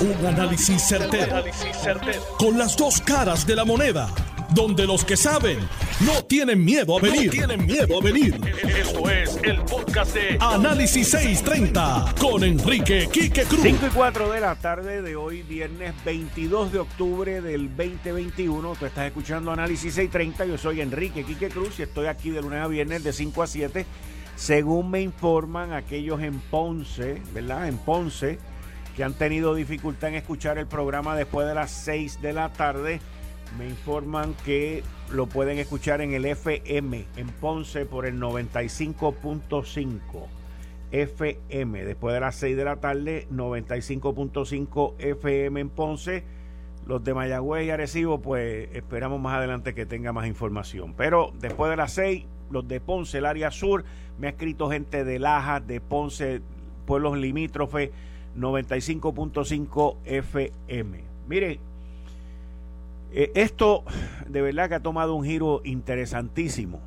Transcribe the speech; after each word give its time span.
Un 0.00 0.26
análisis 0.26 0.80
certero, 0.80 1.44
Con 2.38 2.56
las 2.56 2.74
dos 2.74 3.02
caras 3.02 3.46
de 3.46 3.54
la 3.54 3.66
moneda. 3.66 4.08
Donde 4.54 4.86
los 4.86 5.04
que 5.04 5.14
saben 5.14 5.58
no 6.00 6.24
tienen 6.24 6.64
miedo 6.64 6.96
a 6.96 7.02
venir. 7.02 7.30
tienen 7.30 7.66
miedo 7.66 8.00
a 8.00 8.02
venir. 8.02 8.40
Esto 8.78 9.10
es 9.10 9.38
el 9.42 9.60
podcast 9.60 10.14
de 10.14 10.38
Análisis 10.40 11.10
630 11.10 12.14
con 12.18 12.42
Enrique 12.44 13.10
Quique 13.12 13.42
Cruz. 13.42 13.60
5 13.62 13.86
y 13.88 13.90
4 13.90 14.32
de 14.32 14.40
la 14.40 14.54
tarde 14.54 15.02
de 15.02 15.16
hoy, 15.16 15.42
viernes 15.42 15.92
22 16.02 16.72
de 16.72 16.78
octubre 16.78 17.42
del 17.42 17.68
2021. 17.68 18.76
Tú 18.76 18.86
estás 18.86 19.06
escuchando 19.06 19.52
Análisis 19.52 19.92
630. 19.94 20.46
Yo 20.46 20.56
soy 20.56 20.80
Enrique 20.80 21.24
Quique 21.24 21.50
Cruz 21.50 21.78
y 21.78 21.82
estoy 21.82 22.06
aquí 22.06 22.30
de 22.30 22.40
lunes 22.40 22.60
a 22.62 22.68
viernes 22.68 23.04
de 23.04 23.12
5 23.12 23.42
a 23.42 23.46
7. 23.46 23.84
Según 24.34 24.90
me 24.90 25.02
informan 25.02 25.74
aquellos 25.74 26.22
en 26.22 26.40
Ponce, 26.40 27.20
¿verdad? 27.34 27.68
En 27.68 27.76
Ponce 27.76 28.38
que 29.00 29.04
han 29.04 29.14
tenido 29.14 29.54
dificultad 29.54 30.10
en 30.10 30.16
escuchar 30.16 30.58
el 30.58 30.66
programa 30.66 31.16
después 31.16 31.48
de 31.48 31.54
las 31.54 31.70
6 31.70 32.20
de 32.20 32.34
la 32.34 32.52
tarde, 32.52 33.00
me 33.58 33.66
informan 33.66 34.34
que 34.44 34.82
lo 35.10 35.26
pueden 35.26 35.56
escuchar 35.56 36.02
en 36.02 36.12
el 36.12 36.26
FM 36.26 37.06
en 37.16 37.28
Ponce 37.28 37.86
por 37.86 38.04
el 38.04 38.20
95.5 38.20 40.26
FM. 40.92 41.84
Después 41.86 42.12
de 42.12 42.20
las 42.20 42.36
6 42.36 42.58
de 42.58 42.64
la 42.66 42.76
tarde, 42.76 43.26
95.5 43.32 44.96
FM 44.98 45.60
en 45.62 45.70
Ponce. 45.70 46.22
Los 46.86 47.02
de 47.02 47.14
Mayagüez 47.14 47.68
y 47.68 47.70
Arecibo, 47.70 48.20
pues 48.20 48.68
esperamos 48.74 49.18
más 49.18 49.32
adelante 49.32 49.72
que 49.72 49.86
tenga 49.86 50.12
más 50.12 50.26
información. 50.26 50.92
Pero 50.92 51.32
después 51.40 51.70
de 51.70 51.78
las 51.78 51.94
6, 51.94 52.26
los 52.50 52.68
de 52.68 52.82
Ponce, 52.82 53.16
el 53.16 53.24
área 53.24 53.50
sur, 53.50 53.82
me 54.18 54.26
ha 54.26 54.30
escrito 54.32 54.68
gente 54.68 55.04
de 55.04 55.18
Laja, 55.18 55.60
de 55.60 55.80
Ponce, 55.80 56.42
pueblos 56.84 57.16
limítrofes 57.16 57.92
95.5 58.36 59.96
FM. 60.04 61.00
Mire, 61.28 61.60
eh, 63.12 63.32
esto 63.34 63.84
de 64.28 64.42
verdad 64.42 64.68
que 64.68 64.76
ha 64.76 64.80
tomado 64.80 65.14
un 65.14 65.24
giro 65.24 65.60
interesantísimo. 65.64 66.80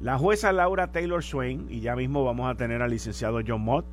La 0.00 0.18
jueza 0.18 0.52
Laura 0.52 0.88
Taylor 0.88 1.22
Swain, 1.22 1.66
y 1.68 1.80
ya 1.80 1.94
mismo 1.94 2.24
vamos 2.24 2.50
a 2.50 2.54
tener 2.54 2.82
al 2.82 2.90
licenciado 2.90 3.40
John 3.46 3.60
Mott, 3.60 3.84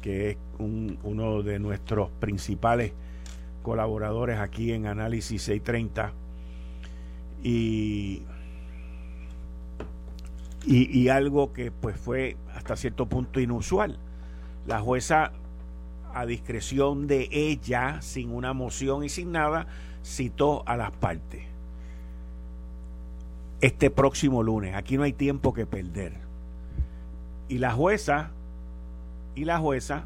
que 0.00 0.30
es 0.30 0.36
uno 0.58 1.42
de 1.42 1.58
nuestros 1.58 2.10
principales 2.18 2.92
colaboradores 3.62 4.38
aquí 4.38 4.72
en 4.72 4.86
Análisis 4.86 5.42
630, 5.42 6.12
y, 7.42 8.22
y, 10.66 10.98
y 10.98 11.08
algo 11.08 11.52
que 11.52 11.70
pues 11.70 11.96
fue 11.96 12.36
hasta 12.54 12.76
cierto 12.76 13.06
punto 13.06 13.38
inusual. 13.38 13.98
La 14.66 14.80
jueza 14.80 15.32
a 16.14 16.26
discreción 16.26 17.06
de 17.06 17.28
ella, 17.30 18.00
sin 18.00 18.30
una 18.30 18.52
moción 18.52 19.04
y 19.04 19.08
sin 19.08 19.32
nada, 19.32 19.66
citó 20.04 20.62
a 20.66 20.76
las 20.76 20.92
partes. 20.92 21.42
Este 23.60 23.90
próximo 23.90 24.42
lunes, 24.42 24.74
aquí 24.74 24.96
no 24.96 25.02
hay 25.02 25.12
tiempo 25.12 25.52
que 25.52 25.66
perder. 25.66 26.12
Y 27.48 27.58
la 27.58 27.72
jueza, 27.72 28.30
y 29.34 29.44
la 29.44 29.58
jueza, 29.58 30.04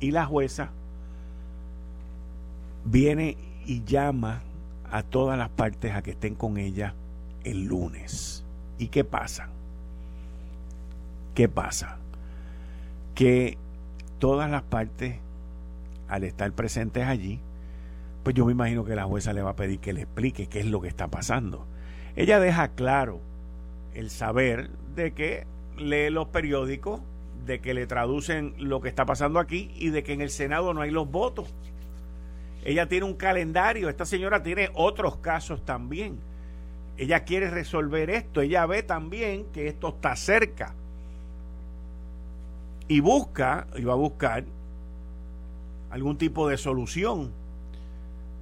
y 0.00 0.10
la 0.10 0.26
jueza 0.26 0.70
viene 2.84 3.36
y 3.66 3.84
llama 3.84 4.42
a 4.90 5.02
todas 5.02 5.38
las 5.38 5.50
partes 5.50 5.94
a 5.94 6.02
que 6.02 6.12
estén 6.12 6.34
con 6.34 6.58
ella 6.58 6.94
el 7.44 7.64
lunes. 7.64 8.44
¿Y 8.78 8.88
qué 8.88 9.04
pasa? 9.04 9.48
¿Qué 11.34 11.48
pasa? 11.48 11.98
Que 13.14 13.58
todas 14.18 14.50
las 14.50 14.62
partes, 14.62 15.16
al 16.08 16.24
estar 16.24 16.50
presentes 16.52 17.06
allí, 17.06 17.40
pues 18.22 18.34
yo 18.34 18.44
me 18.46 18.52
imagino 18.52 18.84
que 18.84 18.94
la 18.94 19.04
jueza 19.04 19.32
le 19.32 19.42
va 19.42 19.50
a 19.50 19.56
pedir 19.56 19.78
que 19.78 19.92
le 19.92 20.02
explique 20.02 20.48
qué 20.48 20.60
es 20.60 20.66
lo 20.66 20.80
que 20.80 20.88
está 20.88 21.08
pasando. 21.08 21.66
Ella 22.16 22.40
deja 22.40 22.68
claro 22.68 23.20
el 23.94 24.10
saber 24.10 24.70
de 24.94 25.12
que 25.12 25.46
lee 25.76 26.10
los 26.10 26.28
periódicos, 26.28 27.00
de 27.46 27.60
que 27.60 27.74
le 27.74 27.86
traducen 27.86 28.54
lo 28.58 28.80
que 28.80 28.88
está 28.88 29.06
pasando 29.06 29.38
aquí 29.38 29.70
y 29.76 29.90
de 29.90 30.02
que 30.02 30.12
en 30.12 30.20
el 30.20 30.30
Senado 30.30 30.74
no 30.74 30.82
hay 30.82 30.90
los 30.90 31.10
votos. 31.10 31.54
Ella 32.64 32.88
tiene 32.88 33.06
un 33.06 33.14
calendario, 33.14 33.88
esta 33.88 34.04
señora 34.04 34.42
tiene 34.42 34.70
otros 34.74 35.16
casos 35.18 35.64
también. 35.64 36.18
Ella 36.96 37.24
quiere 37.24 37.48
resolver 37.48 38.10
esto, 38.10 38.40
ella 38.40 38.66
ve 38.66 38.82
también 38.82 39.46
que 39.52 39.68
esto 39.68 39.88
está 39.88 40.16
cerca 40.16 40.74
y 42.88 43.00
busca, 43.00 43.66
y 43.76 43.84
va 43.84 43.92
a 43.92 43.96
buscar 43.96 44.44
algún 45.90 46.18
tipo 46.18 46.48
de 46.48 46.56
solución 46.56 47.30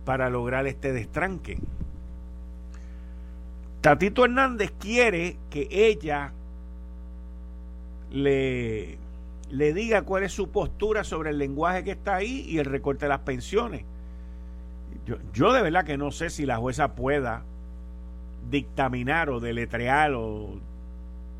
para 0.05 0.31
lograr 0.31 0.67
este 0.67 0.93
destranque. 0.93 1.59
Tatito 3.81 4.25
Hernández 4.25 4.73
quiere 4.79 5.37
que 5.51 5.69
ella 5.71 6.33
le, 8.11 8.99
le 9.51 9.73
diga 9.73 10.03
cuál 10.03 10.23
es 10.23 10.33
su 10.33 10.51
postura 10.51 11.05
sobre 11.05 11.31
el 11.31 11.39
lenguaje 11.39 11.85
que 11.85 11.93
está 11.93 12.17
ahí 12.17 12.45
y 12.49 12.59
el 12.59 12.65
recorte 12.65 13.05
de 13.05 13.11
las 13.11 13.21
pensiones. 13.21 13.85
Yo, 15.07 15.17
yo 15.33 15.53
de 15.53 15.63
verdad 15.63 15.85
que 15.85 15.99
no 15.99 16.11
sé 16.11 16.31
si 16.31 16.47
la 16.47 16.57
jueza 16.57 16.95
pueda 16.95 17.43
dictaminar 18.51 19.31
o 19.31 19.41
deletrear 19.41 20.15
o 20.15 20.59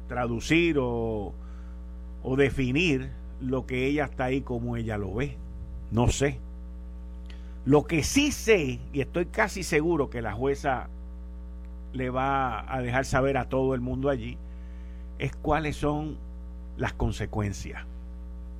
traducir 0.09 0.77
o 0.79 1.33
o 2.23 2.37
definir 2.37 3.11
lo 3.41 3.67
que 3.67 3.87
ella 3.87 4.05
está 4.05 4.25
ahí 4.25 4.41
como 4.41 4.77
ella 4.77 4.99
lo 4.99 5.15
ve. 5.15 5.37
No 5.91 6.09
sé. 6.09 6.39
Lo 7.65 7.85
que 7.85 8.03
sí 8.03 8.33
sé, 8.33 8.79
y 8.93 9.01
estoy 9.01 9.27
casi 9.27 9.63
seguro 9.63 10.09
que 10.09 10.23
la 10.23 10.33
jueza 10.33 10.89
le 11.93 12.11
va 12.11 12.73
a 12.73 12.81
dejar 12.81 13.05
saber 13.05 13.37
a 13.37 13.49
todo 13.49 13.75
el 13.75 13.81
mundo 13.81 14.09
allí, 14.09 14.39
es 15.19 15.35
cuáles 15.35 15.77
son 15.77 16.17
las 16.77 16.93
consecuencias. 16.93 17.85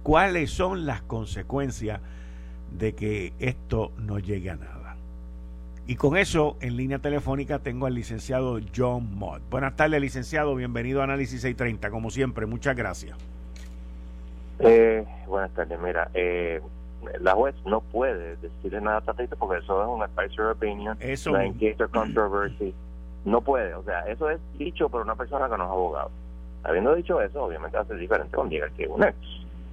¿Cuáles 0.03 0.51
son 0.51 0.87
las 0.87 1.03
consecuencias 1.03 2.01
de 2.77 2.95
que 2.95 3.33
esto 3.39 3.93
no 3.99 4.19
llegue 4.19 4.51
a 4.51 4.57
nada? 4.57 4.97
Y 5.89 5.95
con 5.95 6.17
eso, 6.17 6.57
en 6.61 6.77
línea 6.77 6.99
telefónica, 6.99 7.61
tengo 7.61 7.87
al 7.87 7.95
licenciado 7.95 8.59
John 8.75 9.17
Mott. 9.17 9.43
Buenas 9.51 9.77
tardes, 9.77 10.01
licenciado. 10.01 10.57
Bienvenido 10.57 11.01
a 11.01 11.05
Análisis 11.05 11.43
630. 11.43 11.91
Como 11.91 12.11
siempre, 12.11 12.47
muchas 12.47 12.75
gracias. 12.75 13.17
Eh, 14.59 15.05
buenas 15.27 15.51
tardes, 15.53 15.79
mira, 15.81 16.11
eh, 16.15 16.61
la 17.21 17.35
juez 17.35 17.55
no 17.65 17.81
puede 17.81 18.37
decirle 18.37 18.81
nada 18.81 18.99
a 18.99 19.01
Tatito 19.03 19.37
porque 19.37 19.63
eso 19.63 19.83
es 19.83 19.89
un 19.89 20.03
advisory 20.03 20.51
opinion, 20.51 20.97
eso 21.01 21.31
una 21.31 21.47
inquietud 21.47 21.91
controversy. 21.93 22.75
No 23.25 23.41
puede, 23.41 23.75
o 23.75 23.83
sea, 23.83 24.01
eso 24.03 24.31
es 24.31 24.39
dicho 24.57 24.89
por 24.89 25.03
una 25.03 25.17
persona 25.17 25.49
que 25.49 25.57
no 25.57 25.65
es 25.65 25.71
abogado. 25.71 26.11
Habiendo 26.63 26.95
dicho 26.95 27.21
eso, 27.21 27.45
obviamente 27.45 27.77
va 27.77 27.83
a 27.83 27.87
ser 27.87 27.99
diferente 27.99 28.37
con 28.37 28.49
Diego 28.49 28.67
que 28.77 28.87
un 28.87 29.03
ex. 29.03 29.17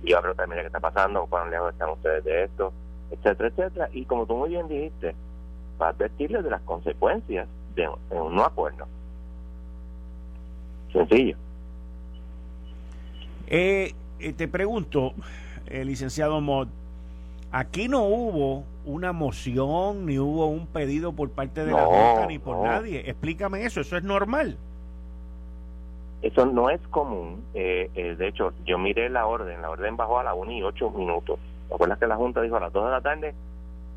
Y 0.03 0.11
va 0.11 0.19
a 0.19 0.21
preguntar, 0.21 0.47
mira, 0.47 0.61
¿qué 0.61 0.67
está 0.67 0.79
pasando? 0.79 1.25
¿Cuán 1.27 1.50
lejos 1.50 1.71
están 1.71 1.89
ustedes 1.89 2.23
de 2.23 2.44
esto? 2.44 2.73
Etcétera, 3.11 3.50
etcétera. 3.50 3.89
Y 3.94 4.05
como 4.05 4.25
tú 4.25 4.35
muy 4.35 4.50
bien 4.50 4.67
dijiste, 4.67 5.15
va 5.81 5.88
a 5.88 5.89
advertirles 5.89 6.44
de 6.44 6.50
las 6.50 6.61
consecuencias 6.61 7.47
de, 7.75 7.88
un 7.88 8.35
no 8.35 8.44
acuerdo. 8.44 8.85
Sencillo. 10.91 11.38
Eh, 13.47 13.94
eh, 14.23 14.34
te 14.34 14.47
pregunto, 14.47 15.13
eh, 15.67 15.84
licenciado 15.85 16.39
Mod, 16.41 16.67
aquí 17.51 17.88
no 17.88 18.03
hubo 18.03 18.63
una 18.85 19.11
moción 19.11 20.06
ni 20.06 20.19
hubo 20.19 20.47
un 20.47 20.67
pedido 20.67 21.13
por 21.13 21.29
parte 21.29 21.66
de 21.66 21.72
la 21.72 21.85
Junta 21.85 22.25
ni 22.28 22.39
por 22.39 22.66
nadie. 22.66 23.09
Explícame 23.09 23.66
eso, 23.66 23.81
¿eso 23.81 23.97
es 23.97 24.03
normal? 24.03 24.57
Eso 26.22 26.45
no 26.45 26.69
es 26.69 26.79
común. 26.89 27.44
Eh, 27.53 28.16
de 28.17 28.28
hecho, 28.28 28.53
yo 28.66 28.78
miré 28.78 29.09
la 29.09 29.28
orden, 29.28 29.62
la 29.62 29.69
orden 29.69 29.97
bajó 29.97 30.19
a 30.19 30.23
las 30.23 30.35
1 30.35 30.51
y 30.51 30.63
8 30.63 30.89
minutos. 30.91 31.39
¿Te 31.67 31.75
acuerdas 31.75 32.00
que 32.00 32.07
la 32.07 32.16
Junta 32.16 32.41
dijo 32.41 32.56
a 32.56 32.62
las 32.62 32.71
2 32.71 32.86
de 32.86 32.92
la 32.92 33.01
tarde? 33.01 33.33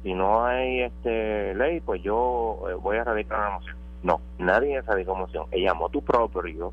Si 0.03 0.13
no 0.13 0.45
hay 0.45 0.83
este 0.83 1.55
ley, 1.55 1.81
pues 1.81 2.03
yo 2.03 2.67
voy 2.83 2.97
a 2.97 3.05
radicar 3.05 3.39
una 3.39 3.51
moción. 3.51 3.77
No, 4.03 4.21
nadie 4.39 4.81
radicó 4.83 5.15
moción. 5.15 5.47
Ella 5.51 5.73
llamó 5.73 5.89
tu 5.89 6.03
propio, 6.03 6.73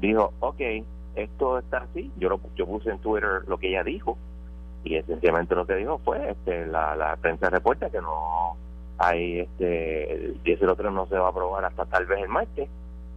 dijo, 0.00 0.32
ok, 0.40 0.60
esto 1.22 1.58
está 1.58 1.78
así. 1.78 2.10
Yo 2.16 2.28
lo, 2.28 2.40
yo 2.56 2.66
puse 2.66 2.90
en 2.90 2.98
Twitter 2.98 3.42
lo 3.46 3.58
que 3.58 3.68
ella 3.68 3.82
dijo 3.84 4.16
y 4.84 4.96
esencialmente 4.96 5.54
lo 5.54 5.66
que 5.66 5.76
dijo 5.76 5.98
fue 5.98 6.30
este 6.30 6.66
la, 6.66 6.96
la 6.96 7.16
prensa 7.16 7.50
reporta 7.50 7.90
que 7.90 8.00
no 8.00 8.56
hay 8.98 9.40
este 9.40 10.12
el 10.12 10.42
10 10.42 10.62
otro 10.64 10.90
no 10.90 11.06
se 11.06 11.18
va 11.18 11.26
a 11.26 11.30
aprobar 11.30 11.64
hasta 11.64 11.84
tal 11.86 12.06
vez 12.06 12.22
el 12.22 12.28
martes 12.28 12.68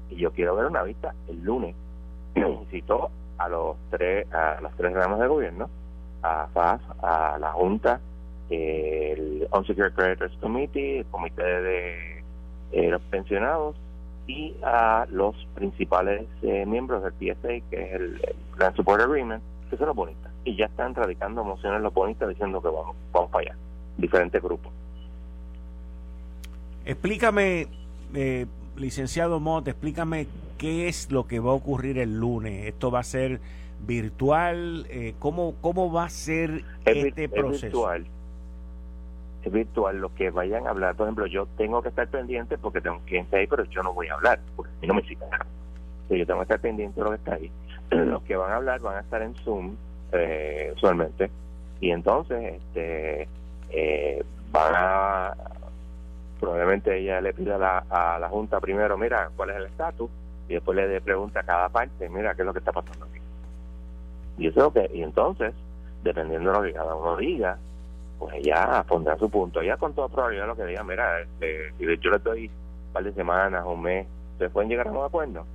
y 0.10 0.16
yo 0.16 0.32
quiero 0.32 0.56
ver 0.56 0.66
una 0.66 0.84
vista 0.84 1.14
el 1.30 1.44
lunes 1.44 1.76
citó 2.72 3.12
a 3.38 3.50
los 3.50 3.78
tres 3.90 4.32
a 4.34 4.60
los 4.62 4.74
tres 4.76 4.94
ramos 4.94 5.20
de 5.20 5.28
gobierno 5.28 5.70
a 6.22 6.48
FAS 6.54 6.82
a 7.02 7.38
la 7.40 7.52
Junta 7.54 8.00
el 8.50 9.48
Unsecured 9.52 9.94
Creditors 9.94 10.36
Committee 10.38 11.00
el 11.00 11.06
comité 11.06 11.44
de 11.44 12.24
eh, 12.74 12.90
los 12.90 13.02
pensionados 13.04 13.76
y 14.28 14.56
a 14.64 15.06
los 15.10 15.36
principales 15.54 16.28
eh, 16.42 16.66
miembros 16.66 17.04
del 17.04 17.14
PSA, 17.14 17.70
que 17.70 17.84
es 17.84 17.94
el, 17.94 18.22
Plan 18.56 18.76
Support 18.76 19.02
Agreement, 19.02 19.44
que 19.70 19.78
son 19.78 19.88
los 19.88 19.96
bonistas. 19.96 20.32
Y 20.46 20.56
ya 20.56 20.66
están 20.66 20.94
radicando 20.94 21.44
mociones 21.44 21.82
los 21.82 21.94
bonistas 21.94 22.30
diciendo 22.30 22.62
que 22.62 22.68
vamos, 22.68 22.96
vamos 23.12 23.32
para 23.32 23.52
allá. 23.52 23.58
Diferentes 23.98 24.42
grupos. 24.42 24.72
Explícame, 26.86 27.68
eh, 28.14 28.46
licenciado 28.76 29.40
Mott, 29.40 29.68
explícame 29.68 30.28
qué 30.58 30.88
es 30.88 31.12
lo 31.12 31.28
que 31.28 31.40
va 31.40 31.52
a 31.52 31.56
ocurrir 31.56 31.98
el 31.98 32.20
lunes. 32.20 32.68
¿Esto 32.68 32.92
va 32.92 33.00
a 33.00 33.04
ser 33.04 33.40
virtual? 33.86 34.86
Eh, 34.90 35.16
¿cómo, 35.20 35.56
¿Cómo 35.62 35.92
va 35.92 36.06
a 36.06 36.10
ser 36.10 36.64
este 36.86 37.30
proceso? 37.30 37.56
Es 37.56 37.62
virtual. 37.62 38.06
Virtual. 39.50 39.98
Lo 39.98 40.14
que 40.14 40.30
vayan 40.30 40.68
a 40.68 40.72
hablar, 40.72 40.96
por 40.96 41.08
ejemplo, 41.08 41.26
yo 41.28 41.48
tengo 41.58 41.82
que 41.82 41.90
estar 41.90 42.08
pendiente 42.08 42.58
porque 42.58 42.82
tengo 42.82 43.00
clientes 43.06 43.34
ahí, 43.34 43.48
pero 43.48 43.64
yo 43.66 43.84
no 43.84 43.94
voy 43.94 44.08
a 44.08 44.16
hablar, 44.16 44.40
porque 44.56 44.72
a 44.72 44.82
mí 44.82 44.88
no 44.88 44.94
me 44.96 45.04
citan. 45.04 45.30
Yo 46.10 46.26
tengo 46.26 46.40
que 46.40 46.44
estar 46.44 46.60
pendiente 46.60 47.00
de 47.00 47.04
lo 47.04 47.10
que 47.12 47.18
está 47.18 47.34
ahí. 47.36 47.52
Los 47.92 48.22
que 48.24 48.36
van 48.36 48.52
a 48.52 48.56
hablar 48.58 48.82
van 48.82 48.98
a 48.98 49.00
estar 49.02 49.22
en 49.22 49.34
Zoom, 49.36 49.76
eh, 50.12 50.72
usualmente, 50.76 51.32
y 51.80 51.92
entonces 51.92 52.54
este 52.54 53.28
eh, 53.72 54.24
van 54.52 54.74
a 54.76 55.34
probablemente 56.40 56.98
ella 56.98 57.22
le 57.22 57.34
pida 57.34 57.58
la, 57.58 57.80
a 57.90 58.20
la 58.20 58.30
Junta 58.30 58.60
primero, 58.60 58.98
mira, 58.98 59.30
cuál 59.36 59.52
es 59.52 59.56
el 59.56 59.66
estatus, 59.66 60.10
y 60.48 60.56
después 60.56 60.76
le 60.76 61.02
pregunta 61.02 61.40
a 61.40 61.44
cada 61.44 61.70
parte, 61.70 62.10
mira, 62.10 62.36
qué 62.36 62.42
es 62.42 62.46
lo 62.46 62.54
que 62.54 62.60
está 62.60 62.72
pasando 62.72 63.06
aquí. 63.06 63.20
Y 64.38 64.48
eso 64.48 64.74
que, 64.74 64.90
y 64.94 65.04
entonces, 65.04 65.54
dependiendo 66.04 66.52
de 66.52 66.58
lo 66.58 66.64
que 66.64 66.74
cada 66.74 66.96
uno 66.96 67.16
diga, 67.18 67.58
pues 68.20 68.36
ella 68.36 68.84
pondrá 68.88 69.18
su 69.18 69.30
punto. 69.30 69.62
Ella 69.62 69.78
con 69.78 69.94
toda 69.94 70.10
probabilidad 70.10 70.48
lo 70.48 70.56
que 70.56 70.66
diga, 70.66 70.84
mira, 70.84 71.22
este, 71.22 71.74
yo 71.80 72.12
le 72.12 72.20
doy 72.20 72.46
un 72.48 72.94
par 72.94 73.04
de 73.04 73.14
semanas, 73.14 73.66
un 73.66 73.82
mes, 73.82 74.08
¿se 74.38 74.50
pueden 74.50 74.70
llegar 74.70 74.88
a 74.88 74.92
un 74.92 75.06
acuerdo? 75.06 75.46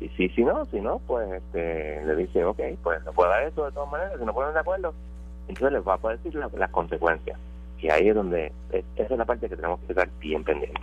Y 0.00 0.08
si, 0.10 0.28
si 0.30 0.44
no, 0.44 0.64
si 0.66 0.80
no, 0.80 1.00
pues 1.06 1.30
este, 1.32 2.04
le 2.04 2.16
dice, 2.16 2.44
ok, 2.44 2.60
pues 2.82 3.02
se 3.02 3.12
puede 3.12 3.30
dar 3.30 3.42
eso 3.44 3.64
de 3.64 3.72
todas 3.72 3.90
maneras, 3.90 4.12
si 4.18 4.24
no 4.24 4.34
ponen 4.34 4.52
de 4.52 4.60
acuerdo, 4.60 4.94
entonces 5.48 5.72
les 5.72 5.86
va 5.86 5.94
a 5.94 5.98
poder 5.98 6.18
decir 6.18 6.34
las 6.34 6.70
consecuencias. 6.70 7.38
Y 7.80 7.90
ahí 7.90 8.08
es 8.08 8.14
donde, 8.14 8.52
esa 8.72 9.14
es 9.14 9.18
la 9.18 9.24
parte 9.24 9.48
que 9.48 9.56
tenemos 9.56 9.80
que 9.80 9.92
estar 9.92 10.08
bien 10.20 10.44
pendientes. 10.44 10.82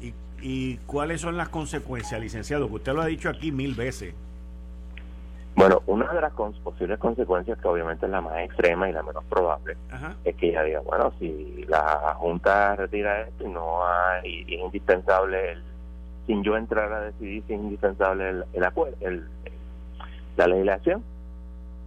¿Y, 0.00 0.14
¿Y 0.40 0.76
cuáles 0.86 1.20
son 1.20 1.36
las 1.36 1.48
consecuencias, 1.48 2.20
licenciado? 2.20 2.68
Que 2.68 2.74
usted 2.74 2.92
lo 2.92 3.02
ha 3.02 3.06
dicho 3.06 3.28
aquí 3.28 3.50
mil 3.52 3.74
veces. 3.74 4.14
Bueno, 5.54 5.82
una 5.86 6.10
de 6.12 6.20
las 6.20 6.32
posibles 6.32 6.98
consecuencias, 6.98 7.58
que 7.58 7.68
obviamente 7.68 8.06
es 8.06 8.12
la 8.12 8.20
más 8.20 8.38
extrema 8.38 8.88
y 8.88 8.92
la 8.92 9.02
menos 9.02 9.22
probable, 9.24 9.76
es 10.24 10.34
que 10.36 10.48
ella 10.48 10.62
diga, 10.62 10.80
bueno, 10.80 11.12
si 11.18 11.64
la 11.68 12.14
Junta 12.18 12.74
retira 12.76 13.20
esto 13.22 13.44
y 13.44 13.48
no 13.48 13.86
hay, 13.86 14.44
y 14.46 14.54
es 14.54 14.60
indispensable, 14.60 15.52
el, 15.52 15.62
sin 16.26 16.42
yo 16.42 16.56
entrar 16.56 16.92
a 16.92 17.00
decidir 17.02 17.44
si 17.46 17.52
es 17.52 17.60
indispensable 17.60 18.30
el, 18.30 18.44
el 18.54 18.64
acuerdo, 18.64 18.96
el, 19.00 19.28
la 20.36 20.46
legislación, 20.46 21.04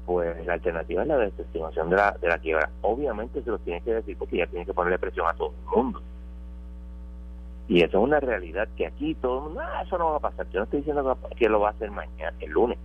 pues 0.06 0.46
la 0.46 0.54
alternativa 0.54 1.02
es 1.02 1.08
la 1.08 1.18
desestimación 1.18 1.90
de 1.90 1.96
la, 1.96 2.12
de 2.12 2.28
la 2.28 2.38
quiebra. 2.38 2.70
Obviamente 2.82 3.42
se 3.42 3.50
lo 3.50 3.58
tiene 3.60 3.82
que 3.82 3.96
decir 3.96 4.16
porque 4.18 4.38
ya 4.38 4.48
tiene 4.48 4.66
que 4.66 4.74
ponerle 4.74 5.00
presión 5.00 5.28
a 5.28 5.34
todo 5.34 5.50
el 5.50 5.76
mundo. 5.76 6.02
Y 7.68 7.82
eso 7.82 7.98
es 7.98 8.04
una 8.04 8.20
realidad 8.20 8.68
que 8.78 8.86
aquí 8.86 9.16
todo 9.16 9.38
el 9.40 9.44
mundo, 9.46 9.62
ah, 9.62 9.82
eso 9.84 9.98
no 9.98 10.12
va 10.12 10.18
a 10.18 10.20
pasar. 10.20 10.48
Yo 10.52 10.60
no 10.60 10.66
estoy 10.66 10.80
diciendo 10.80 11.18
que 11.36 11.50
lo 11.50 11.60
va 11.60 11.70
a 11.70 11.72
hacer 11.72 11.90
mañana, 11.90 12.38
el 12.40 12.52
lunes, 12.52 12.78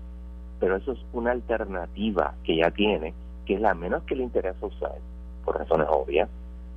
pero 0.61 0.77
eso 0.77 0.93
es 0.93 0.99
una 1.13 1.33
alternativa 1.33 2.35
que 2.45 2.57
ya 2.57 2.71
tiene, 2.71 3.15
que 3.47 3.55
es 3.55 3.61
la 3.61 3.75
menos 3.75 4.03
que 4.05 4.15
le 4.15 4.23
interesa 4.23 4.67
usar, 4.67 4.97
por 5.45 5.59
razones 5.59 5.89
obvias, 5.91 6.29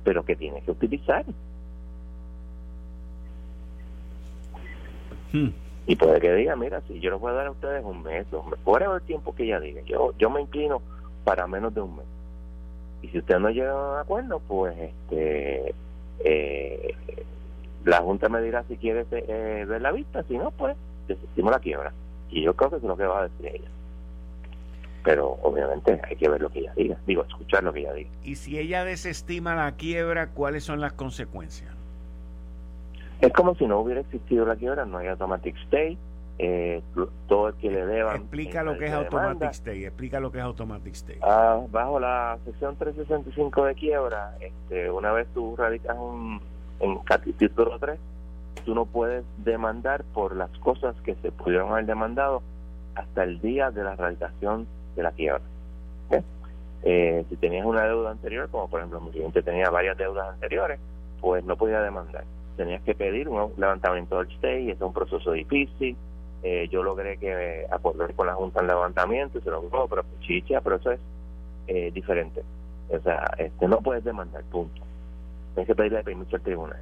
pero 0.02 0.24
que 0.24 0.34
tiene 0.34 0.62
que 0.62 0.70
utilizar. 0.70 1.24
Hmm. 5.32 5.50
Y 5.86 5.96
puede 5.96 6.18
que 6.18 6.32
diga, 6.32 6.56
mira, 6.56 6.80
si 6.88 6.98
yo 6.98 7.10
les 7.10 7.20
voy 7.20 7.30
a 7.30 7.34
dar 7.34 7.46
a 7.48 7.50
ustedes 7.50 7.84
un 7.84 8.02
mes, 8.02 8.28
dos 8.30 8.44
meses, 8.46 8.60
el 8.66 9.02
tiempo 9.02 9.34
que 9.34 9.44
ella 9.44 9.60
diga, 9.60 9.82
yo, 9.82 10.14
yo 10.18 10.30
me 10.30 10.40
inclino 10.40 10.80
para 11.24 11.46
menos 11.46 11.74
de 11.74 11.82
un 11.82 11.96
mes. 11.96 12.06
Y 13.02 13.08
si 13.08 13.18
usted 13.18 13.38
no 13.38 13.50
llega 13.50 13.72
a 13.72 13.92
un 13.92 13.98
acuerdo, 13.98 14.40
pues 14.48 14.74
este 14.78 15.74
eh, 16.20 16.94
la 17.84 17.98
Junta 17.98 18.30
me 18.30 18.40
dirá 18.40 18.64
si 18.64 18.78
quiere 18.78 19.04
eh, 19.10 19.66
ver 19.68 19.82
la 19.82 19.92
vista, 19.92 20.22
si 20.22 20.38
no, 20.38 20.50
pues 20.52 20.74
desistimos 21.06 21.52
la 21.52 21.58
quiebra. 21.58 21.92
Y 22.34 22.42
yo 22.42 22.52
creo 22.54 22.70
que 22.70 22.76
es 22.76 22.82
lo 22.82 22.96
que 22.96 23.06
va 23.06 23.20
a 23.20 23.22
decir 23.28 23.46
ella. 23.46 23.68
Pero 25.04 25.38
obviamente 25.42 26.00
hay 26.02 26.16
que 26.16 26.28
ver 26.28 26.40
lo 26.40 26.50
que 26.50 26.60
ella 26.60 26.72
diga, 26.74 26.96
digo, 27.06 27.22
escuchar 27.22 27.62
lo 27.62 27.72
que 27.72 27.80
ella 27.80 27.92
diga. 27.92 28.10
Y 28.24 28.34
si 28.34 28.58
ella 28.58 28.84
desestima 28.84 29.54
la 29.54 29.70
quiebra, 29.76 30.30
¿cuáles 30.30 30.64
son 30.64 30.80
las 30.80 30.94
consecuencias? 30.94 31.70
Es 33.20 33.32
como 33.32 33.54
si 33.54 33.66
no 33.66 33.78
hubiera 33.78 34.00
existido 34.00 34.44
la 34.44 34.56
quiebra, 34.56 34.84
no 34.84 34.98
hay 34.98 35.06
automatic 35.06 35.56
stay, 35.66 35.96
eh, 36.38 36.82
todo 37.28 37.48
el 37.48 37.54
que 37.54 37.70
le 37.70 37.86
deba. 37.86 38.16
Explica 38.16 38.64
lo 38.64 38.76
que 38.78 38.86
es 38.86 38.92
automatic 38.92 39.50
stay, 39.50 39.84
explica 39.84 40.18
lo 40.18 40.32
que 40.32 40.38
es 40.38 40.44
automatic 40.44 40.94
stay. 40.94 41.18
Ah, 41.22 41.60
bajo 41.70 42.00
la 42.00 42.38
sección 42.44 42.74
365 42.76 43.64
de 43.66 43.74
quiebra, 43.76 44.36
este, 44.40 44.90
una 44.90 45.12
vez 45.12 45.28
tú 45.32 45.54
radicas 45.54 45.96
un, 45.96 46.40
en 46.80 46.98
capítulo 47.04 47.78
3, 47.78 47.96
tú 48.64 48.74
no 48.74 48.86
puedes 48.86 49.24
demandar 49.38 50.04
por 50.12 50.36
las 50.36 50.50
cosas 50.58 50.96
que 51.04 51.14
se 51.16 51.32
pudieron 51.32 51.70
haber 51.70 51.86
demandado 51.86 52.42
hasta 52.94 53.24
el 53.24 53.40
día 53.40 53.70
de 53.70 53.84
la 53.84 53.96
radicación 53.96 54.66
de 54.96 55.02
la 55.02 55.12
quiebra. 55.12 55.42
Eh, 56.86 57.24
si 57.30 57.36
tenías 57.36 57.64
una 57.64 57.84
deuda 57.84 58.10
anterior, 58.10 58.48
como 58.50 58.68
por 58.68 58.80
ejemplo 58.80 59.00
mi 59.00 59.10
cliente 59.10 59.42
tenía 59.42 59.70
varias 59.70 59.96
deudas 59.96 60.34
anteriores, 60.34 60.78
pues 61.20 61.42
no 61.44 61.56
podía 61.56 61.80
demandar 61.80 62.24
tenías 62.56 62.82
que 62.82 62.94
pedir 62.94 63.28
un 63.28 63.52
levantamiento 63.56 64.18
del 64.18 64.30
stay, 64.32 64.70
es 64.70 64.80
un 64.80 64.92
proceso 64.92 65.32
difícil. 65.32 65.96
Eh, 66.42 66.68
yo 66.70 66.82
logré 66.82 67.16
que 67.16 67.66
acordar 67.70 68.12
con 68.14 68.26
la 68.26 68.34
Junta 68.34 68.60
el 68.60 68.66
levantamiento, 68.66 69.40
se 69.40 69.50
lo 69.50 69.62
logró, 69.62 69.88
pero 69.88 70.04
chicha, 70.20 70.60
pero 70.60 70.76
eso 70.76 70.92
es 70.92 71.00
eh, 71.66 71.90
diferente. 71.92 72.42
O 72.90 73.00
sea, 73.00 73.34
este 73.38 73.66
no 73.66 73.78
puedes 73.78 74.04
demandar, 74.04 74.42
punto. 74.44 74.82
Tienes 75.54 75.66
que 75.66 75.74
pedirle 75.74 76.04
permiso 76.04 76.36
al 76.36 76.42
tribunal. 76.42 76.80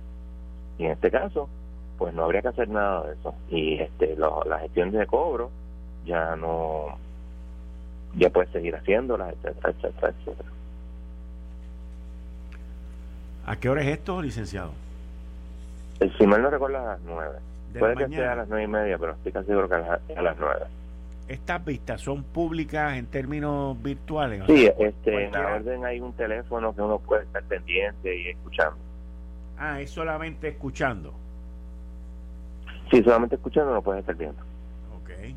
Y 0.78 0.86
en 0.86 0.92
este 0.92 1.10
caso, 1.10 1.48
pues 1.98 2.14
no 2.14 2.24
habría 2.24 2.42
que 2.42 2.48
hacer 2.48 2.68
nada 2.68 3.06
de 3.06 3.14
eso. 3.14 3.34
Y 3.50 3.78
este 3.78 4.16
la 4.16 4.58
gestión 4.60 4.90
de 4.90 5.06
cobro 5.06 5.50
ya 6.04 6.36
no, 6.36 6.98
ya 8.14 8.30
puedes 8.30 8.50
seguir 8.50 8.74
haciéndola, 8.74 9.30
etcétera, 9.30 9.70
etcétera, 9.70 10.08
etcétera. 10.08 10.48
¿A 13.46 13.56
qué 13.56 13.68
hora 13.68 13.82
es 13.82 13.88
esto, 13.88 14.22
licenciado? 14.22 14.72
Si 16.18 16.26
mal 16.26 16.42
no 16.42 16.50
recuerdo, 16.50 16.78
a 16.78 16.84
las 16.84 17.00
9. 17.00 17.38
Puede 17.78 17.96
que 17.96 18.08
sea 18.08 18.32
a 18.32 18.36
las 18.36 18.48
nueve 18.48 18.64
y 18.64 18.68
media, 18.68 18.98
pero 18.98 19.12
estoy 19.12 19.32
casi 19.32 19.46
seguro 19.46 19.68
que 19.68 19.74
a 19.74 20.22
las, 20.22 20.36
9. 20.38 20.60
¿Estas 21.28 21.64
vistas 21.64 22.00
son 22.00 22.22
públicas 22.22 22.96
en 22.96 23.06
términos 23.06 23.80
virtuales? 23.82 24.42
Sí, 24.46 24.68
este, 24.78 25.24
en 25.24 25.32
la 25.32 25.54
orden 25.54 25.84
hay 25.84 26.00
un 26.00 26.12
teléfono 26.12 26.74
que 26.74 26.82
uno 26.82 26.98
puede 26.98 27.22
estar 27.22 27.42
pendiente 27.44 28.14
y 28.14 28.28
escuchando. 28.28 28.76
Ah, 29.58 29.80
es 29.80 29.90
solamente 29.90 30.48
escuchando. 30.48 31.14
Sí, 32.92 33.02
solamente 33.02 33.34
escuchando 33.34 33.72
no 33.72 33.82
puedes 33.82 34.00
estar 34.00 34.14
viendo. 34.14 34.40
Ok. 34.96 35.34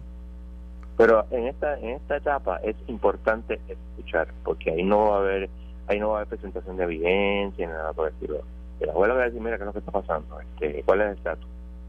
Pero 0.98 1.26
en 1.32 1.48
esta 1.48 1.80
en 1.80 1.90
esta 1.92 2.18
etapa 2.18 2.58
es 2.58 2.76
importante 2.88 3.60
escuchar, 3.68 4.28
porque 4.44 4.72
ahí 4.72 4.84
no 4.84 5.10
va 5.10 5.16
a 5.16 5.20
haber 5.22 5.50
ahí 5.88 6.00
no 6.00 6.10
va 6.10 6.16
a 6.16 6.18
haber 6.20 6.30
presentación 6.30 6.78
de 6.78 6.84
evidencia 6.84 7.66
ni 7.66 7.74
nada 7.74 7.94
por 7.94 8.12
decirlo 8.12 8.42
el 8.80 8.90
abuelo 8.90 9.16
va 9.16 9.22
a 9.22 9.26
decir, 9.26 9.42
mira, 9.42 9.58
¿qué 9.58 9.64
es 9.64 9.68
lo 9.68 9.74
que 9.74 9.80
está 9.80 9.92
pasando? 9.92 10.40
Este, 10.40 10.84
¿Cuál 10.84 11.02
es 11.02 11.08
el 11.08 11.14
estatus? 11.14 11.48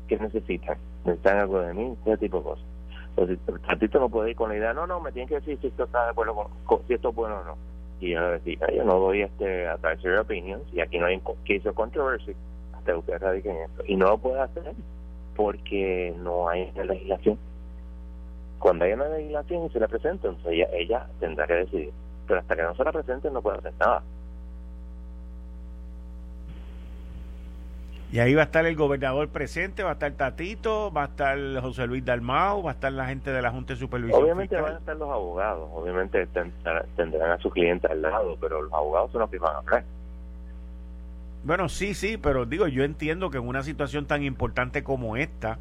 ¿Qué 0.08 0.18
necesitan? 0.18 0.78
¿Necesitan 1.04 1.38
algo 1.38 1.60
de 1.60 1.74
mí? 1.74 1.96
Ese 2.04 2.18
tipo 2.18 2.38
de 2.38 2.44
cosas. 2.44 2.64
Entonces, 3.10 3.38
el 3.48 3.62
ratito 3.62 3.98
no 3.98 4.08
puede 4.08 4.30
ir 4.30 4.36
con 4.36 4.50
la 4.50 4.56
idea, 4.56 4.74
no, 4.74 4.86
no, 4.86 5.00
me 5.00 5.10
tienen 5.10 5.28
que 5.28 5.36
decir 5.36 5.58
si 5.60 5.68
esto 5.68 5.84
está 5.84 6.04
de 6.04 6.10
acuerdo 6.10 6.34
con, 6.34 6.86
si 6.86 6.94
esto 6.94 7.08
es 7.10 7.14
bueno 7.14 7.40
o 7.40 7.44
no. 7.44 7.56
Y 7.98 8.10
yo 8.10 8.20
le 8.20 8.38
decía, 8.38 8.66
yo 8.74 8.84
no 8.84 8.98
doy 8.98 9.22
este 9.22 9.66
advisory 9.66 10.18
opinions 10.18 10.62
y 10.72 10.80
aquí 10.80 10.98
no 10.98 11.06
hay 11.06 11.18
case 11.46 11.68
of 11.68 11.74
controversy 11.74 12.34
hasta 12.74 12.92
que 12.92 12.98
ustedes 12.98 13.22
radiquen 13.22 13.56
esto. 13.56 13.82
Y 13.86 13.96
no 13.96 14.06
lo 14.06 14.18
puede 14.18 14.40
hacer 14.40 14.74
porque 15.36 16.14
no 16.18 16.48
hay 16.48 16.72
legislación. 16.72 17.38
Cuando 18.58 18.84
hay 18.84 18.92
una 18.92 19.08
legislación 19.08 19.66
y 19.66 19.70
se 19.70 19.80
la 19.80 19.88
presenta, 19.88 20.28
entonces 20.28 20.52
ella, 20.52 20.68
ella 20.72 21.06
tendrá 21.20 21.46
que 21.46 21.54
decidir. 21.54 21.92
Pero 22.26 22.40
hasta 22.40 22.56
que 22.56 22.62
no 22.62 22.74
se 22.74 22.84
la 22.84 22.92
presente 22.92 23.30
no 23.30 23.42
puede 23.42 23.58
hacer 23.58 23.74
nada. 23.78 24.02
Y 28.10 28.20
ahí 28.20 28.34
va 28.34 28.42
a 28.42 28.44
estar 28.44 28.64
el 28.64 28.76
gobernador 28.76 29.28
presente, 29.28 29.82
va 29.82 29.90
a 29.90 29.92
estar 29.94 30.12
Tatito, 30.12 30.92
va 30.92 31.02
a 31.02 31.06
estar 31.06 31.38
José 31.60 31.86
Luis 31.86 32.04
Dalmao, 32.04 32.62
va 32.62 32.70
a 32.70 32.74
estar 32.74 32.92
la 32.92 33.06
gente 33.06 33.30
de 33.30 33.42
la 33.42 33.50
Junta 33.50 33.74
de 33.74 33.80
Supervisión. 33.80 34.22
Obviamente 34.22 34.56
van 34.56 34.74
a 34.74 34.78
estar 34.78 34.96
los 34.96 35.10
abogados, 35.10 35.68
obviamente 35.74 36.26
tendrán 36.26 37.30
a 37.32 37.38
su 37.38 37.50
cliente 37.50 37.88
al 37.88 38.02
lado, 38.02 38.36
pero 38.40 38.62
los 38.62 38.72
abogados 38.72 39.10
son 39.10 39.22
los 39.22 39.30
que 39.30 39.38
van 39.38 39.56
a 39.56 39.58
hablar. 39.58 39.84
Bueno, 41.46 41.68
sí, 41.68 41.94
sí, 41.94 42.18
pero 42.18 42.44
digo, 42.44 42.66
yo 42.66 42.84
entiendo 42.84 43.30
que 43.30 43.38
en 43.38 43.46
una 43.46 43.62
situación 43.62 44.06
tan 44.06 44.22
importante 44.22 44.82
como 44.82 45.16
esta, 45.16 45.58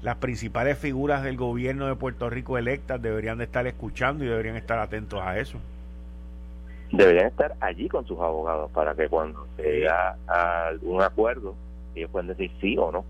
las 0.00 0.16
principales 0.16 0.78
figuras 0.78 1.22
del 1.24 1.36
gobierno 1.36 1.86
de 1.86 1.96
Puerto 1.96 2.30
Rico 2.30 2.56
electas 2.56 3.02
deberían 3.02 3.38
de 3.38 3.44
estar 3.44 3.66
escuchando 3.66 4.24
y 4.24 4.28
deberían 4.28 4.56
estar 4.56 4.78
atentos 4.78 5.20
a 5.22 5.38
eso 5.38 5.58
deberían 6.92 7.26
estar 7.26 7.56
allí 7.58 7.88
con 7.88 8.06
sus 8.06 8.16
abogados 8.20 8.70
para 8.70 8.94
que 8.94 9.08
cuando 9.08 9.44
se 9.56 9.62
llegue 9.62 9.88
a 9.88 10.68
algún 10.68 11.02
acuerdo 11.02 11.56
ellos 11.96 12.10
puedan 12.10 12.28
decir 12.28 12.50
sí 12.60 12.76
o 12.78 12.92
no. 12.92 13.04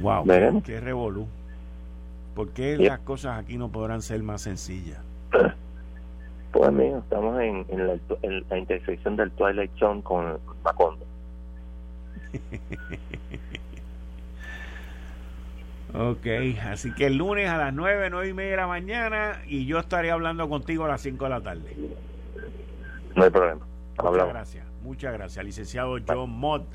Wow, 0.00 0.24
Veremos. 0.24 0.62
qué, 0.64 0.80
revolú. 0.80 1.26
¿Por 2.34 2.50
qué 2.50 2.76
las 2.76 3.00
cosas 3.00 3.38
aquí 3.38 3.58
no 3.58 3.70
podrán 3.70 4.02
ser 4.02 4.22
más 4.22 4.42
sencillas? 4.42 4.98
Pues 6.60 6.68
amigo, 6.68 6.98
estamos 6.98 7.40
en, 7.40 7.64
la, 8.50 8.58
intersección 8.58 9.16
del 9.16 9.30
Twilight 9.30 9.70
Zone 9.78 10.02
con 10.02 10.38
Macondo. 10.62 11.06
ok, 15.94 16.26
así 16.66 16.92
que 16.92 17.06
el 17.06 17.16
lunes 17.16 17.48
a 17.48 17.56
las 17.56 17.72
9, 17.72 18.10
9 18.10 18.28
y 18.28 18.34
media 18.34 18.50
de 18.50 18.56
la 18.58 18.66
mañana 18.66 19.40
y 19.46 19.64
yo 19.64 19.78
estaré 19.78 20.10
hablando 20.10 20.50
contigo 20.50 20.84
a 20.84 20.88
las 20.88 21.00
5 21.00 21.24
de 21.24 21.30
la 21.30 21.40
tarde. 21.40 21.74
No 23.16 23.24
hay 23.24 23.30
problema. 23.30 23.66
Muchas 24.02 24.28
gracias, 24.28 24.66
muchas 24.82 25.14
gracias. 25.14 25.42
Licenciado 25.42 25.96
John 26.06 26.28
Mott, 26.28 26.66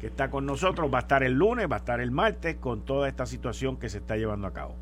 que 0.00 0.08
está 0.08 0.28
con 0.28 0.44
nosotros, 0.44 0.92
va 0.92 0.98
a 0.98 1.02
estar 1.02 1.22
el 1.22 1.34
lunes, 1.34 1.70
va 1.70 1.76
a 1.76 1.78
estar 1.78 2.00
el 2.00 2.10
martes 2.10 2.56
con 2.56 2.80
toda 2.80 3.06
esta 3.06 3.26
situación 3.26 3.76
que 3.76 3.88
se 3.88 3.98
está 3.98 4.16
llevando 4.16 4.48
a 4.48 4.52
cabo. 4.52 4.74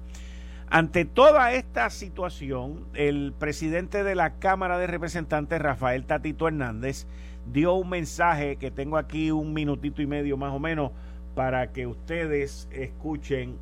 Ante 0.71 1.07
toda 1.07 1.53
esta 1.53 1.89
situación, 1.89 2.87
el 2.93 3.33
presidente 3.33 4.05
de 4.05 4.15
la 4.15 4.35
Cámara 4.35 4.77
de 4.77 4.87
Representantes, 4.87 5.63
Rafael 5.63 6.05
Tatito 6.05 6.47
Hernández, 6.47 7.07
dio 7.51 7.73
un 7.73 7.89
mensaje 7.89 8.57
que 8.57 8.71
tengo 8.71 8.99
aquí 8.99 9.31
un 9.31 9.55
minutito 9.55 10.03
y 10.03 10.07
medio 10.07 10.37
más 10.37 10.53
o 10.53 10.59
menos 10.59 10.93
para 11.35 11.73
que 11.73 11.87
ustedes 11.87 12.69
escuchen 12.71 13.57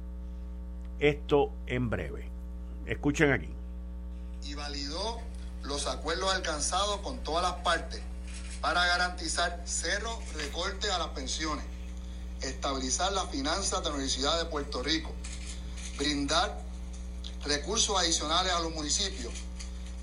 esto 0.98 1.52
en 1.68 1.90
breve. 1.90 2.28
Escuchen 2.86 3.30
aquí. 3.30 3.50
Y 4.42 4.54
validó 4.54 5.20
los 5.62 5.86
acuerdos 5.86 6.34
alcanzados 6.34 6.98
con 7.02 7.18
todas 7.18 7.44
las 7.44 7.62
partes 7.62 8.02
para 8.60 8.84
garantizar 8.84 9.62
cero 9.64 10.10
recorte 10.36 10.90
a 10.90 10.98
las 10.98 11.08
pensiones, 11.08 11.64
estabilizar 12.40 13.12
las 13.12 13.30
finanzas 13.30 13.80
de 13.84 13.90
la 13.90 13.94
Universidad 13.94 14.38
de 14.42 14.46
Puerto 14.46 14.82
Rico, 14.82 15.12
brindar 15.98 16.65
recursos 17.46 17.98
adicionales 17.98 18.52
a 18.52 18.60
los 18.60 18.72
municipios 18.74 19.32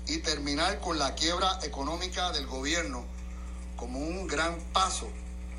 y 0.06 0.18
terminar 0.18 0.80
con 0.80 0.98
la 0.98 1.14
quiebra 1.14 1.58
económica 1.62 2.32
del 2.32 2.46
gobierno 2.46 3.04
como 3.76 3.98
un 3.98 4.26
gran 4.26 4.58
paso 4.72 5.08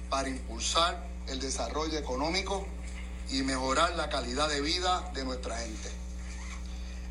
para 0.09 0.29
impulsar 0.29 1.07
el 1.27 1.39
desarrollo 1.39 1.97
económico 1.97 2.65
y 3.29 3.41
mejorar 3.41 3.95
la 3.95 4.09
calidad 4.09 4.49
de 4.49 4.61
vida 4.61 5.09
de 5.13 5.23
nuestra 5.23 5.57
gente. 5.57 5.91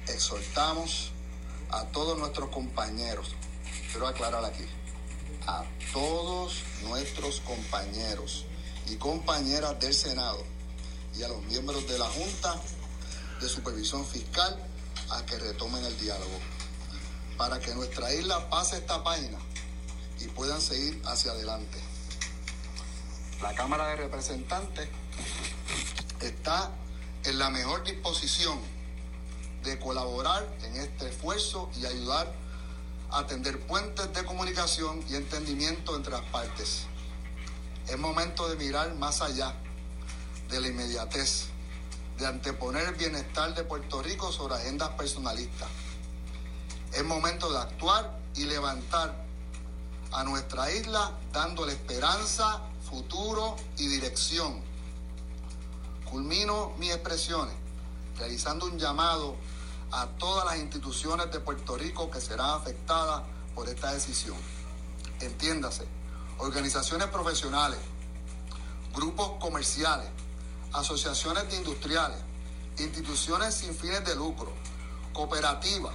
Exhortamos 0.08 1.10
a 1.70 1.84
todos 1.86 2.18
nuestros 2.18 2.50
compañeros, 2.50 3.34
quiero 3.90 4.06
aclarar 4.06 4.44
aquí, 4.44 4.66
a 5.46 5.64
todos 5.92 6.62
nuestros 6.82 7.40
compañeros 7.40 8.46
y 8.88 8.96
compañeras 8.96 9.78
del 9.80 9.94
Senado 9.94 10.42
y 11.16 11.22
a 11.22 11.28
los 11.28 11.42
miembros 11.44 11.86
de 11.88 11.98
la 11.98 12.06
Junta 12.06 12.60
de 13.44 13.50
Supervisión 13.50 14.06
Fiscal 14.06 14.56
a 15.10 15.26
que 15.26 15.38
retomen 15.38 15.84
el 15.84 16.00
diálogo, 16.00 16.40
para 17.36 17.60
que 17.60 17.74
nuestra 17.74 18.12
isla 18.14 18.48
pase 18.48 18.78
esta 18.78 19.04
página 19.04 19.36
y 20.18 20.28
puedan 20.28 20.62
seguir 20.62 21.02
hacia 21.04 21.32
adelante. 21.32 21.78
La 23.42 23.54
Cámara 23.54 23.88
de 23.88 23.96
Representantes 23.96 24.88
está 26.22 26.72
en 27.24 27.38
la 27.38 27.50
mejor 27.50 27.84
disposición 27.84 28.58
de 29.62 29.78
colaborar 29.78 30.48
en 30.62 30.76
este 30.76 31.10
esfuerzo 31.10 31.70
y 31.76 31.84
ayudar 31.84 32.32
a 33.10 33.26
tender 33.26 33.60
puentes 33.66 34.10
de 34.14 34.24
comunicación 34.24 35.04
y 35.10 35.16
entendimiento 35.16 35.94
entre 35.96 36.12
las 36.12 36.24
partes. 36.30 36.86
Es 37.88 37.98
momento 37.98 38.48
de 38.48 38.56
mirar 38.56 38.94
más 38.94 39.20
allá 39.20 39.52
de 40.48 40.60
la 40.62 40.68
inmediatez 40.68 41.53
de 42.18 42.26
anteponer 42.26 42.88
el 42.88 42.94
bienestar 42.94 43.54
de 43.54 43.64
Puerto 43.64 44.02
Rico 44.02 44.30
sobre 44.32 44.54
agendas 44.54 44.90
personalistas. 44.90 45.68
Es 46.92 47.04
momento 47.04 47.52
de 47.52 47.58
actuar 47.58 48.18
y 48.36 48.44
levantar 48.44 49.24
a 50.12 50.24
nuestra 50.24 50.70
isla 50.72 51.12
dándole 51.32 51.72
esperanza, 51.72 52.62
futuro 52.88 53.56
y 53.78 53.88
dirección. 53.88 54.62
Culmino 56.04 56.72
mis 56.78 56.92
expresiones 56.92 57.64
realizando 58.18 58.66
un 58.66 58.78
llamado 58.78 59.36
a 59.90 60.06
todas 60.18 60.44
las 60.44 60.58
instituciones 60.58 61.30
de 61.32 61.40
Puerto 61.40 61.76
Rico 61.76 62.10
que 62.10 62.20
serán 62.20 62.50
afectadas 62.50 63.22
por 63.54 63.68
esta 63.68 63.92
decisión. 63.92 64.36
Entiéndase, 65.20 65.86
organizaciones 66.38 67.08
profesionales, 67.08 67.78
grupos 68.94 69.32
comerciales, 69.40 70.08
asociaciones 70.74 71.48
de 71.50 71.56
industriales, 71.56 72.18
instituciones 72.78 73.54
sin 73.54 73.74
fines 73.74 74.04
de 74.04 74.14
lucro, 74.16 74.52
cooperativas, 75.12 75.94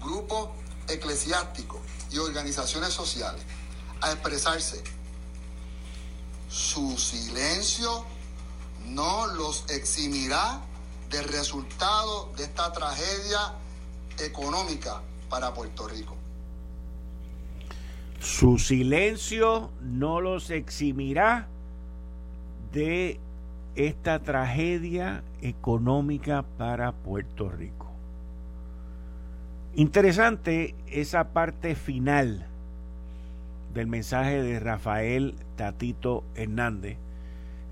grupos 0.00 0.50
eclesiásticos 0.88 1.80
y 2.10 2.18
organizaciones 2.18 2.92
sociales 2.92 3.42
a 4.00 4.12
expresarse. 4.12 4.82
Su 6.48 6.96
silencio 6.96 8.04
no 8.86 9.26
los 9.26 9.64
eximirá 9.70 10.60
del 11.10 11.24
resultado 11.24 12.32
de 12.36 12.44
esta 12.44 12.72
tragedia 12.72 13.54
económica 14.18 15.02
para 15.28 15.52
Puerto 15.52 15.88
Rico. 15.88 16.16
Su 18.20 18.58
silencio 18.58 19.70
no 19.80 20.20
los 20.20 20.50
eximirá 20.50 21.48
de 22.72 23.20
esta 23.76 24.20
tragedia 24.20 25.22
económica 25.42 26.44
para 26.58 26.92
Puerto 26.92 27.48
Rico. 27.48 27.90
Interesante 29.74 30.74
esa 30.86 31.32
parte 31.32 31.74
final 31.74 32.46
del 33.74 33.88
mensaje 33.88 34.40
de 34.40 34.60
Rafael 34.60 35.34
Tatito 35.56 36.22
Hernández. 36.36 36.96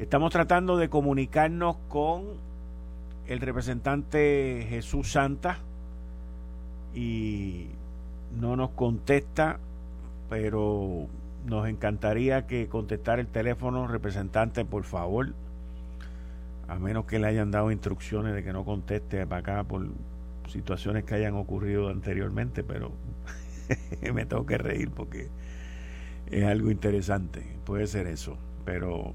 Estamos 0.01 0.33
tratando 0.33 0.77
de 0.77 0.89
comunicarnos 0.89 1.77
con 1.89 2.25
el 3.29 3.39
representante 3.39 4.67
Jesús 4.69 5.13
Santa 5.13 5.59
y 6.93 7.69
no 8.41 8.57
nos 8.57 8.71
contesta, 8.71 9.61
pero 10.29 11.07
nos 11.47 11.69
encantaría 11.69 12.49
que 12.49 12.67
contestara 12.67 13.21
el 13.21 13.29
teléfono, 13.29 13.87
representante, 13.87 14.65
por 14.65 14.83
favor 14.83 15.35
a 16.73 16.79
menos 16.79 17.05
que 17.05 17.19
le 17.19 17.27
hayan 17.27 17.51
dado 17.51 17.71
instrucciones 17.71 18.35
de 18.35 18.43
que 18.43 18.53
no 18.53 18.65
conteste 18.65 19.27
para 19.27 19.41
acá 19.41 19.65
por 19.65 19.87
situaciones 20.49 21.05
que 21.05 21.15
hayan 21.15 21.35
ocurrido 21.35 21.91
anteriormente, 21.91 22.65
pero 22.65 22.93
me 24.15 24.25
tengo 24.25 24.47
que 24.47 24.57
reír 24.57 24.91
porque 24.91 25.29
es 26.31 26.45
algo 26.45 26.71
interesante, 26.71 27.45
puede 27.67 27.87
ser 27.87 28.07
eso, 28.07 28.39
pero 28.65 29.13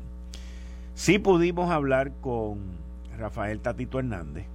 sí 0.93 1.17
pudimos 1.17 1.71
hablar 1.71 2.11
con 2.21 2.59
Rafael 3.17 3.59
Tatito 3.59 3.97
Hernández, 3.97 4.45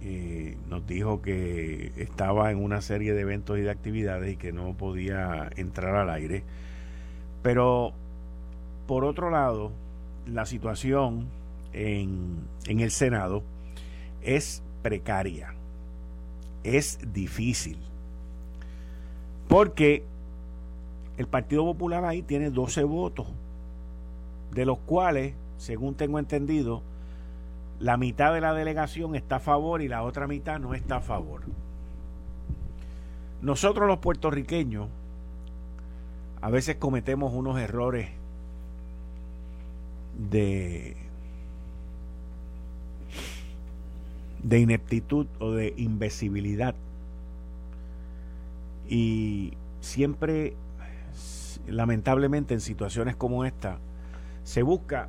eh, 0.00 0.56
nos 0.70 0.86
dijo 0.86 1.20
que 1.20 1.92
estaba 1.96 2.50
en 2.50 2.62
una 2.62 2.80
serie 2.80 3.12
de 3.12 3.20
eventos 3.20 3.58
y 3.58 3.62
de 3.62 3.70
actividades 3.70 4.32
y 4.32 4.36
que 4.36 4.52
no 4.52 4.72
podía 4.72 5.50
entrar 5.56 5.96
al 5.96 6.08
aire, 6.08 6.44
pero 7.42 7.92
por 8.86 9.04
otro 9.04 9.28
lado, 9.28 9.70
la 10.26 10.46
situación 10.46 11.26
en, 11.72 12.46
el 12.66 12.90
Senado 12.90 13.42
es 14.22 14.62
precaria, 14.82 15.54
es 16.64 16.98
difícil, 17.12 17.78
porque 19.48 20.04
el 21.16 21.26
Partido 21.26 21.64
Popular 21.64 22.04
ahí 22.04 22.22
tiene 22.22 22.50
12 22.50 22.84
votos, 22.84 23.26
de 24.52 24.64
los 24.64 24.78
cuales, 24.78 25.34
según 25.56 25.94
tengo 25.94 26.18
entendido, 26.18 26.82
la 27.80 27.96
mitad 27.96 28.32
de 28.32 28.40
la 28.40 28.54
delegación 28.54 29.14
está 29.14 29.36
a 29.36 29.40
favor 29.40 29.82
y 29.82 29.88
la 29.88 30.02
otra 30.02 30.26
mitad 30.26 30.58
no 30.58 30.74
está 30.74 30.96
a 30.96 31.00
favor. 31.00 31.42
Nosotros 33.40 33.86
los 33.86 33.98
puertorriqueños 33.98 34.88
a 36.40 36.50
veces 36.50 36.76
cometemos 36.76 37.32
unos 37.32 37.58
errores 37.58 38.08
de 40.30 40.96
de 44.42 44.60
ineptitud 44.60 45.26
o 45.38 45.52
de 45.52 45.74
invisibilidad. 45.76 46.74
Y 48.88 49.52
siempre, 49.80 50.54
lamentablemente, 51.66 52.54
en 52.54 52.60
situaciones 52.60 53.16
como 53.16 53.44
esta, 53.44 53.78
se 54.44 54.62
busca 54.62 55.08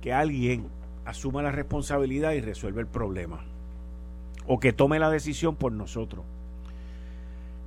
que 0.00 0.12
alguien 0.12 0.68
asuma 1.04 1.42
la 1.42 1.50
responsabilidad 1.50 2.32
y 2.32 2.40
resuelva 2.40 2.80
el 2.80 2.86
problema. 2.86 3.44
O 4.46 4.58
que 4.60 4.72
tome 4.72 4.98
la 4.98 5.10
decisión 5.10 5.56
por 5.56 5.72
nosotros. 5.72 6.24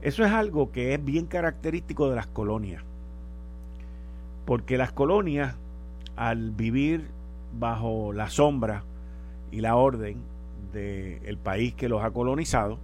Eso 0.01 0.25
es 0.25 0.31
algo 0.31 0.71
que 0.71 0.93
es 0.93 1.03
bien 1.03 1.25
característico 1.25 2.09
de 2.09 2.15
las 2.15 2.27
colonias. 2.27 2.83
Porque 4.45 4.77
las 4.77 4.91
colonias, 4.91 5.55
al 6.15 6.51
vivir 6.51 7.07
bajo 7.57 8.12
la 8.13 8.29
sombra 8.29 8.83
y 9.51 9.62
la 9.62 9.75
orden 9.75 10.17
del 10.73 11.37
país 11.37 11.73
que 11.73 11.87
los 11.87 12.03
ha 12.03 12.11
colonizado, 12.11 12.79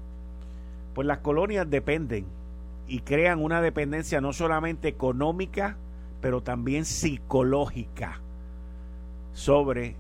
pues 0.94 1.08
las 1.08 1.20
colonias 1.20 1.70
dependen 1.70 2.26
y 2.88 3.00
crean 3.00 3.44
una 3.44 3.62
dependencia 3.62 4.22
no 4.22 4.34
solamente 4.34 4.88
económica, 4.88 5.78
pero 6.22 6.42
también 6.42 6.86
psicológica 6.86 8.22
sobre 9.34 9.96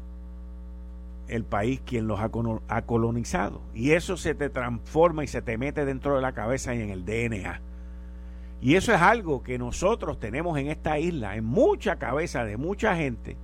el 1.27 1.43
país 1.43 1.81
quien 1.85 2.07
los 2.07 2.19
ha 2.19 2.81
colonizado. 2.81 3.61
Y 3.73 3.91
eso 3.91 4.17
se 4.17 4.33
te 4.33 4.49
transforma 4.49 5.23
y 5.23 5.27
se 5.27 5.41
te 5.41 5.57
mete 5.57 5.85
dentro 5.85 6.15
de 6.15 6.21
la 6.21 6.33
cabeza 6.33 6.73
y 6.73 6.81
en 6.81 6.89
el 6.89 7.05
DNA. 7.05 7.61
Y 8.61 8.75
eso 8.75 8.93
es 8.93 9.01
algo 9.01 9.43
que 9.43 9.57
nosotros 9.57 10.19
tenemos 10.19 10.57
en 10.57 10.67
esta 10.67 10.99
isla, 10.99 11.35
en 11.35 11.45
mucha 11.45 11.97
cabeza 11.97 12.43
de 12.43 12.57
mucha 12.57 12.95
gente, 12.95 13.37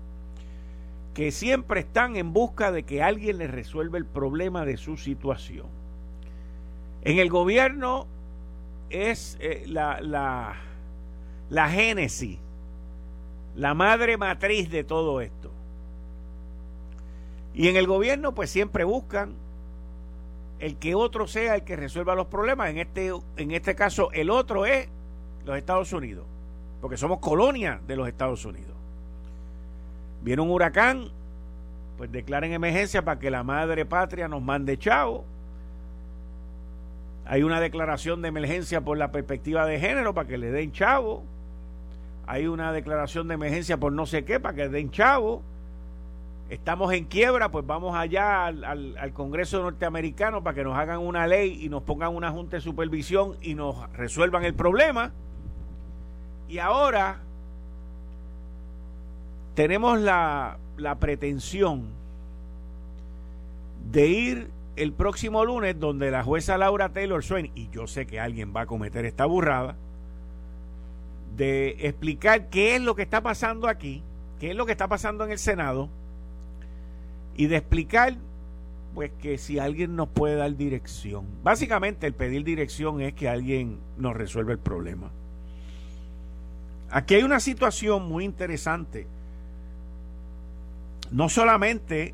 que 1.15 1.31
siempre 1.31 1.79
están 1.79 2.17
en 2.17 2.33
busca 2.33 2.73
de 2.73 2.83
que 2.83 3.01
alguien 3.01 3.37
les 3.37 3.49
resuelva 3.49 3.97
el 3.97 4.05
problema 4.05 4.65
de 4.65 4.75
su 4.75 4.97
situación. 4.97 5.65
En 7.03 7.19
el 7.19 7.29
gobierno 7.29 8.05
es 8.89 9.37
eh, 9.39 9.63
la, 9.65 10.01
la, 10.01 10.55
la 11.49 11.69
génesis, 11.69 12.37
la 13.55 13.73
madre 13.73 14.17
matriz 14.17 14.69
de 14.69 14.83
todo 14.83 15.21
esto. 15.21 15.51
Y 17.53 17.69
en 17.69 17.77
el 17.77 17.87
gobierno 17.87 18.35
pues 18.35 18.49
siempre 18.49 18.83
buscan 18.83 19.35
el 20.59 20.75
que 20.75 20.95
otro 20.95 21.27
sea 21.27 21.55
el 21.55 21.63
que 21.63 21.77
resuelva 21.77 22.13
los 22.15 22.27
problemas. 22.27 22.71
En 22.71 22.77
este, 22.79 23.13
en 23.37 23.51
este 23.51 23.73
caso 23.73 24.11
el 24.11 24.29
otro 24.29 24.65
es 24.65 24.89
los 25.45 25.57
Estados 25.57 25.93
Unidos, 25.93 26.25
porque 26.81 26.97
somos 26.97 27.19
colonia 27.19 27.79
de 27.87 27.95
los 27.95 28.09
Estados 28.09 28.43
Unidos. 28.43 28.74
Viene 30.25 30.41
un 30.41 30.49
huracán, 30.49 31.09
pues 31.97 32.11
declaren 32.11 32.51
emergencia 32.51 33.05
para 33.05 33.19
que 33.19 33.29
la 33.29 33.43
madre 33.43 33.85
patria 33.85 34.27
nos 34.27 34.41
mande 34.41 34.77
chavo. 34.77 35.23
Hay 37.25 37.43
una 37.43 37.59
declaración 37.59 38.21
de 38.23 38.29
emergencia 38.29 38.81
por 38.81 38.97
la 38.97 39.11
perspectiva 39.11 39.67
de 39.67 39.79
género 39.79 40.15
para 40.15 40.27
que 40.27 40.39
le 40.39 40.51
den 40.51 40.71
chavo. 40.71 41.23
Hay 42.25 42.47
una 42.47 42.73
declaración 42.73 43.27
de 43.27 43.35
emergencia 43.35 43.77
por 43.77 43.93
no 43.93 44.07
sé 44.07 44.25
qué 44.25 44.39
para 44.39 44.55
que 44.55 44.63
le 44.63 44.69
den 44.69 44.89
chavo 44.89 45.43
estamos 46.49 46.91
en 46.93 47.05
quiebra, 47.05 47.49
pues 47.49 47.65
vamos 47.65 47.95
allá 47.95 48.47
al, 48.47 49.13
Congreso 49.13 49.61
norteamericano 49.61 50.43
para 50.43 50.55
que 50.55 50.63
nos 50.63 50.75
hagan 50.75 50.99
una 50.99 51.27
ley 51.27 51.63
y 51.63 51.69
nos 51.69 51.83
pongan 51.83 52.15
una 52.15 52.31
junta 52.31 52.57
de 52.57 52.61
supervisión 52.61 53.37
y 53.41 53.53
nos 53.53 53.91
resuelvan 53.93 54.43
el 54.43 54.55
problema. 54.55 55.11
Y 56.47 56.57
ahora 56.57 57.19
tenemos 59.55 59.99
la, 59.99 60.57
la 60.77 60.95
pretensión 60.99 61.87
de 63.91 64.07
ir 64.07 64.49
el 64.75 64.91
próximo 64.91 65.45
lunes 65.45 65.79
donde 65.79 66.11
la 66.11 66.23
jueza 66.23 66.57
Laura 66.57 66.89
Taylor 66.89 67.23
Swain, 67.23 67.51
y 67.55 67.69
yo 67.69 67.87
sé 67.87 68.05
que 68.05 68.19
alguien 68.19 68.53
va 68.55 68.61
a 68.61 68.65
cometer 68.65 69.05
esta 69.05 69.25
burrada, 69.25 69.75
de 71.37 71.77
explicar 71.79 72.49
qué 72.49 72.75
es 72.75 72.81
lo 72.81 72.95
que 72.95 73.03
está 73.03 73.21
pasando 73.21 73.67
aquí, 73.67 74.03
qué 74.39 74.51
es 74.51 74.55
lo 74.55 74.65
que 74.65 74.73
está 74.73 74.87
pasando 74.87 75.23
en 75.23 75.31
el 75.31 75.39
Senado, 75.39 75.89
y 77.37 77.47
de 77.47 77.57
explicar 77.57 78.15
pues 78.93 79.11
que 79.21 79.37
si 79.37 79.59
alguien 79.59 79.97
nos 79.97 80.07
puede 80.07 80.35
dar 80.35 80.55
dirección. 80.55 81.25
Básicamente 81.43 82.07
el 82.07 82.13
pedir 82.13 82.45
dirección 82.45 83.01
es 83.01 83.13
que 83.13 83.27
alguien 83.27 83.77
nos 83.97 84.15
resuelva 84.15 84.53
el 84.53 84.59
problema. 84.59 85.11
Aquí 86.89 87.15
hay 87.15 87.23
una 87.23 87.41
situación 87.41 88.07
muy 88.07 88.23
interesante. 88.23 89.05
No 91.11 91.29
solamente 91.29 92.13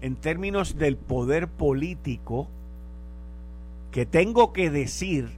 en 0.00 0.16
términos 0.16 0.76
del 0.76 0.96
poder 0.96 1.48
político, 1.48 2.48
que 3.90 4.06
tengo 4.06 4.52
que 4.52 4.70
decir, 4.70 5.30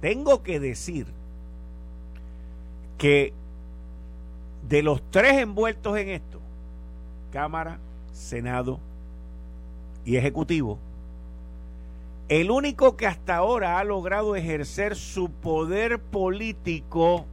tengo 0.00 0.42
que 0.42 0.60
decir 0.60 1.06
que 2.98 3.32
de 4.68 4.82
los 4.82 5.02
tres 5.10 5.38
envueltos 5.38 5.96
en 5.98 6.10
esto, 6.10 6.40
Cámara, 7.32 7.78
Senado 8.12 8.80
y 10.04 10.16
Ejecutivo, 10.16 10.78
el 12.28 12.50
único 12.50 12.96
que 12.96 13.06
hasta 13.06 13.36
ahora 13.36 13.78
ha 13.78 13.84
logrado 13.84 14.36
ejercer 14.36 14.96
su 14.96 15.30
poder 15.30 16.00
político 16.00 17.26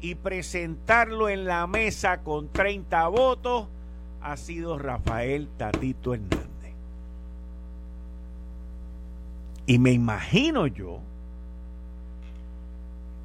y 0.00 0.16
presentarlo 0.16 1.28
en 1.28 1.44
la 1.44 1.66
mesa 1.66 2.22
con 2.22 2.48
30 2.48 3.08
votos 3.08 3.68
ha 4.20 4.36
sido 4.36 4.78
Rafael 4.78 5.48
Tatito 5.56 6.14
Hernández. 6.14 6.44
Y 9.66 9.78
me 9.78 9.92
imagino 9.92 10.66
yo 10.66 11.00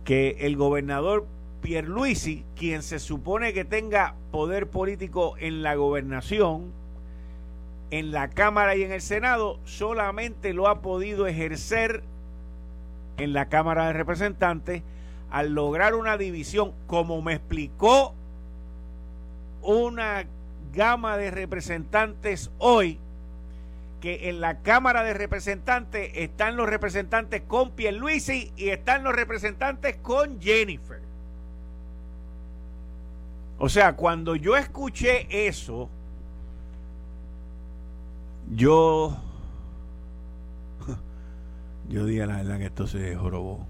que 0.05 0.37
el 0.39 0.55
gobernador 0.55 1.27
Pierluisi, 1.61 2.45
quien 2.55 2.83
se 2.83 2.99
supone 2.99 3.53
que 3.53 3.65
tenga 3.65 4.15
poder 4.31 4.69
político 4.69 5.35
en 5.37 5.61
la 5.61 5.75
gobernación, 5.75 6.71
en 7.91 8.11
la 8.11 8.29
Cámara 8.29 8.75
y 8.75 8.83
en 8.83 8.91
el 8.91 9.01
Senado, 9.01 9.59
solamente 9.65 10.53
lo 10.53 10.67
ha 10.67 10.81
podido 10.81 11.27
ejercer 11.27 12.03
en 13.17 13.33
la 13.33 13.49
Cámara 13.49 13.87
de 13.87 13.93
Representantes 13.93 14.83
al 15.31 15.53
lograr 15.53 15.95
una 15.95 16.17
división, 16.17 16.73
como 16.87 17.21
me 17.21 17.33
explicó 17.33 18.13
una 19.61 20.25
gama 20.73 21.17
de 21.17 21.31
representantes 21.31 22.51
hoy, 22.57 22.99
que 24.01 24.29
en 24.29 24.39
la 24.39 24.59
Cámara 24.59 25.03
de 25.03 25.13
Representantes 25.13 26.11
están 26.15 26.55
los 26.55 26.69
representantes 26.69 27.41
con 27.41 27.71
Pierluisi 27.71 28.51
y 28.55 28.69
están 28.69 29.03
los 29.03 29.13
representantes 29.13 29.97
con 29.97 30.39
Jennifer. 30.41 31.01
O 33.57 33.67
sea, 33.67 33.97
cuando 33.97 34.37
yo 34.37 34.55
escuché 34.55 35.47
eso, 35.47 35.89
yo, 38.51 39.17
yo 41.89 42.05
dije 42.05 42.25
la 42.25 42.37
verdad 42.37 42.57
que 42.57 42.65
esto 42.67 42.87
se 42.87 43.15
jorobó. 43.17 43.67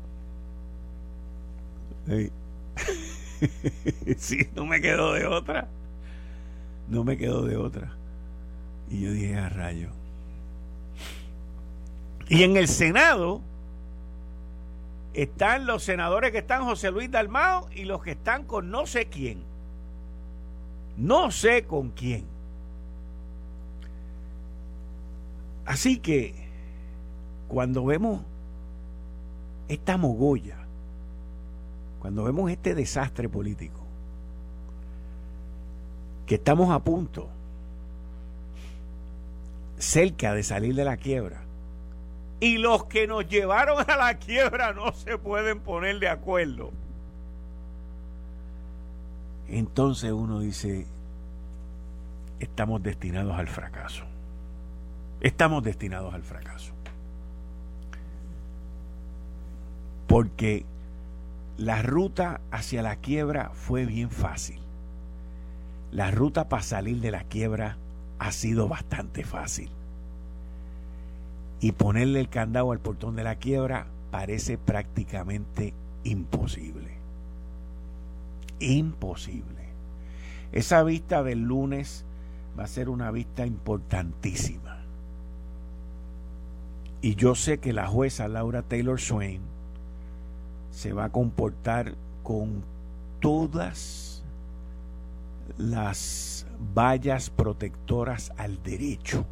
sí, 4.17 4.49
no 4.55 4.65
me 4.65 4.81
quedó 4.81 5.13
de 5.13 5.25
otra. 5.25 5.67
No 6.87 7.03
me 7.03 7.17
quedó 7.17 7.45
de 7.45 7.55
otra. 7.55 7.95
Y 8.89 9.01
yo 9.01 9.11
dije 9.11 9.37
a 9.37 9.49
rayo. 9.49 9.89
Y 12.27 12.43
en 12.43 12.57
el 12.57 12.67
Senado 12.67 13.41
están 15.13 15.65
los 15.65 15.83
senadores 15.83 16.31
que 16.31 16.39
están 16.39 16.63
José 16.63 16.91
Luis 16.91 17.11
Dalmao 17.11 17.69
y 17.73 17.85
los 17.85 18.03
que 18.03 18.11
están 18.11 18.45
con 18.45 18.71
no 18.71 18.85
sé 18.85 19.07
quién. 19.07 19.43
No 20.97 21.31
sé 21.31 21.63
con 21.63 21.89
quién. 21.89 22.25
Así 25.65 25.99
que 25.99 26.33
cuando 27.47 27.85
vemos 27.85 28.21
esta 29.67 29.97
mogolla, 29.97 30.58
cuando 31.99 32.23
vemos 32.23 32.49
este 32.51 32.75
desastre 32.75 33.29
político, 33.29 33.79
que 36.25 36.35
estamos 36.35 36.69
a 36.71 36.79
punto, 36.79 37.27
cerca 39.77 40.33
de 40.33 40.43
salir 40.43 40.75
de 40.75 40.85
la 40.85 40.97
quiebra, 40.97 41.41
y 42.39 42.57
los 42.57 42.85
que 42.85 43.05
nos 43.07 43.27
llevaron 43.27 43.83
a 43.89 43.97
la 43.97 44.17
quiebra 44.17 44.73
no 44.73 44.93
se 44.93 45.17
pueden 45.17 45.59
poner 45.59 45.99
de 45.99 46.07
acuerdo 46.07 46.71
entonces 49.51 50.11
uno 50.11 50.39
dice, 50.39 50.85
estamos 52.39 52.83
destinados 52.83 53.37
al 53.37 53.47
fracaso. 53.47 54.03
Estamos 55.21 55.63
destinados 55.63 56.13
al 56.13 56.23
fracaso. 56.23 56.71
Porque 60.07 60.65
la 61.59 61.81
ruta 61.81 62.41
hacia 62.51 62.81
la 62.81 62.95
quiebra 62.95 63.51
fue 63.53 63.85
bien 63.85 64.09
fácil. 64.09 64.59
La 65.91 66.09
ruta 66.09 66.49
para 66.49 66.63
salir 66.63 67.01
de 67.01 67.11
la 67.11 67.23
quiebra 67.23 67.77
ha 68.17 68.31
sido 68.31 68.67
bastante 68.67 69.23
fácil. 69.23 69.69
Y 71.59 71.73
ponerle 71.73 72.19
el 72.19 72.29
candado 72.29 72.71
al 72.71 72.79
portón 72.79 73.15
de 73.15 73.23
la 73.23 73.35
quiebra 73.35 73.87
parece 74.11 74.57
prácticamente 74.57 75.73
imposible 76.03 76.99
imposible. 78.59 79.69
Esa 80.51 80.83
vista 80.83 81.23
del 81.23 81.41
lunes 81.41 82.05
va 82.57 82.65
a 82.65 82.67
ser 82.67 82.89
una 82.89 83.11
vista 83.11 83.45
importantísima. 83.45 84.79
Y 87.01 87.15
yo 87.15 87.35
sé 87.35 87.59
que 87.59 87.71
la 87.71 87.87
jueza 87.87 88.27
Laura 88.27 88.61
Taylor 88.61 88.99
Swain 88.99 89.41
se 90.79 90.93
va 90.93 91.03
a 91.03 91.09
comportar 91.09 91.95
con 92.23 92.63
todas 93.19 94.23
las 95.57 96.47
vallas 96.73 97.29
protectoras 97.29 98.31
al 98.37 98.63
derecho. 98.63 99.25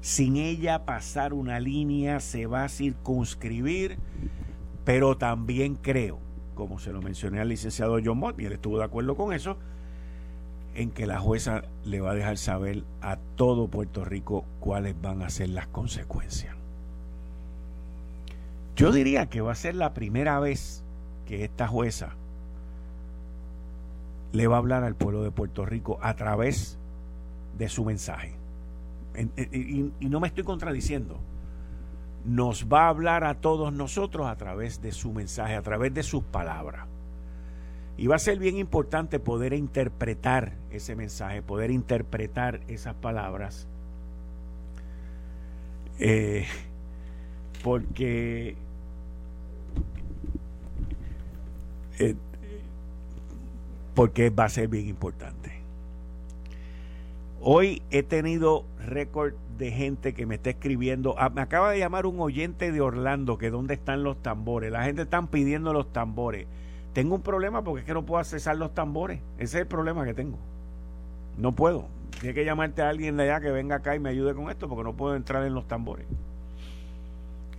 Sin 0.00 0.36
ella 0.36 0.84
pasar 0.84 1.32
una 1.32 1.60
línea 1.60 2.18
se 2.18 2.46
va 2.46 2.64
a 2.64 2.68
circunscribir, 2.68 3.98
pero 4.84 5.16
también 5.16 5.76
creo, 5.76 6.18
como 6.56 6.80
se 6.80 6.92
lo 6.92 7.00
mencioné 7.00 7.38
al 7.38 7.48
licenciado 7.48 8.00
John 8.04 8.18
Mott, 8.18 8.40
y 8.40 8.46
él 8.46 8.54
estuvo 8.54 8.78
de 8.78 8.84
acuerdo 8.86 9.14
con 9.14 9.32
eso, 9.32 9.58
en 10.74 10.90
que 10.90 11.06
la 11.06 11.20
jueza 11.20 11.62
le 11.84 12.00
va 12.00 12.10
a 12.10 12.14
dejar 12.14 12.36
saber 12.36 12.82
a 13.00 13.16
todo 13.36 13.68
Puerto 13.68 14.04
Rico 14.04 14.44
cuáles 14.58 15.00
van 15.00 15.22
a 15.22 15.30
ser 15.30 15.50
las 15.50 15.68
consecuencias. 15.68 16.59
Yo 18.80 18.92
diría 18.92 19.26
que 19.26 19.42
va 19.42 19.52
a 19.52 19.56
ser 19.56 19.74
la 19.74 19.92
primera 19.92 20.40
vez 20.40 20.82
que 21.26 21.44
esta 21.44 21.68
jueza 21.68 22.14
le 24.32 24.46
va 24.46 24.56
a 24.56 24.58
hablar 24.58 24.84
al 24.84 24.94
pueblo 24.94 25.22
de 25.22 25.30
Puerto 25.30 25.66
Rico 25.66 25.98
a 26.00 26.16
través 26.16 26.78
de 27.58 27.68
su 27.68 27.84
mensaje. 27.84 28.32
Y, 29.52 30.08
no 30.08 30.18
me 30.18 30.28
estoy 30.28 30.44
contradiciendo. 30.44 31.18
Nos 32.24 32.72
va 32.72 32.86
a 32.86 32.88
hablar 32.88 33.24
a 33.24 33.34
todos 33.34 33.70
nosotros 33.70 34.26
a 34.26 34.36
través 34.36 34.80
de 34.80 34.92
su 34.92 35.12
mensaje, 35.12 35.56
a 35.56 35.62
través 35.62 35.92
de 35.92 36.02
sus 36.02 36.22
palabras. 36.24 36.86
Y 37.98 38.06
va 38.06 38.16
a 38.16 38.18
ser 38.18 38.38
bien 38.38 38.56
importante 38.56 39.18
poder 39.18 39.52
interpretar 39.52 40.54
ese 40.70 40.96
mensaje, 40.96 41.42
poder 41.42 41.70
interpretar 41.70 42.60
esas 42.66 42.94
palabras. 42.94 43.68
Eh, 45.98 46.46
porque 47.62 48.56
eh, 52.00 52.16
porque 53.94 54.30
va 54.30 54.44
a 54.44 54.48
ser 54.48 54.68
bien 54.68 54.88
importante. 54.88 55.52
Hoy 57.42 57.82
he 57.90 58.02
tenido 58.02 58.64
récord 58.86 59.34
de 59.58 59.70
gente 59.70 60.14
que 60.14 60.24
me 60.24 60.36
está 60.36 60.50
escribiendo. 60.50 61.14
Ah, 61.18 61.28
me 61.28 61.42
acaba 61.42 61.70
de 61.70 61.78
llamar 61.78 62.06
un 62.06 62.18
oyente 62.20 62.72
de 62.72 62.80
Orlando 62.80 63.36
que 63.36 63.50
dónde 63.50 63.74
están 63.74 64.02
los 64.02 64.22
tambores. 64.22 64.72
La 64.72 64.84
gente 64.84 65.02
está 65.02 65.20
pidiendo 65.26 65.72
los 65.72 65.92
tambores. 65.92 66.46
Tengo 66.94 67.14
un 67.14 67.22
problema 67.22 67.62
porque 67.62 67.80
es 67.80 67.86
que 67.86 67.94
no 67.94 68.04
puedo 68.06 68.20
accesar 68.20 68.56
los 68.56 68.74
tambores. 68.74 69.20
Ese 69.36 69.58
es 69.58 69.62
el 69.62 69.66
problema 69.66 70.04
que 70.04 70.14
tengo. 70.14 70.38
No 71.36 71.52
puedo. 71.52 71.86
Tiene 72.20 72.34
que 72.34 72.44
llamarte 72.44 72.82
a 72.82 72.88
alguien 72.88 73.16
de 73.16 73.24
allá 73.24 73.40
que 73.40 73.50
venga 73.50 73.76
acá 73.76 73.94
y 73.94 73.98
me 73.98 74.08
ayude 74.08 74.34
con 74.34 74.50
esto 74.50 74.68
porque 74.68 74.84
no 74.84 74.94
puedo 74.94 75.14
entrar 75.14 75.44
en 75.44 75.54
los 75.54 75.68
tambores. 75.68 76.06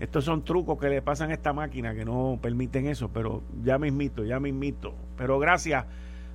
Estos 0.02 0.26
son 0.26 0.44
trucos 0.44 0.80
que 0.80 0.90
le 0.90 1.04
pasan 1.04 1.30
a 1.30 1.34
esta 1.34 1.54
máquina 1.54 1.94
que 1.94 2.04
no 2.04 2.40
permiten 2.42 2.88
eso, 2.88 3.12
pero 3.14 3.44
ya 3.64 3.78
me 3.78 3.88
invito, 3.88 4.26
ya 4.26 4.40
me 4.40 4.50
invito. 4.50 4.96
Pero 5.16 5.38
gracias 5.38 5.86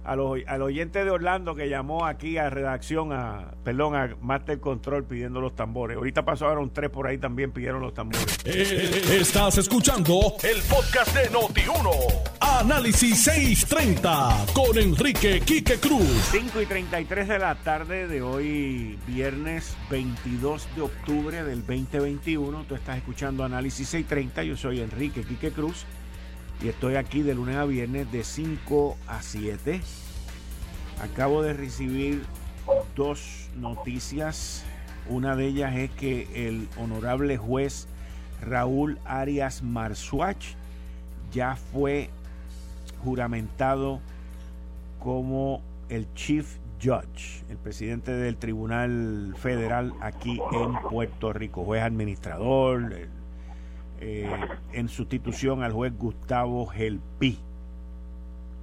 al 0.07 0.63
oyente 0.63 1.05
de 1.05 1.11
Orlando 1.11 1.55
que 1.55 1.69
llamó 1.69 2.07
aquí 2.07 2.39
a 2.39 2.49
redacción, 2.49 3.13
a, 3.13 3.53
perdón, 3.65 3.97
a 3.97 4.17
Master 4.21 4.61
Control 4.61 5.05
pidiendo 5.05 5.41
los 5.41 5.57
tambores. 5.57 5.97
Ahorita 5.97 6.25
pasaron 6.25 6.73
tres 6.73 6.91
por 6.91 7.07
ahí 7.07 7.19
también 7.19 7.51
pidieron 7.51 7.81
los 7.81 7.93
tambores. 7.93 8.39
Eh, 8.45 9.19
estás 9.21 9.59
escuchando 9.59 10.35
el 10.43 10.63
podcast 10.63 11.15
de 11.15 11.31
Noti1. 11.31 11.91
Análisis 12.41 13.25
630 13.25 14.47
con 14.55 14.79
Enrique 14.79 15.41
Quique 15.41 15.79
Cruz. 15.79 16.07
5 16.31 16.63
y 16.63 16.67
33 16.67 17.29
de 17.29 17.39
la 17.39 17.57
tarde 17.57 18.07
de 18.07 18.23
hoy, 18.23 18.99
viernes 19.07 19.77
22 19.91 20.69
de 20.77 20.83
octubre 20.83 21.45
del 21.45 21.67
2021. 21.67 22.65
Tú 22.69 22.77
estás 22.77 22.99
escuchando 22.99 23.45
Análisis 23.45 23.89
630. 23.89 24.45
Yo 24.45 24.57
soy 24.57 24.81
Enrique 24.81 25.23
Quique 25.23 25.51
Cruz 25.51 25.85
y 26.63 26.69
estoy 26.69 26.97
aquí 26.97 27.23
de 27.23 27.35
lunes 27.35 27.57
a 27.57 27.65
viernes 27.65 28.11
de 28.11 28.25
5 28.25 28.97
a 29.07 29.23
7. 29.23 29.81
Acabo 31.03 31.43
de 31.43 31.53
recibir 31.53 32.25
dos 32.95 33.51
noticias. 33.57 34.65
Una 35.09 35.37
de 35.37 35.47
ellas 35.47 35.75
es 35.77 35.91
que 35.91 36.49
el 36.49 36.69
honorable 36.79 37.37
juez 37.37 37.89
Raúl 38.41 38.99
Arias 39.05 39.63
Marzuach 39.63 40.55
ya 41.33 41.57
fue 41.57 42.11
juramentado 43.05 44.01
como 44.99 45.63
el 45.89 46.13
Chief 46.15 46.57
Judge, 46.83 47.45
el 47.49 47.57
presidente 47.57 48.13
del 48.13 48.37
Tribunal 48.37 49.35
Federal 49.39 49.95
aquí 50.01 50.41
en 50.53 50.75
Puerto 50.91 51.33
Rico, 51.33 51.65
juez 51.65 51.83
administrador, 51.83 53.09
eh, 54.01 54.31
en 54.73 54.89
sustitución 54.89 55.63
al 55.63 55.73
juez 55.73 55.97
Gustavo 55.97 56.67
Gelpi, 56.67 57.39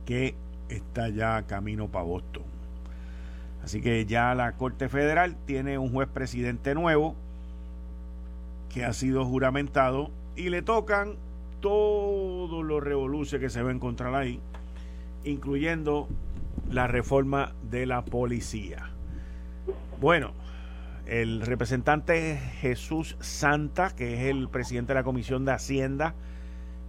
que 0.05 0.35
está 0.69 1.09
ya 1.09 1.43
camino 1.43 1.87
para 1.87 2.05
Boston. 2.05 2.43
Así 3.63 3.81
que 3.81 4.05
ya 4.05 4.35
la 4.35 4.53
Corte 4.53 4.89
Federal 4.89 5.35
tiene 5.45 5.77
un 5.77 5.91
juez 5.91 6.09
presidente 6.09 6.75
nuevo 6.75 7.15
que 8.69 8.83
ha 8.83 8.93
sido 8.93 9.25
juramentado 9.25 10.09
y 10.35 10.49
le 10.49 10.61
tocan 10.61 11.15
todos 11.61 12.65
los 12.65 12.83
revoluciones 12.83 13.45
que 13.45 13.49
se 13.49 13.61
va 13.61 13.69
a 13.69 13.73
encontrar 13.73 14.15
ahí, 14.15 14.39
incluyendo 15.23 16.09
la 16.69 16.87
reforma 16.87 17.53
de 17.69 17.85
la 17.85 18.03
policía. 18.03 18.89
Bueno, 20.01 20.33
el 21.05 21.41
representante 21.41 22.37
Jesús 22.61 23.17
Santa, 23.19 23.95
que 23.95 24.13
es 24.13 24.35
el 24.35 24.49
presidente 24.49 24.93
de 24.93 24.99
la 24.99 25.03
Comisión 25.03 25.45
de 25.45 25.51
Hacienda 25.51 26.15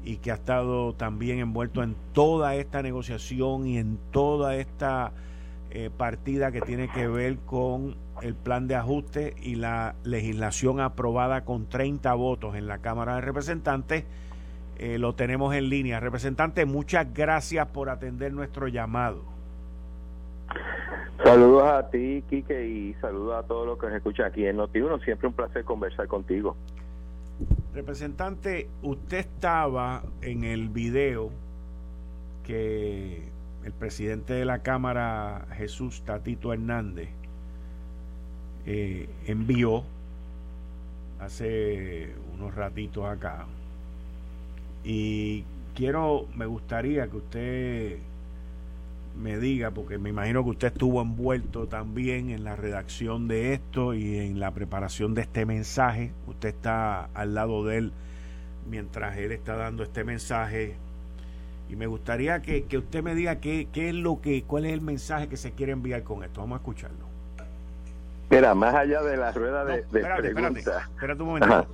y 0.04 0.18
que 0.18 0.30
ha 0.30 0.34
estado 0.34 0.94
también 0.94 1.38
envuelto 1.38 1.82
en 1.82 1.96
toda 2.12 2.54
esta 2.54 2.82
negociación 2.82 3.66
y 3.66 3.78
en 3.78 3.98
toda 4.12 4.56
esta 4.56 5.12
eh, 5.70 5.90
partida 5.96 6.52
que 6.52 6.60
tiene 6.60 6.88
que 6.88 7.08
ver 7.08 7.38
con 7.38 7.96
el 8.22 8.34
plan 8.34 8.68
de 8.68 8.76
ajuste 8.76 9.34
y 9.42 9.56
la 9.56 9.96
legislación 10.04 10.80
aprobada 10.80 11.44
con 11.44 11.68
30 11.68 12.14
votos 12.14 12.54
en 12.54 12.68
la 12.68 12.78
Cámara 12.78 13.16
de 13.16 13.22
Representantes. 13.22 14.04
Eh, 14.78 14.98
lo 14.98 15.14
tenemos 15.14 15.54
en 15.54 15.68
línea. 15.68 16.00
Representante, 16.00 16.64
muchas 16.64 17.12
gracias 17.12 17.66
por 17.68 17.90
atender 17.90 18.32
nuestro 18.32 18.68
llamado. 18.68 19.24
Saludos 21.22 21.62
a 21.64 21.90
ti, 21.90 22.24
Quique, 22.28 22.66
y 22.66 22.94
saludos 22.94 23.44
a 23.44 23.46
todos 23.46 23.66
los 23.66 23.78
que 23.78 23.86
nos 23.86 23.96
escuchan 23.96 24.26
aquí 24.26 24.46
en 24.46 24.56
Noti1. 24.56 25.04
Siempre 25.04 25.28
un 25.28 25.34
placer 25.34 25.64
conversar 25.64 26.08
contigo. 26.08 26.56
Representante, 27.72 28.68
usted 28.82 29.18
estaba 29.18 30.02
en 30.22 30.44
el 30.44 30.68
video 30.68 31.30
que 32.44 33.22
el 33.64 33.72
presidente 33.72 34.34
de 34.34 34.44
la 34.44 34.60
Cámara, 34.60 35.46
Jesús 35.56 36.02
Tatito 36.04 36.52
Hernández, 36.52 37.08
eh, 38.66 39.08
envió 39.26 39.84
hace 41.20 42.12
unos 42.34 42.54
ratitos 42.54 43.04
acá. 43.06 43.46
Y 44.84 45.44
quiero, 45.74 46.26
me 46.34 46.46
gustaría 46.46 47.08
que 47.08 47.16
usted 47.16 47.98
me 49.16 49.38
diga, 49.38 49.70
porque 49.70 49.98
me 49.98 50.10
imagino 50.10 50.42
que 50.44 50.50
usted 50.50 50.68
estuvo 50.68 51.00
envuelto 51.00 51.66
también 51.66 52.30
en 52.30 52.44
la 52.44 52.56
redacción 52.56 53.28
de 53.28 53.54
esto 53.54 53.94
y 53.94 54.18
en 54.18 54.40
la 54.40 54.50
preparación 54.52 55.14
de 55.14 55.22
este 55.22 55.46
mensaje. 55.46 56.12
Usted 56.26 56.50
está 56.50 57.04
al 57.14 57.34
lado 57.34 57.64
de 57.64 57.78
él 57.78 57.92
mientras 58.68 59.16
él 59.16 59.32
está 59.32 59.56
dando 59.56 59.82
este 59.82 60.04
mensaje. 60.04 60.76
Y 61.68 61.76
me 61.76 61.86
gustaría 61.86 62.42
que, 62.42 62.66
usted 62.76 63.02
me 63.02 63.14
diga 63.14 63.36
qué, 63.36 63.68
qué, 63.72 63.88
es 63.88 63.94
lo 63.94 64.20
que, 64.20 64.42
cuál 64.42 64.66
es 64.66 64.72
el 64.72 64.80
mensaje 64.80 65.28
que 65.28 65.36
se 65.36 65.52
quiere 65.52 65.72
enviar 65.72 66.02
con 66.02 66.24
esto. 66.24 66.40
Vamos 66.40 66.56
a 66.56 66.58
escucharlo. 66.60 67.04
Mira, 68.30 68.54
más 68.54 68.74
allá 68.74 69.02
de 69.02 69.16
la 69.16 69.32
rueda 69.32 69.64
de, 69.64 69.80
espérate, 69.80 70.30
preguntas. 70.30 70.88
Espérate, 70.94 71.22
un 71.22 71.28
momento. 71.28 71.66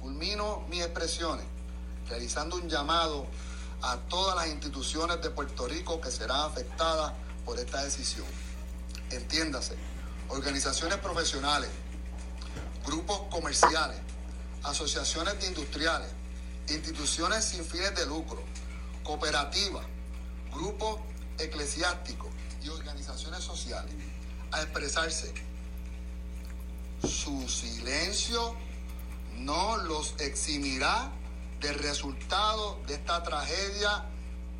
Culmino 0.00 0.62
mis 0.68 0.80
expresiones 0.80 1.44
realizando 2.08 2.56
un 2.56 2.68
llamado 2.68 3.26
a 3.82 3.96
todas 4.08 4.36
las 4.36 4.46
instituciones 4.48 5.20
de 5.20 5.30
Puerto 5.30 5.66
Rico 5.66 6.00
que 6.00 6.10
serán 6.10 6.40
afectadas 6.40 7.12
por 7.44 7.58
esta 7.58 7.82
decisión. 7.82 8.26
Entiéndase, 9.10 9.76
organizaciones 10.28 10.98
profesionales, 10.98 11.68
grupos 12.86 13.22
comerciales, 13.30 13.98
asociaciones 14.62 15.38
de 15.40 15.48
industriales, 15.48 16.08
instituciones 16.68 17.44
sin 17.44 17.64
fines 17.64 17.94
de 17.96 18.06
lucro, 18.06 18.42
cooperativas, 19.02 19.84
grupos 20.52 21.00
eclesiásticos 21.38 22.28
y 22.62 22.68
organizaciones 22.68 23.42
sociales 23.42 23.92
a 24.52 24.62
expresarse. 24.62 25.34
Su 27.02 27.48
silencio 27.48 28.54
no 29.38 29.76
los 29.78 30.14
eximirá 30.20 31.10
del 31.62 31.74
resultado 31.78 32.78
de 32.86 32.94
esta 32.94 33.22
tragedia 33.22 34.04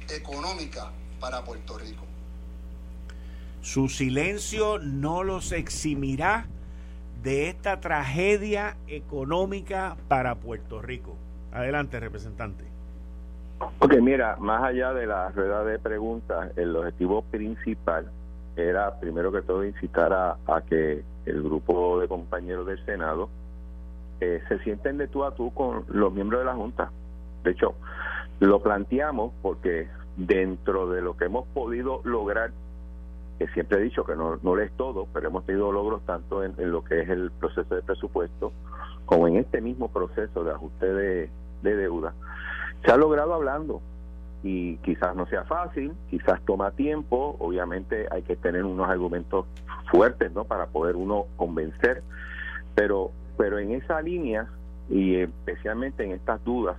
económica 0.09 0.91
para 1.21 1.45
Puerto 1.45 1.77
Rico. 1.79 2.05
Su 3.61 3.89
silencio 3.89 4.79
no 4.79 5.23
los 5.23 5.53
eximirá 5.53 6.47
de 7.23 7.49
esta 7.49 7.81
tragedia 7.81 8.77
económica 8.89 9.97
para 10.09 10.35
Puerto 10.37 10.83
Rico. 10.83 11.17
Adelante, 11.53 12.01
representante. 12.01 12.65
Ok, 13.79 13.95
mira, 14.01 14.37
más 14.41 14.65
allá 14.65 14.93
de 14.93 15.07
la 15.07 15.31
rueda 15.31 15.63
de 15.65 15.79
preguntas, 15.79 16.51
el 16.57 16.75
objetivo 16.75 17.23
principal 17.23 18.11
era, 18.57 18.99
primero 18.99 19.31
que 19.31 19.43
todo, 19.43 19.65
incitar 19.65 20.13
a, 20.13 20.63
que 20.69 21.05
el 21.27 21.43
grupo 21.43 22.01
de 22.01 22.09
compañeros 22.09 22.67
del 22.67 22.85
Senado 22.85 23.29
eh, 24.23 24.41
se 24.49 24.59
sienten 24.61 24.99
de 24.99 25.09
tú 25.09 25.25
a 25.25 25.35
tú 25.35 25.53
con 25.53 25.85
los 25.89 26.13
miembros 26.13 26.43
de 26.43 26.45
la 26.47 26.55
Junta. 26.55 26.93
De 27.43 27.51
hecho, 27.51 27.75
lo 28.39 28.63
planteamos 28.63 29.33
porque 29.43 29.89
dentro 30.17 30.89
de 30.91 31.03
lo 31.03 31.17
que 31.17 31.25
hemos 31.25 31.45
podido 31.49 32.01
lograr, 32.05 32.53
que 33.41 33.49
siempre 33.49 33.79
he 33.79 33.83
dicho 33.83 34.05
que 34.05 34.15
no, 34.15 34.39
no 34.43 34.55
lo 34.55 34.63
es 34.63 34.71
todo, 34.77 35.09
pero 35.13 35.27
hemos 35.27 35.45
tenido 35.45 35.73
logros 35.73 36.03
tanto 36.07 36.45
en, 36.45 36.55
lo 36.71 36.85
que 36.85 37.01
es 37.01 37.09
el 37.09 37.33
proceso 37.33 37.75
de 37.75 37.83
presupuesto 37.83 38.53
como 39.07 39.27
en 39.27 39.39
este 39.39 39.61
mismo 39.61 39.89
proceso 39.89 40.45
de 40.45 40.53
ajuste 40.53 40.87
de, 40.87 41.31
de 41.63 41.77
deuda, 41.77 42.15
se 42.85 42.93
ha 42.93 42.97
logrado 42.97 43.35
hablando 43.35 43.83
y 44.45 44.77
quizás 44.79 45.17
no 45.17 45.27
sea 45.27 45.43
fácil, 45.45 45.93
quizás 46.11 46.41
toma 46.43 46.71
tiempo, 46.71 47.37
obviamente 47.41 48.07
hay 48.11 48.23
que 48.23 48.37
tener 48.37 48.65
unos 48.65 48.89
argumentos 48.89 49.47
fuertes, 49.91 50.33
¿no? 50.33 50.45
Para 50.45 50.67
poder 50.67 50.95
uno 50.95 51.27
convencer, 51.37 52.03
pero 52.77 53.11
pero 53.43 53.59
en 53.59 53.73
esa 53.73 54.01
línea 54.01 54.47
y 54.89 55.17
especialmente 55.17 56.05
en 56.05 56.13
estas 56.13 56.45
dudas 56.45 56.77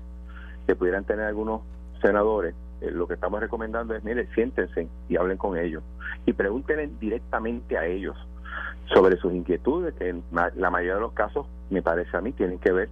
que 0.65 0.77
pudieran 0.77 1.03
tener 1.03 1.25
algunos 1.25 1.59
senadores, 2.01 2.55
eh, 2.79 2.89
lo 2.89 3.05
que 3.05 3.15
estamos 3.15 3.41
recomendando 3.41 3.93
es, 3.93 4.03
mire, 4.05 4.27
siéntense 4.33 4.87
y 5.09 5.17
hablen 5.17 5.35
con 5.35 5.57
ellos 5.57 5.83
y 6.25 6.31
pregúntenle 6.31 6.89
directamente 7.01 7.77
a 7.77 7.85
ellos 7.85 8.15
sobre 8.93 9.17
sus 9.17 9.33
inquietudes, 9.33 9.93
que 9.95 10.07
en 10.07 10.23
la 10.31 10.69
mayoría 10.69 10.95
de 10.95 11.01
los 11.01 11.11
casos, 11.11 11.47
me 11.69 11.81
parece 11.81 12.15
a 12.15 12.21
mí, 12.21 12.31
tienen 12.31 12.59
que 12.59 12.71
ver 12.71 12.87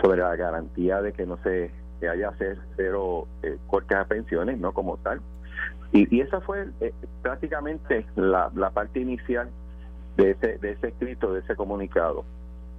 sobre 0.00 0.20
la 0.20 0.36
garantía 0.36 1.02
de 1.02 1.12
que 1.12 1.26
no 1.26 1.36
se 1.38 1.72
que 1.98 2.08
haya 2.08 2.30
cero 2.76 3.26
eh, 3.42 3.58
cortes 3.66 3.98
a 3.98 4.04
pensiones, 4.04 4.56
no 4.60 4.70
como 4.70 4.98
tal. 4.98 5.20
Y, 5.90 6.16
y 6.16 6.20
esa 6.20 6.40
fue 6.42 6.68
eh, 6.80 6.94
prácticamente 7.22 8.06
la, 8.14 8.52
la 8.54 8.70
parte 8.70 9.00
inicial 9.00 9.50
de 10.16 10.30
ese, 10.30 10.58
de 10.58 10.70
ese 10.70 10.88
escrito, 10.88 11.32
de 11.32 11.40
ese 11.40 11.56
comunicado. 11.56 12.24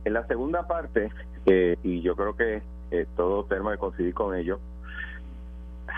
En 0.03 0.13
la 0.13 0.25
segunda 0.27 0.67
parte, 0.67 1.11
eh, 1.45 1.77
y 1.83 2.01
yo 2.01 2.15
creo 2.15 2.35
que 2.35 2.61
eh, 2.91 3.05
todos 3.15 3.47
tenemos 3.47 3.73
que 3.73 3.79
coincidir 3.79 4.13
con 4.13 4.35
ello, 4.35 4.59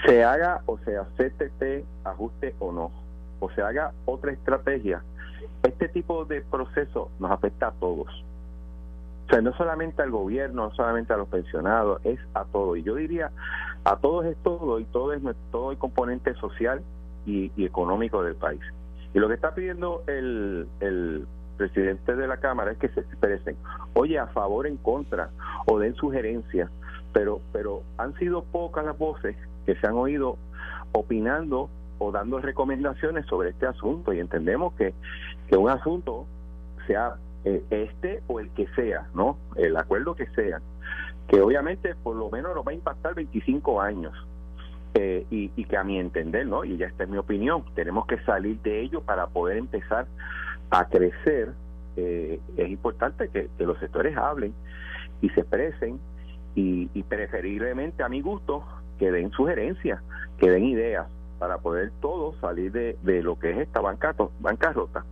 se 0.06 0.24
haga 0.24 0.62
o 0.66 0.78
se 0.80 0.98
acepte 0.98 1.46
este 1.46 1.86
ajuste 2.04 2.56
o 2.60 2.72
no, 2.72 2.92
o 3.39 3.50
se 3.52 3.62
haga 3.62 3.94
otra 4.06 4.32
estrategia, 4.32 5.02
este 5.63 5.88
tipo 5.88 6.26
de 6.26 6.42
proceso 6.42 7.10
nos 7.20 7.32
afecta 7.32 7.68
a 7.68 7.72
todos. 7.72 8.24
O 9.26 9.30
sea, 9.30 9.42
no 9.42 9.54
solamente 9.56 10.02
al 10.02 10.12
gobierno, 10.12 10.68
no 10.68 10.76
solamente 10.76 11.13
a 11.13 11.18
los 11.18 11.30
pensionados, 11.30 12.02
es 12.04 12.20
a 12.34 12.44
todos. 12.44 12.78
Y 12.78 12.84
yo 12.84 12.96
diría, 12.96 13.32
a 13.86 13.96
todos 13.96 14.26
es 14.26 14.38
todo 14.44 14.80
y 14.80 14.86
todo 14.86 15.13
es 15.13 15.22
todo 15.52 15.72
el 15.72 15.78
componente 15.78 16.34
social 16.36 16.82
y, 17.26 17.52
económico 17.63 18.22
del 18.24 18.36
país. 18.36 18.62
Y 19.13 19.20
lo 19.20 19.28
que 19.30 19.36
está 19.36 19.56
pidiendo 19.56 20.04
el, 20.08 20.68
el 20.82 21.26
presidente 21.54 22.16
de 22.16 22.28
la 22.28 22.38
Cámara 22.38 22.72
es 22.72 22.78
que 22.78 22.89
se 22.89 23.02
expresen, 23.02 23.56
oye, 23.94 24.20
a 24.20 24.28
favor, 24.28 24.68
en 24.68 24.78
contra, 24.78 25.30
o 25.66 25.80
den 25.80 25.96
sugerencias, 25.96 26.70
pero, 27.13 27.42
pero 27.52 27.84
han 27.98 28.13
sido 28.16 28.44
pocas 28.44 28.86
las 28.86 28.98
voces 28.98 29.36
que 29.66 29.76
se 29.76 29.88
han 29.88 29.94
oído 29.94 30.38
opinando 30.92 31.70
o 32.00 32.12
dando 32.12 32.39
recomendaciones 32.39 33.26
sobre 33.28 33.50
este 33.50 33.66
asunto 33.66 34.13
y 34.13 34.20
entendemos 34.20 34.74
que, 34.74 34.94
que 35.48 35.58
un 35.58 35.70
asunto 35.70 36.26
sea 36.88 37.16
eh, 37.46 37.63
este 37.70 38.22
o 38.28 38.39
el 38.39 38.50
que 38.52 38.68
sea, 38.76 39.08
¿no? 39.13 39.38
El 39.56 39.76
acuerdo 39.78 40.16
que 40.16 40.28
sea, 40.28 40.62
que 41.28 41.42
obviamente 41.42 41.96
por 41.96 42.16
lo 42.16 42.30
menos 42.30 42.56
nos 42.56 42.66
va 42.66 42.72
a 42.72 42.76
impactar 42.76 43.16
25 43.16 43.82
años. 43.82 44.13
Eh, 44.96 45.26
y, 45.32 45.50
que 45.66 45.76
a 45.76 45.84
mi 45.84 45.98
entender, 45.98 46.46
¿no? 46.46 46.63
Y 46.63 46.78
ya 46.78 46.86
esta 46.86 47.06
es 47.06 47.10
mi 47.10 47.18
opinión, 47.18 47.66
tenemos 47.74 48.06
que 48.06 48.20
salir 48.26 48.60
de 48.60 48.82
ello 48.82 49.02
para 49.02 49.26
poder 49.26 49.58
empezar 49.58 50.06
a 50.69 50.86
crecer. 50.86 51.52
Eh, 51.95 52.39
es 52.58 52.69
importante 52.69 53.30
que, 53.30 53.49
los 53.60 53.80
sectores 53.80 54.17
hablen 54.17 54.54
y 55.21 55.30
se 55.30 55.41
expresen 55.41 55.99
y, 56.56 56.88
preferiblemente 57.04 58.04
a 58.04 58.10
mi 58.10 58.21
gusto 58.21 58.63
que 58.97 59.12
den 59.12 59.32
sugerencias, 59.32 60.02
que 60.38 60.49
den 60.49 60.65
ideas 60.65 61.08
para 61.39 61.58
poder 61.58 61.91
todos 62.02 62.36
salir 62.39 62.71
de, 62.71 63.23
lo 63.23 63.38
que 63.38 63.52
es 63.52 63.58
esta 63.58 63.82
bancarrota. 63.82 65.04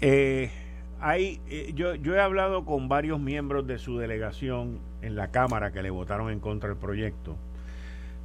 Eh, 0.00 0.50
hay, 1.00 1.40
eh, 1.48 1.72
yo, 1.74 1.94
yo 1.94 2.14
he 2.14 2.20
hablado 2.20 2.64
con 2.64 2.88
varios 2.88 3.20
miembros 3.20 3.66
de 3.66 3.78
su 3.78 3.98
delegación 3.98 4.78
en 5.02 5.16
la 5.16 5.28
Cámara 5.28 5.72
que 5.72 5.82
le 5.82 5.90
votaron 5.90 6.30
en 6.30 6.40
contra 6.40 6.70
del 6.70 6.78
proyecto. 6.78 7.36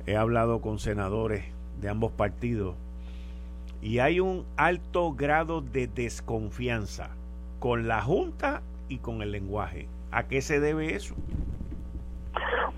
He 0.06 0.16
hablado 0.16 0.62
con 0.62 0.80
senadores 0.80 1.44
de 1.82 1.90
ambos 1.90 2.12
partidos 2.12 2.76
y 3.82 4.00
hay 4.00 4.20
un 4.20 4.46
alto 4.58 5.14
grado 5.14 5.62
de 5.62 5.88
desconfianza 5.88 7.12
con 7.60 7.88
la 7.88 8.02
Junta 8.02 8.62
y 8.88 8.98
con 8.98 9.22
el 9.22 9.32
lenguaje. 9.32 9.88
¿A 10.12 10.24
qué 10.24 10.42
se 10.42 10.60
debe 10.60 10.96
eso? 10.96 11.16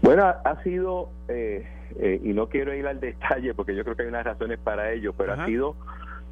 Bueno, 0.01 0.25
ha 0.25 0.63
sido, 0.63 1.09
eh, 1.27 1.65
eh, 1.99 2.19
y 2.23 2.33
no 2.33 2.47
quiero 2.49 2.73
ir 2.73 2.87
al 2.87 2.99
detalle 2.99 3.53
porque 3.53 3.75
yo 3.75 3.83
creo 3.83 3.95
que 3.95 4.03
hay 4.03 4.09
unas 4.09 4.25
razones 4.25 4.59
para 4.59 4.91
ello, 4.91 5.13
pero 5.13 5.33
ha 5.33 5.45
sido 5.45 5.75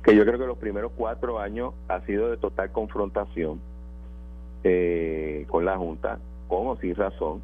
que 0.04 0.16
yo 0.16 0.26
creo 0.26 0.40
que 0.40 0.46
los 0.46 0.58
primeros 0.58 0.92
cuatro 0.96 1.40
años 1.40 1.74
ha 1.88 2.02
sido 2.02 2.30
de 2.30 2.38
total 2.38 2.72
confrontación 2.72 3.60
eh, 4.64 5.46
con 5.48 5.66
la 5.66 5.78
Junta, 5.78 6.20
con 6.48 6.68
o 6.68 6.78
sin 6.78 6.96
razón, 6.96 7.42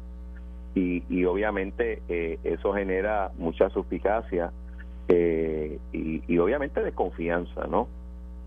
y, 0.74 1.02
y 1.08 1.24
obviamente 1.24 2.02
eh, 2.08 2.38
eso 2.44 2.72
genera 2.74 3.30
mucha 3.38 3.70
suspicacia 3.70 4.52
eh, 5.08 5.78
y, 5.92 6.22
y, 6.26 6.38
obviamente 6.38 6.82
desconfianza, 6.82 7.66
¿no? 7.66 7.88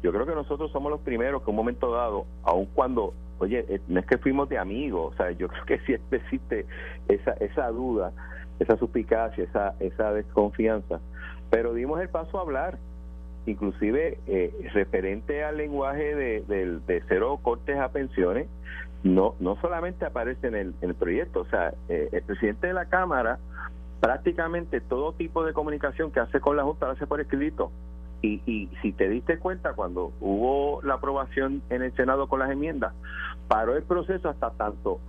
Yo 0.04 0.12
creo 0.12 0.26
que 0.26 0.36
nosotros 0.36 0.72
somos 0.72 0.92
los 0.92 1.02
primeros 1.02 1.42
que 1.42 1.50
en 1.50 1.52
un 1.52 1.56
momento 1.58 1.92
dado, 1.92 2.26
aun 2.44 2.66
cuando, 2.74 3.14
oye, 3.40 3.82
no 3.88 4.00
es 4.00 4.06
que 4.06 4.18
fuimos 4.18 4.50
de 4.50 4.58
amigos, 4.58 5.14
o 5.14 5.18
sea, 5.18 5.32
yo 5.32 5.48
creo 5.50 5.66
que 5.66 5.80
sí 5.80 5.96
existe 6.12 6.66
esa, 7.08 7.32
esa 7.34 7.68
duda, 7.70 8.12
esa 8.60 8.78
suspicacia, 8.78 9.44
esa, 9.44 9.76
esa 9.80 10.14
desconfianza, 10.14 11.00
pero 11.50 11.74
dimos 11.74 12.02
el 12.02 12.10
paso 12.10 12.38
a 12.40 12.42
hablar 12.42 12.78
inclusive 13.46 14.20
eh, 14.28 14.54
referente 14.74 15.44
al 15.44 15.58
lenguaje 15.58 16.16
de, 16.16 16.42
de, 16.86 17.04
cero 17.08 17.40
cortes 17.42 17.78
a 17.78 17.90
pensiones, 17.90 18.48
no, 19.04 19.36
no 19.40 19.60
solamente 19.62 20.06
aparece 20.06 20.48
en 20.48 20.56
el, 20.56 20.74
en 20.82 20.90
el 20.90 20.96
proyecto, 20.96 21.42
o 21.42 21.46
sea, 21.46 21.74
eh, 21.88 22.10
el 22.12 22.22
presidente 22.24 22.68
de 22.68 22.74
la 22.74 22.86
Cámara 22.86 23.40
prácticamente 24.00 24.82
todo 24.82 25.14
tipo 25.14 25.44
de 25.44 25.54
comunicación 25.54 26.12
que 26.12 26.20
hace 26.20 26.40
con 26.40 26.58
la 26.58 26.64
Junta 26.64 26.88
lo 26.88 26.94
hace 26.94 27.08
por 27.08 27.22
escrito. 27.22 27.72
Y, 28.22 28.42
y 28.46 28.70
si 28.82 28.92
te 28.92 29.08
diste 29.08 29.40
cuenta, 29.40 29.74
cuando 29.74 30.12
hubo 30.20 30.82
la 30.84 30.96
aprobación 30.96 31.62
en 31.70 31.84
el 31.84 31.94
Senado 31.96 32.28
con 32.28 32.40
las 32.40 32.52
enmiendas, 32.52 32.94
paró 33.48 33.78
el 33.78 33.84
proceso 33.84 34.30
hasta 34.30 34.52
tanto 34.52 35.00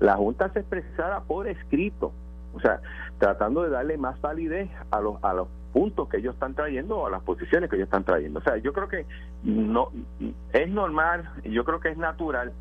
la 0.00 0.16
Junta 0.16 0.48
se 0.52 0.60
expresara 0.60 1.20
por 1.20 1.46
escrito, 1.46 2.12
o 2.54 2.60
sea, 2.60 2.80
tratando 3.18 3.62
de 3.62 3.70
darle 3.70 3.98
más 3.98 4.20
validez 4.20 4.70
a 4.90 5.00
los, 5.00 5.22
a 5.22 5.34
los 5.34 5.48
puntos 5.72 6.08
que 6.08 6.16
ellos 6.16 6.34
están 6.34 6.54
trayendo 6.54 6.96
o 6.98 7.06
a 7.06 7.10
las 7.10 7.22
posiciones 7.22 7.70
que 7.70 7.76
ellos 7.76 7.86
están 7.86 8.04
trayendo. 8.04 8.40
O 8.40 8.42
sea, 8.42 8.56
yo 8.56 8.72
creo 8.72 8.88
que 8.88 9.06
no 9.44 9.90
es 10.52 10.68
normal, 10.70 11.30
yo 11.44 11.64
creo 11.64 11.80
que 11.80 11.90
es 11.90 11.98
natural 11.98 12.52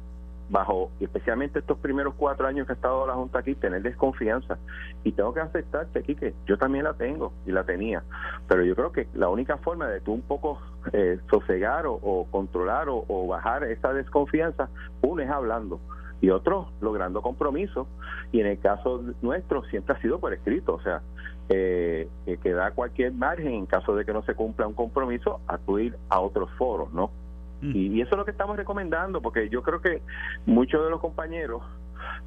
bajo 0.49 0.91
especialmente 0.99 1.59
estos 1.59 1.77
primeros 1.77 2.15
cuatro 2.15 2.47
años 2.47 2.65
que 2.65 2.73
ha 2.73 2.75
estado 2.75 3.05
la 3.05 3.13
Junta 3.13 3.39
aquí, 3.39 3.55
tener 3.55 3.81
desconfianza. 3.81 4.57
Y 5.03 5.11
tengo 5.11 5.33
que 5.33 5.41
aceptarte 5.41 5.99
aquí 5.99 6.15
que 6.15 6.33
yo 6.45 6.57
también 6.57 6.83
la 6.83 6.93
tengo 6.93 7.33
y 7.45 7.51
la 7.51 7.63
tenía. 7.63 8.03
Pero 8.47 8.63
yo 8.63 8.75
creo 8.75 8.91
que 8.91 9.07
la 9.13 9.29
única 9.29 9.57
forma 9.57 9.87
de 9.87 10.01
tú 10.01 10.13
un 10.13 10.21
poco 10.21 10.59
eh, 10.93 11.19
sosegar 11.29 11.85
o, 11.85 12.27
controlar 12.31 12.87
o, 12.89 13.27
bajar 13.27 13.63
esa 13.63 13.93
desconfianza, 13.93 14.69
uno 15.01 15.21
es 15.21 15.29
hablando 15.29 15.79
y 16.21 16.31
otro 16.31 16.71
logrando 16.81 17.21
compromiso. 17.21 17.87
Y 18.31 18.41
en 18.41 18.47
el 18.47 18.59
caso 18.59 19.03
nuestro 19.21 19.63
siempre 19.65 19.95
ha 19.95 20.01
sido 20.01 20.19
por 20.19 20.33
escrito. 20.33 20.73
O 20.73 20.81
sea, 20.81 21.01
eh, 21.49 22.07
que 22.25 22.53
da 22.53 22.71
cualquier 22.71 23.11
margen 23.13 23.53
en 23.53 23.65
caso 23.65 23.95
de 23.95 24.05
que 24.05 24.13
no 24.13 24.23
se 24.23 24.35
cumpla 24.35 24.67
un 24.67 24.73
compromiso, 24.73 25.41
acudir 25.47 25.97
a 26.09 26.19
otros 26.19 26.49
foros, 26.57 26.91
¿no? 26.93 27.11
Mm. 27.61 27.71
Y, 27.75 28.01
eso 28.01 28.11
es 28.11 28.17
lo 28.17 28.25
que 28.25 28.31
estamos 28.31 28.57
recomendando, 28.57 29.21
porque 29.21 29.49
yo 29.49 29.63
creo 29.63 29.81
que 29.81 30.01
muchos 30.45 30.83
de 30.83 30.89
los 30.89 30.99
compañeros 30.99 31.61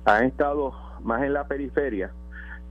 han 0.05 0.25
estado 0.25 0.75
más 1.03 1.23
en 1.23 1.33
la 1.33 1.47
periferia 1.47 2.11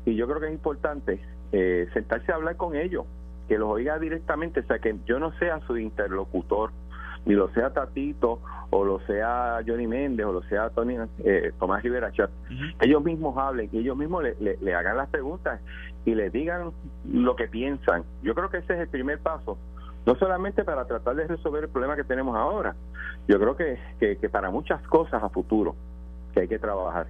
y 0.05 0.15
yo 0.15 0.27
creo 0.27 0.39
que 0.39 0.47
es 0.47 0.53
importante 0.53 1.19
eh, 1.51 1.87
sentarse 1.93 2.31
a 2.31 2.35
hablar 2.35 2.55
con 2.55 2.75
ellos, 2.75 3.05
que 3.47 3.57
los 3.57 3.69
oiga 3.69 3.99
directamente, 3.99 4.61
o 4.61 4.63
sea, 4.63 4.79
que 4.79 4.95
yo 5.05 5.19
no 5.19 5.31
sea 5.33 5.59
su 5.67 5.77
interlocutor, 5.77 6.71
ni 7.25 7.35
lo 7.35 7.49
sea 7.53 7.71
Tatito, 7.71 8.39
o 8.71 8.85
lo 8.85 8.99
sea 9.01 9.59
Johnny 9.67 9.85
Méndez, 9.85 10.25
o 10.25 10.31
lo 10.31 10.41
sea 10.43 10.69
Tony, 10.69 10.95
eh, 11.23 11.51
Tomás 11.59 11.83
Rivera 11.83 12.11
Chat, 12.11 12.31
ellos 12.79 13.03
mismos 13.03 13.37
hablen, 13.37 13.69
que 13.69 13.79
ellos 13.79 13.97
mismos 13.97 14.23
le, 14.23 14.57
le, 14.59 14.73
hagan 14.73 14.97
las 14.97 15.09
preguntas 15.09 15.59
y 16.05 16.15
les 16.15 16.31
digan 16.31 16.71
lo 17.11 17.35
que 17.35 17.47
piensan. 17.47 18.03
Yo 18.23 18.33
creo 18.33 18.49
que 18.49 18.57
ese 18.57 18.73
es 18.73 18.79
el 18.79 18.87
primer 18.87 19.19
paso, 19.19 19.57
no 20.05 20.15
solamente 20.15 20.63
para 20.63 20.85
tratar 20.85 21.15
de 21.15 21.27
resolver 21.27 21.63
el 21.63 21.69
problema 21.69 21.95
que 21.95 22.03
tenemos 22.03 22.35
ahora, 22.35 22.75
yo 23.27 23.39
creo 23.39 23.55
que, 23.55 23.77
que, 23.99 24.29
para 24.29 24.49
muchas 24.49 24.81
cosas 24.83 25.21
a 25.21 25.29
futuro 25.29 25.75
que 26.33 26.41
hay 26.41 26.47
que 26.47 26.59
trabajar. 26.59 27.07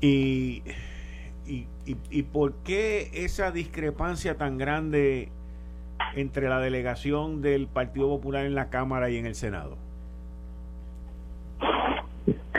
Y, 0.00 0.62
y, 1.46 1.66
y, 1.86 2.22
por 2.24 2.54
qué 2.64 3.10
esa 3.12 3.52
discrepancia 3.52 4.36
tan 4.36 4.58
grande 4.58 5.30
entre 6.16 6.48
la 6.48 6.58
delegación 6.58 7.42
del 7.42 7.68
Partido 7.68 8.08
Popular 8.08 8.44
en 8.44 8.56
la 8.56 8.68
Cámara 8.70 9.10
y 9.10 9.16
en 9.16 9.26
el 9.26 9.36
Senado? 9.36 9.76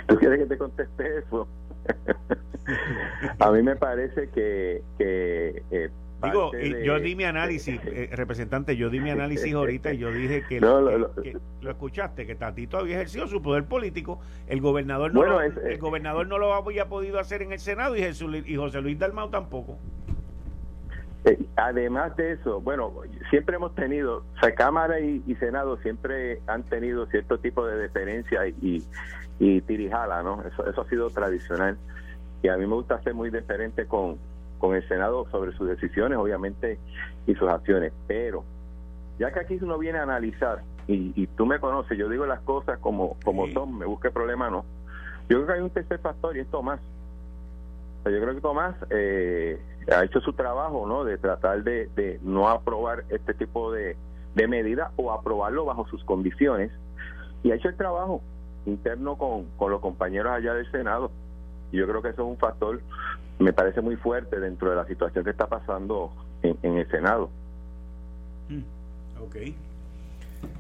¿Tú 0.08 0.16
quieres 0.16 0.40
que 0.40 0.46
te 0.46 0.58
conteste 0.58 1.18
eso? 1.20 1.48
a 3.40 3.52
mí 3.52 3.62
me 3.62 3.76
parece 3.76 4.30
que, 4.30 4.82
que 4.98 5.64
eh, 5.72 5.90
Digo, 6.24 6.52
yo 6.84 7.00
di 7.00 7.16
mi 7.16 7.26
análisis, 7.26 7.80
eh, 7.86 8.10
representante, 8.14 8.78
yo 8.78 8.90
di 8.90 9.00
mi 9.00 9.10
análisis 9.10 9.54
ahorita 9.54 9.94
y 9.94 9.98
yo 9.98 10.12
dije 10.12 10.44
que, 10.48 10.62
lo, 10.62 11.10
escuchaste, 11.70 12.26
que 12.26 12.36
Tatito 12.36 12.78
había 12.78 12.96
ejercido 12.96 13.28
su 13.28 13.42
poder 13.42 13.66
político, 13.66 14.20
el 14.48 14.62
gobernador 14.62 15.14
no, 15.14 15.24
lo, 15.24 15.42
el 15.42 15.58
eh, 15.66 15.78
gobernador 15.78 16.28
no 16.28 16.38
lo 16.38 16.54
había 16.54 16.88
podido 16.88 17.20
hacer 17.20 17.42
en 17.42 17.52
el 17.52 17.60
Senado 17.60 17.96
y, 17.96 18.00
Jesús, 18.00 18.34
y 18.46 18.56
José 18.56 18.82
Luis 18.82 18.98
Dalmau 18.98 19.30
tampoco. 19.30 19.78
además 21.58 22.16
de 22.16 22.34
eso, 22.34 22.62
bueno, 22.62 22.94
siempre 23.30 23.58
hemos 23.58 23.76
tenido, 23.76 24.24
o 24.36 24.40
sea, 24.40 24.56
Cámara 24.56 25.00
y, 25.00 25.22
Senado 25.36 25.78
siempre 25.78 26.40
han 26.48 26.64
tenido 26.64 27.06
cierto 27.08 27.38
tipo 27.40 27.66
de 27.66 27.78
deferencia 27.78 28.48
y, 28.48 28.82
y 29.40 29.62
tirijala, 29.62 30.24
¿no? 30.24 30.42
Eso, 30.44 30.66
eso 30.70 30.82
ha 30.82 30.90
sido 30.90 31.10
tradicional. 31.10 31.78
Y 32.42 32.50
a 32.50 32.58
mí 32.58 32.68
me 32.68 32.76
gusta 32.76 33.02
ser 33.04 33.14
muy 33.14 33.30
diferente 33.30 33.86
con, 33.86 34.18
con 34.64 34.78
el 34.78 34.88
Senado 34.88 35.28
sobre 35.30 35.52
sus 35.58 35.68
decisiones, 35.68 36.18
obviamente, 36.18 36.80
y 37.28 37.36
sus 37.36 37.50
acciones. 37.50 37.92
Pero, 38.08 38.46
ya 39.20 39.30
que 39.34 39.42
aquí 39.42 39.60
uno 39.62 39.78
viene 39.78 40.00
a 40.00 40.04
analizar, 40.04 40.62
y, 40.88 41.28
tú 41.36 41.46
me 41.46 41.60
conoces, 41.60 41.98
yo 41.98 42.08
digo 42.08 42.26
las 42.26 42.40
cosas 42.44 42.80
como, 42.80 43.18
como 43.26 43.50
son, 43.50 43.78
me 43.78 43.86
busque 43.86 44.10
problema, 44.10 44.50
no. 44.50 44.64
Yo 45.28 45.36
creo 45.36 45.48
que 45.48 45.54
hay 45.56 45.60
un 45.60 45.70
tercer 45.70 46.00
factor 46.00 46.38
y 46.38 46.40
es 46.40 46.48
Tomás. 46.48 46.80
yo 48.06 48.22
creo 48.22 48.36
que 48.36 48.40
Tomás 48.40 48.74
eh, 48.90 49.62
ha 49.94 50.06
hecho 50.06 50.22
su 50.22 50.32
trabajo, 50.32 50.88
¿no? 50.88 51.04
De 51.04 51.18
tratar 51.18 51.62
de, 51.66 51.90
de 51.98 52.22
no 52.24 52.48
aprobar 52.48 53.04
este 53.10 53.34
tipo 53.34 53.70
de, 53.70 53.98
de 54.34 54.48
medidas 54.48 54.94
o 54.96 55.12
aprobarlo 55.12 55.66
bajo 55.66 55.86
sus 55.90 56.06
condiciones. 56.06 56.72
Y 57.44 57.52
ha 57.52 57.56
hecho 57.56 57.68
el 57.68 57.76
trabajo 57.76 58.22
interno 58.66 59.18
con, 59.18 59.44
con 59.58 59.72
los 59.72 59.82
compañeros 59.82 60.32
allá 60.32 60.54
del 60.54 60.72
Senado. 60.72 61.12
Y 61.74 61.80
yo 61.80 61.86
creo 61.86 62.02
que 62.02 62.10
eso 62.10 62.22
es 62.22 62.30
un 62.30 62.38
factor, 62.38 62.80
me 63.44 63.54
parece 63.54 63.82
muy 63.82 63.96
fuerte 63.96 64.40
dentro 64.40 64.70
de 64.70 64.76
la 64.76 64.86
situación 64.86 65.24
que 65.24 65.32
está 65.32 65.48
pasando 65.48 66.12
en, 66.42 66.78
el 66.78 66.90
Senado. 66.90 67.30
Mm, 68.50 69.22
ok. 69.24 69.36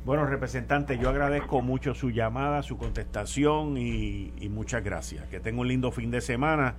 Bueno, 0.06 0.26
representante, 0.26 0.98
yo 0.98 1.10
agradezco 1.10 1.62
mucho 1.62 1.94
su 1.94 2.10
llamada, 2.10 2.64
su 2.64 2.78
contestación 2.78 3.78
y, 3.78 4.34
y, 4.40 4.50
muchas 4.50 4.84
gracias. 4.84 5.28
Que 5.28 5.40
tenga 5.40 5.62
un 5.62 5.68
lindo 5.68 5.92
fin 5.92 6.12
de 6.12 6.22
semana 6.22 6.76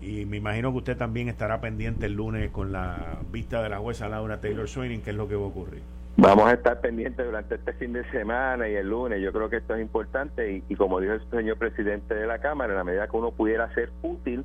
y 0.00 0.26
me 0.26 0.38
imagino 0.38 0.72
que 0.72 0.78
usted 0.78 0.96
también 0.96 1.28
estará 1.28 1.60
pendiente 1.60 2.06
el 2.06 2.14
lunes 2.14 2.50
con 2.50 2.72
la 2.72 3.18
vista 3.30 3.62
de 3.62 3.68
la 3.68 3.78
jueza 3.78 4.08
Laura 4.08 4.40
Taylor 4.40 4.68
Swinney, 4.68 4.98
qué 4.98 5.10
es 5.10 5.16
lo 5.16 5.28
que 5.28 5.36
va 5.36 5.44
a 5.44 5.46
ocurrir. 5.46 5.82
Vamos 6.16 6.46
a 6.46 6.52
estar 6.52 6.80
pendientes 6.80 7.26
durante 7.26 7.56
este 7.56 7.72
fin 7.72 7.92
de 7.92 8.08
semana 8.10 8.68
y 8.68 8.74
el 8.74 8.88
lunes. 8.88 9.20
Yo 9.20 9.32
creo 9.32 9.50
que 9.50 9.56
esto 9.56 9.74
es 9.74 9.80
importante 9.80 10.62
y, 10.68 10.76
como 10.76 11.00
dijo 11.00 11.14
el 11.14 11.30
señor 11.30 11.56
presidente 11.58 12.14
de 12.14 12.26
la 12.26 12.38
Cámara, 12.38 12.72
en 12.72 12.78
la 12.78 12.84
medida 12.84 13.08
que 13.08 13.16
uno 13.16 13.32
pudiera 13.32 13.72
ser 13.74 13.90
útil, 14.02 14.44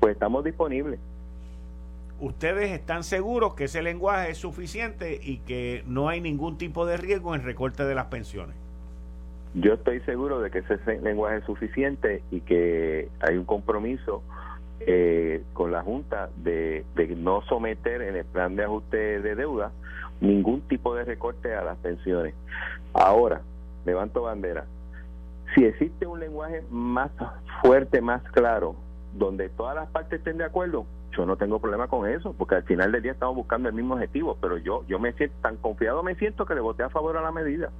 pues 0.00 0.14
estamos 0.14 0.44
disponibles. 0.44 0.98
¿Ustedes 2.20 2.70
están 2.70 3.02
seguros 3.02 3.54
que 3.54 3.64
ese 3.64 3.82
lenguaje 3.82 4.30
es 4.30 4.38
suficiente 4.38 5.18
y 5.20 5.38
que 5.38 5.82
no 5.86 6.08
hay 6.08 6.20
ningún 6.20 6.56
tipo 6.56 6.86
de 6.86 6.96
riesgo 6.96 7.34
en 7.34 7.42
recorte 7.42 7.84
de 7.84 7.94
las 7.94 8.06
pensiones? 8.06 8.54
Yo 9.54 9.74
estoy 9.74 10.00
seguro 10.00 10.40
de 10.40 10.50
que 10.50 10.58
ese 10.60 11.00
lenguaje 11.00 11.38
es 11.38 11.44
suficiente 11.44 12.22
y 12.30 12.40
que 12.40 13.08
hay 13.20 13.36
un 13.36 13.44
compromiso 13.44 14.22
eh, 14.80 15.42
con 15.52 15.72
la 15.72 15.82
Junta 15.82 16.30
de, 16.36 16.84
de 16.94 17.08
no 17.08 17.42
someter 17.42 18.02
en 18.02 18.16
el 18.16 18.24
plan 18.24 18.56
de 18.56 18.64
ajuste 18.64 19.20
de 19.20 19.34
deuda 19.34 19.72
ningún 20.20 20.60
tipo 20.62 20.94
de 20.94 21.04
recorte 21.04 21.54
a 21.54 21.62
las 21.64 21.76
pensiones. 21.78 22.34
Ahora, 22.94 23.42
levanto 23.84 24.22
bandera. 24.22 24.64
Si 25.54 25.64
existe 25.64 26.06
un 26.06 26.20
lenguaje 26.20 26.62
más 26.70 27.10
fuerte, 27.60 28.00
más 28.00 28.22
claro, 28.30 28.76
donde 29.14 29.48
todas 29.50 29.74
las 29.74 29.88
partes 29.88 30.18
estén 30.18 30.38
de 30.38 30.44
acuerdo, 30.44 30.86
yo 31.16 31.26
no 31.26 31.36
tengo 31.36 31.60
problema 31.60 31.88
con 31.88 32.08
eso, 32.08 32.32
porque 32.32 32.56
al 32.56 32.62
final 32.64 32.92
del 32.92 33.02
día 33.02 33.12
estamos 33.12 33.36
buscando 33.36 33.68
el 33.68 33.74
mismo 33.74 33.94
objetivo, 33.94 34.36
pero 34.40 34.56
yo 34.56 34.84
yo 34.88 34.98
me 34.98 35.12
siento 35.12 35.36
tan 35.42 35.56
confiado 35.56 36.02
me 36.02 36.14
siento 36.14 36.46
que 36.46 36.54
le 36.54 36.60
voté 36.60 36.82
a 36.82 36.90
favor 36.90 37.16
a 37.16 37.22
la 37.22 37.32
medida. 37.32 37.70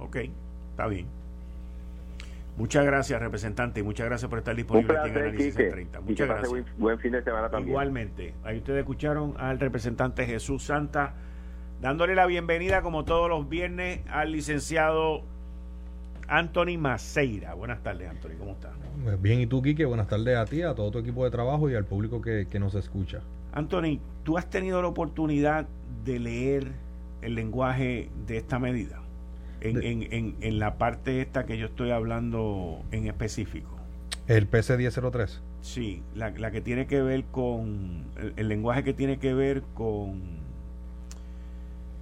Ok, 0.00 0.16
está 0.70 0.86
bien. 0.86 1.06
Muchas 2.56 2.84
gracias, 2.84 3.20
representante, 3.20 3.80
y 3.80 3.82
muchas 3.84 4.06
gracias 4.06 4.28
por 4.28 4.38
estar 4.40 4.54
disponible 4.54 4.98
aquí 4.98 5.10
en 5.10 5.16
Análisis 5.16 5.54
30. 5.54 6.00
Muchas 6.00 6.28
gracias. 6.28 6.66
Buen, 6.76 6.98
fin 6.98 7.12
de 7.12 7.22
semana 7.22 7.48
también. 7.48 7.68
Igualmente. 7.68 8.34
Ahí 8.42 8.58
ustedes 8.58 8.80
escucharon 8.80 9.34
al 9.38 9.60
representante 9.60 10.26
Jesús 10.26 10.64
Santa 10.64 11.14
dándole 11.80 12.16
la 12.16 12.26
bienvenida, 12.26 12.82
como 12.82 13.04
todos 13.04 13.28
los 13.28 13.48
viernes, 13.48 14.00
al 14.10 14.32
licenciado 14.32 15.22
Anthony 16.28 16.78
Maceira. 16.78 17.54
Buenas 17.54 17.82
tardes, 17.82 18.08
Anthony, 18.08 18.36
¿cómo 18.38 18.52
estás? 18.52 18.72
Pues 19.02 19.20
bien, 19.20 19.40
¿y 19.40 19.46
tú, 19.46 19.62
Quique? 19.62 19.84
Buenas 19.84 20.08
tardes 20.08 20.36
a 20.36 20.44
ti, 20.44 20.62
a 20.62 20.74
todo 20.74 20.90
tu 20.90 20.98
equipo 20.98 21.24
de 21.24 21.30
trabajo 21.30 21.68
y 21.70 21.74
al 21.74 21.84
público 21.84 22.20
que, 22.20 22.46
que 22.48 22.58
nos 22.58 22.74
escucha. 22.74 23.20
Anthony, 23.52 23.98
¿tú 24.24 24.38
has 24.38 24.48
tenido 24.48 24.82
la 24.82 24.88
oportunidad 24.88 25.66
de 26.04 26.18
leer 26.18 26.72
el 27.22 27.34
lenguaje 27.34 28.10
de 28.26 28.36
esta 28.36 28.58
medida? 28.58 29.00
en, 29.60 29.82
en, 29.82 30.36
en, 30.40 30.58
la 30.58 30.78
parte 30.78 31.20
esta 31.20 31.44
que 31.46 31.58
yo 31.58 31.66
estoy 31.66 31.90
hablando 31.90 32.82
en 32.92 33.06
específico. 33.06 33.76
¿El 34.26 34.46
PC 34.46 34.76
1003? 34.76 35.42
Sí, 35.62 36.02
la, 36.14 36.30
la 36.30 36.50
que 36.50 36.60
tiene 36.60 36.86
que 36.86 37.02
ver 37.02 37.24
con 37.24 38.04
el, 38.36 38.48
lenguaje 38.48 38.84
que 38.84 38.92
tiene 38.92 39.18
que 39.18 39.34
ver 39.34 39.62
con 39.74 40.38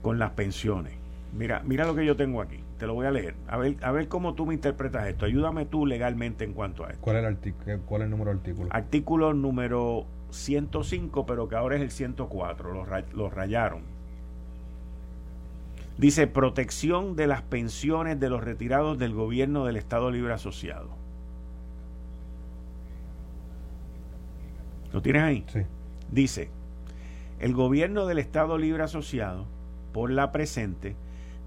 con 0.02 0.18
las 0.18 0.32
pensiones. 0.32 0.92
Mira, 1.36 1.62
mira 1.64 1.84
lo 1.84 1.94
que 1.94 2.04
yo 2.04 2.16
tengo 2.16 2.40
aquí. 2.40 2.60
Te 2.78 2.86
lo 2.86 2.94
voy 2.94 3.06
a 3.06 3.10
leer. 3.10 3.34
A 3.48 3.56
ver, 3.56 3.76
a 3.82 3.90
ver 3.90 4.08
cómo 4.08 4.34
tú 4.34 4.46
me 4.46 4.54
interpretas 4.54 5.06
esto. 5.06 5.24
Ayúdame 5.24 5.64
tú 5.64 5.86
legalmente 5.86 6.44
en 6.44 6.52
cuanto 6.52 6.84
a 6.84 6.90
esto. 6.90 7.00
¿Cuál 7.00 7.16
es 7.16 7.20
el, 7.20 7.28
artículo, 7.28 7.78
cuál 7.86 8.02
es 8.02 8.04
el 8.06 8.10
número 8.10 8.30
del 8.30 8.38
artículo? 8.38 8.68
Artículo 8.72 9.34
número 9.34 10.06
105, 10.30 11.24
pero 11.26 11.48
que 11.48 11.56
ahora 11.56 11.76
es 11.76 11.82
el 11.82 11.90
104. 11.90 12.72
Lo, 12.72 12.86
lo 13.14 13.30
rayaron 13.30 13.96
Dice 15.98 16.26
protección 16.26 17.16
de 17.16 17.26
las 17.26 17.40
pensiones 17.40 18.20
de 18.20 18.28
los 18.28 18.44
retirados 18.44 18.98
del 18.98 19.14
gobierno 19.14 19.64
del 19.64 19.76
Estado 19.76 20.10
Libre 20.10 20.34
Asociado. 20.34 20.90
¿Lo 24.92 25.00
tienes 25.00 25.22
ahí? 25.22 25.44
Sí. 25.48 25.60
Dice, 26.10 26.50
el 27.38 27.54
gobierno 27.54 28.06
del 28.06 28.18
Estado 28.18 28.58
Libre 28.58 28.82
Asociado, 28.82 29.46
por 29.92 30.10
la 30.10 30.32
presente, 30.32 30.96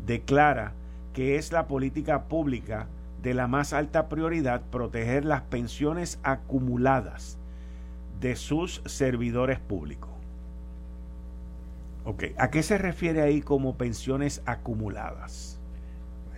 declara 0.05 0.73
que 1.19 1.35
es 1.35 1.51
la 1.51 1.67
política 1.67 2.29
pública 2.29 2.87
de 3.21 3.33
la 3.33 3.49
más 3.49 3.73
alta 3.73 4.07
prioridad 4.07 4.61
proteger 4.71 5.25
las 5.25 5.41
pensiones 5.41 6.17
acumuladas 6.23 7.37
de 8.21 8.37
sus 8.37 8.81
servidores 8.85 9.59
públicos. 9.59 10.11
Ok, 12.05 12.23
¿a 12.37 12.49
qué 12.49 12.63
se 12.63 12.77
refiere 12.77 13.21
ahí 13.21 13.41
como 13.41 13.75
pensiones 13.75 14.41
acumuladas? 14.45 15.59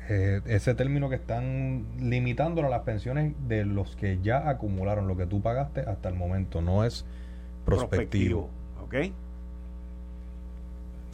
Eh, 0.10 0.42
ese 0.48 0.74
término 0.74 1.10
que 1.10 1.16
están 1.18 1.86
limitando 2.00 2.66
a 2.66 2.70
las 2.70 2.82
pensiones 2.82 3.36
de 3.48 3.66
los 3.66 3.96
que 3.96 4.18
ya 4.24 4.50
acumularon 4.50 5.08
lo 5.08 5.16
que 5.16 5.28
tú 5.28 5.44
pagaste 5.44 5.82
hasta 5.82 6.10
el 6.10 6.16
momento, 6.16 6.60
no 6.60 6.86
es 6.86 7.06
prospectivo. 7.66 8.50
¿Ok? 8.84 8.96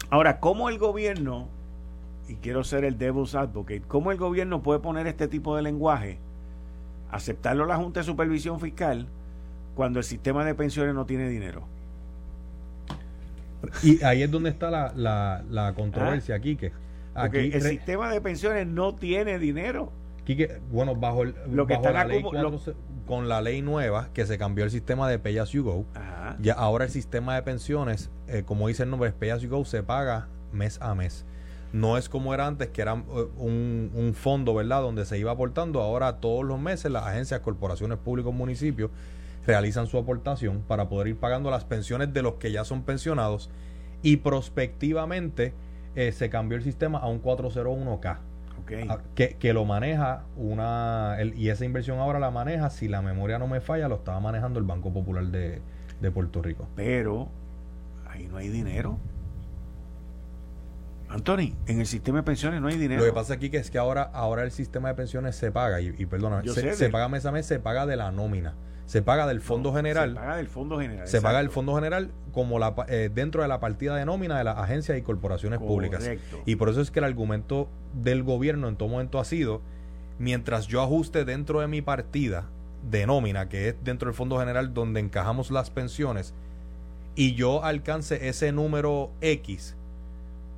Ahora, 0.10 0.40
¿cómo 0.40 0.70
el 0.70 0.78
gobierno, 0.78 1.50
y 2.28 2.36
quiero 2.36 2.64
ser 2.64 2.84
el 2.86 2.98
devil's 2.98 3.36
advocate, 3.36 3.82
cómo 3.88 4.12
el 4.12 4.18
gobierno 4.18 4.62
puede 4.62 4.80
poner 4.80 5.08
este 5.08 5.28
tipo 5.28 5.56
de 5.56 5.62
lenguaje, 5.62 6.20
aceptarlo 7.12 7.64
a 7.64 7.68
la 7.68 7.78
Junta 7.78 8.02
de 8.02 8.06
Supervisión 8.06 8.60
Fiscal, 8.60 9.08
cuando 9.76 10.00
el 10.00 10.06
sistema 10.06 10.44
de 10.44 10.56
pensiones 10.56 10.94
no 10.94 11.06
tiene 11.06 11.30
dinero? 11.30 11.64
Y 13.84 14.04
ahí 14.04 14.24
es 14.24 14.32
donde 14.32 14.50
está 14.50 14.70
la, 14.70 15.44
la, 15.50 15.74
controversia, 15.74 16.36
ah. 16.36 16.40
Quique. 16.40 16.72
Aquí 17.16 17.52
el 17.52 17.62
sistema 17.62 18.12
de 18.12 18.22
pensiones 18.22 18.68
no 18.68 18.94
tiene 18.94 19.40
dinero. 19.40 19.92
Quique, 20.26 20.60
bueno, 20.72 20.96
bajo, 20.96 21.24
el, 21.24 21.34
lo 21.50 21.66
que 21.66 21.78
la 21.78 22.06
ley 22.06 22.24
con 23.08 23.30
la 23.30 23.42
ley 23.42 23.62
nueva 23.62 24.10
que 24.14 24.26
se 24.26 24.38
cambió 24.38 24.66
el 24.66 24.72
sistema 24.72 25.10
de 25.10 25.18
Pay 25.18 25.38
As 25.38 25.52
You 25.52 25.64
Go, 25.64 25.86
ya 26.40 26.54
ahora 26.54 26.86
el 26.86 26.92
sistema 26.92 27.36
de 27.36 27.42
pensiones, 27.42 28.12
eh, 28.28 28.44
como 28.46 28.68
dice 28.68 28.84
el 28.84 28.90
nombre, 28.90 29.12
Pay 29.14 29.30
As 29.30 29.42
You 29.42 29.50
Go, 29.50 29.64
se 29.64 29.82
paga 29.82 30.28
mes 30.52 30.80
a 30.82 30.94
mes. 30.94 31.26
No 31.74 31.98
es 31.98 32.10
como 32.10 32.34
era 32.34 32.48
antes, 32.48 32.70
que 32.70 32.82
era 32.82 32.94
eh, 32.94 33.28
un, 33.38 33.92
un 33.94 34.14
fondo, 34.14 34.54
¿verdad?, 34.54 34.82
donde 34.82 35.06
se 35.06 35.18
iba 35.20 35.32
aportando. 35.32 35.82
Ahora 35.82 36.18
todos 36.18 36.46
los 36.46 36.60
meses 36.60 36.92
las 36.92 37.06
agencias, 37.06 37.42
corporaciones 37.42 37.98
públicas, 37.98 38.34
municipios 38.34 38.92
realizan 39.48 39.88
su 39.88 39.98
aportación 39.98 40.62
para 40.68 40.90
poder 40.90 41.08
ir 41.08 41.18
pagando 41.18 41.50
las 41.50 41.64
pensiones 41.64 42.14
de 42.14 42.22
los 42.22 42.34
que 42.36 42.52
ya 42.52 42.66
son 42.66 42.84
pensionados 42.84 43.50
y 44.04 44.18
prospectivamente 44.18 45.54
eh, 45.96 46.12
se 46.12 46.30
cambió 46.30 46.58
el 46.58 46.64
sistema 46.64 47.00
a 47.00 47.08
un 47.08 47.24
401k. 47.24 48.18
que, 49.16 49.38
que, 49.40 49.54
lo 49.54 49.66
maneja 49.66 50.26
una. 50.36 51.18
y 51.36 51.50
esa 51.50 51.64
inversión 51.64 52.00
ahora 52.00 52.20
la 52.20 52.30
maneja, 52.30 52.70
si 52.70 52.88
la 52.88 53.02
memoria 53.02 53.40
no 53.40 53.48
me 53.48 53.62
falla, 53.62 53.88
lo 53.88 53.96
estaba 53.96 54.20
manejando 54.20 54.60
el 54.60 54.66
Banco 54.66 54.92
Popular 54.92 55.26
de, 55.26 55.62
de 56.02 56.12
Puerto 56.12 56.42
Rico. 56.42 56.68
Pero 56.76 57.30
ahí 58.08 58.28
no 58.28 58.38
hay 58.38 58.50
dinero. 58.50 58.98
Anthony, 61.10 61.54
en 61.68 61.80
el 61.80 61.88
sistema 61.88 62.20
de 62.20 62.24
pensiones 62.24 62.62
no 62.62 62.68
hay 62.68 62.78
dinero. 62.78 63.02
Lo 63.02 63.08
que 63.08 63.14
pasa 63.14 63.36
aquí 63.36 63.50
que 63.50 63.58
es 63.58 63.72
que 63.72 63.78
ahora, 63.78 64.04
ahora 64.04 64.44
el 64.44 64.52
sistema 64.52 64.90
de 64.90 64.96
pensiones 64.96 65.36
se 65.36 65.52
paga, 65.52 65.80
y, 65.80 66.06
perdona, 66.06 66.44
se, 66.44 66.90
paga 66.90 67.08
mes 67.08 67.26
a 67.26 67.32
mes, 67.32 67.46
se 67.46 67.60
paga 67.60 67.86
de 67.86 67.96
la 67.96 68.12
nómina. 68.12 68.56
Se 68.86 69.02
paga 69.02 69.28
del 69.28 69.42
Fondo 69.42 69.74
General. 69.74 70.12
Se 70.12 70.16
paga 70.16 70.38
del 70.38 70.48
Fondo 70.48 70.80
General. 70.80 71.08
Se 71.08 71.22
paga 71.22 71.38
del 71.40 71.50
Fondo 71.50 71.76
General 71.76 72.12
como 72.32 72.58
la, 72.58 72.74
eh, 72.88 73.10
dentro 73.14 73.42
de 73.42 73.48
la 73.48 73.60
partida 73.60 73.96
de 73.96 74.06
nómina 74.06 74.38
de 74.38 74.46
las 74.46 74.58
agencias 74.58 74.98
y 74.98 75.02
corporaciones 75.02 75.60
públicas. 75.60 76.10
Y 76.46 76.56
por 76.56 76.70
eso 76.70 76.82
es 76.82 76.92
que 76.92 77.00
el 77.00 77.06
argumento 77.06 77.70
del 77.94 78.24
gobierno 78.24 78.68
en 78.68 78.78
todo 78.78 78.90
momento 78.90 79.20
ha 79.20 79.26
sido, 79.26 79.62
mientras 80.20 80.68
yo 80.68 80.82
ajuste 80.82 81.26
dentro 81.26 81.62
de 81.62 81.68
mi 81.68 81.82
partida 81.82 82.50
de 82.90 83.06
nómina, 83.06 83.50
que 83.50 83.70
es 83.70 83.76
dentro 83.84 84.08
del 84.08 84.16
Fondo 84.16 84.40
General 84.40 84.74
donde 84.74 85.00
encajamos 85.00 85.52
las 85.52 85.70
pensiones, 85.70 86.34
y 87.16 87.34
yo 87.34 87.64
alcance 87.64 88.30
ese 88.30 88.52
número 88.52 89.12
X, 89.22 89.76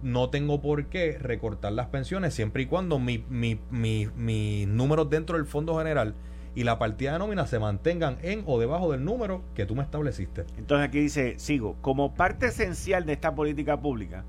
no 0.01 0.29
tengo 0.29 0.61
por 0.61 0.85
qué 0.85 1.17
recortar 1.17 1.73
las 1.73 1.87
pensiones 1.87 2.33
siempre 2.33 2.63
y 2.63 2.65
cuando 2.65 2.99
mis 2.99 3.27
mi, 3.29 3.59
mi, 3.69 4.65
números 4.65 5.09
dentro 5.09 5.37
del 5.37 5.45
Fondo 5.45 5.77
General 5.77 6.15
y 6.55 6.63
la 6.63 6.79
partida 6.79 7.13
de 7.13 7.19
nómina 7.19 7.45
se 7.47 7.59
mantengan 7.59 8.17
en 8.21 8.43
o 8.45 8.59
debajo 8.59 8.91
del 8.91 9.03
número 9.03 9.43
que 9.55 9.65
tú 9.65 9.75
me 9.75 9.83
estableciste. 9.83 10.45
Entonces 10.57 10.87
aquí 10.87 10.99
dice, 10.99 11.37
sigo, 11.37 11.75
como 11.81 12.15
parte 12.15 12.47
esencial 12.47 13.05
de 13.05 13.13
esta 13.13 13.35
política 13.35 13.79
pública, 13.79 14.25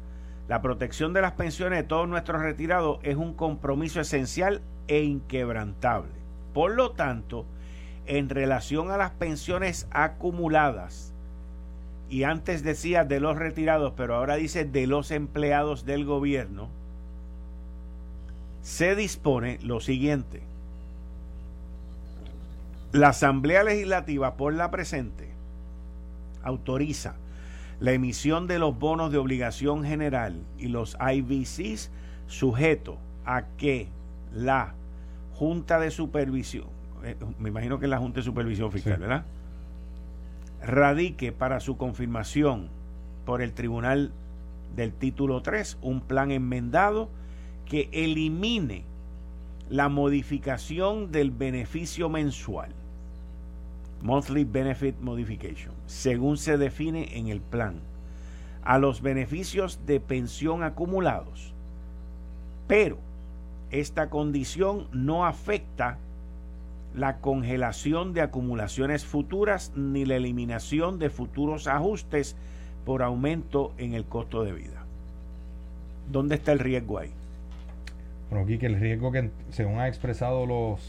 la 0.49 0.61
protección 0.63 1.13
de 1.13 1.23
las 1.23 1.33
pensiones 1.33 1.79
de 1.79 1.85
todos 1.85 2.09
nuestros 2.09 2.43
retirados 2.43 2.99
es 3.03 3.17
un 3.17 3.35
compromiso 3.35 4.01
esencial 4.01 4.63
e 4.89 5.03
inquebrantable. 5.03 6.13
Por 6.53 6.73
lo 6.73 6.93
tanto, 6.93 7.47
en 8.07 8.29
relación 8.29 8.91
a 8.91 8.97
las 8.97 9.13
pensiones 9.13 9.87
acumuladas, 9.93 11.15
y 12.11 12.25
antes 12.25 12.65
decía 12.65 13.05
de 13.05 13.21
los 13.21 13.37
retirados, 13.37 13.95
pero 13.97 14.17
ahora 14.17 14.35
dice 14.35 14.65
de 14.65 14.87
los 14.89 15.13
empleados 15.13 15.87
del 15.87 16.05
gobierno, 16.05 16.69
se 18.63 18.97
dispone 18.97 19.59
lo 19.63 19.81
siguiente. 19.81 20.43
La 22.93 23.11
Asamblea 23.11 23.63
Legislativa 23.63 24.35
por 24.35 24.53
la 24.53 24.73
presente 24.73 25.31
autoriza 26.43 27.15
la 27.79 27.93
emisión 27.93 28.49
de 28.49 28.59
los 28.59 28.77
bonos 28.77 29.13
de 29.13 29.19
obligación 29.19 29.85
general 29.85 30.43
y 30.59 30.67
los 30.67 30.99
IBCs 31.01 31.91
sujeto 32.27 32.99
a 33.25 33.45
que 33.57 33.87
la 34.35 34.75
Junta 35.35 35.79
de 35.79 35.91
Supervisión, 35.91 36.67
eh, 37.05 37.17
me 37.39 37.49
imagino 37.49 37.79
que 37.79 37.87
es 37.87 37.91
la 37.91 37.99
Junta 37.99 38.21
de 38.21 38.25
Supervisión 38.25 38.71
Fiscal, 38.73 38.99
¿verdad? 38.99 39.25
Radique 40.63 41.33
para 41.33 41.61
su 41.61 41.77
confirmación 41.77 42.69
por 43.25 43.43
el 43.43 43.53
Tribunal 43.53 44.13
del 44.77 44.93
Título 44.93 45.43
3 45.43 45.79
un 45.83 46.01
plan 46.01 46.31
enmendado 46.31 47.09
que 47.67 47.89
elimine 47.93 48.85
la 49.69 49.89
modificación 49.89 51.13
del 51.13 51.31
beneficio 51.31 52.09
mensual, 52.09 52.71
Monthly 54.03 54.45
Benefit 54.45 54.99
Modification, 55.01 55.73
según 55.87 56.37
se 56.37 56.59
define 56.59 57.17
en 57.17 57.29
el 57.29 57.41
plan, 57.41 57.81
a 58.65 58.79
los 58.79 59.01
beneficios 59.01 59.87
de 59.87 60.01
pensión 60.01 60.65
acumulados. 60.65 61.55
Pero 62.67 62.99
esta 63.71 64.11
condición 64.11 64.89
no 64.93 65.25
afecta 65.25 65.99
la 66.95 67.19
congelación 67.19 68.13
de 68.15 68.21
acumulaciones 68.21 69.05
futuras 69.05 69.73
ni 69.77 70.05
la 70.05 70.17
eliminación 70.17 70.99
de 70.99 71.11
futuros 71.11 71.67
ajustes 71.67 72.37
por 72.85 73.03
aumento 73.03 73.73
en 73.79 73.95
el 73.95 74.05
costo 74.05 74.43
de 74.43 74.53
vida. 74.53 74.85
¿Dónde 76.11 76.35
está 76.35 76.53
el 76.53 76.59
riesgo 76.59 76.99
ahí? 76.99 77.11
Bueno, 78.31 78.45
aquí 78.45 78.59
que 78.59 78.67
el 78.67 78.79
riesgo 78.81 79.13
que 79.13 79.31
según 79.51 79.79
han 79.79 79.87
expresado 79.87 80.47
los, 80.47 80.81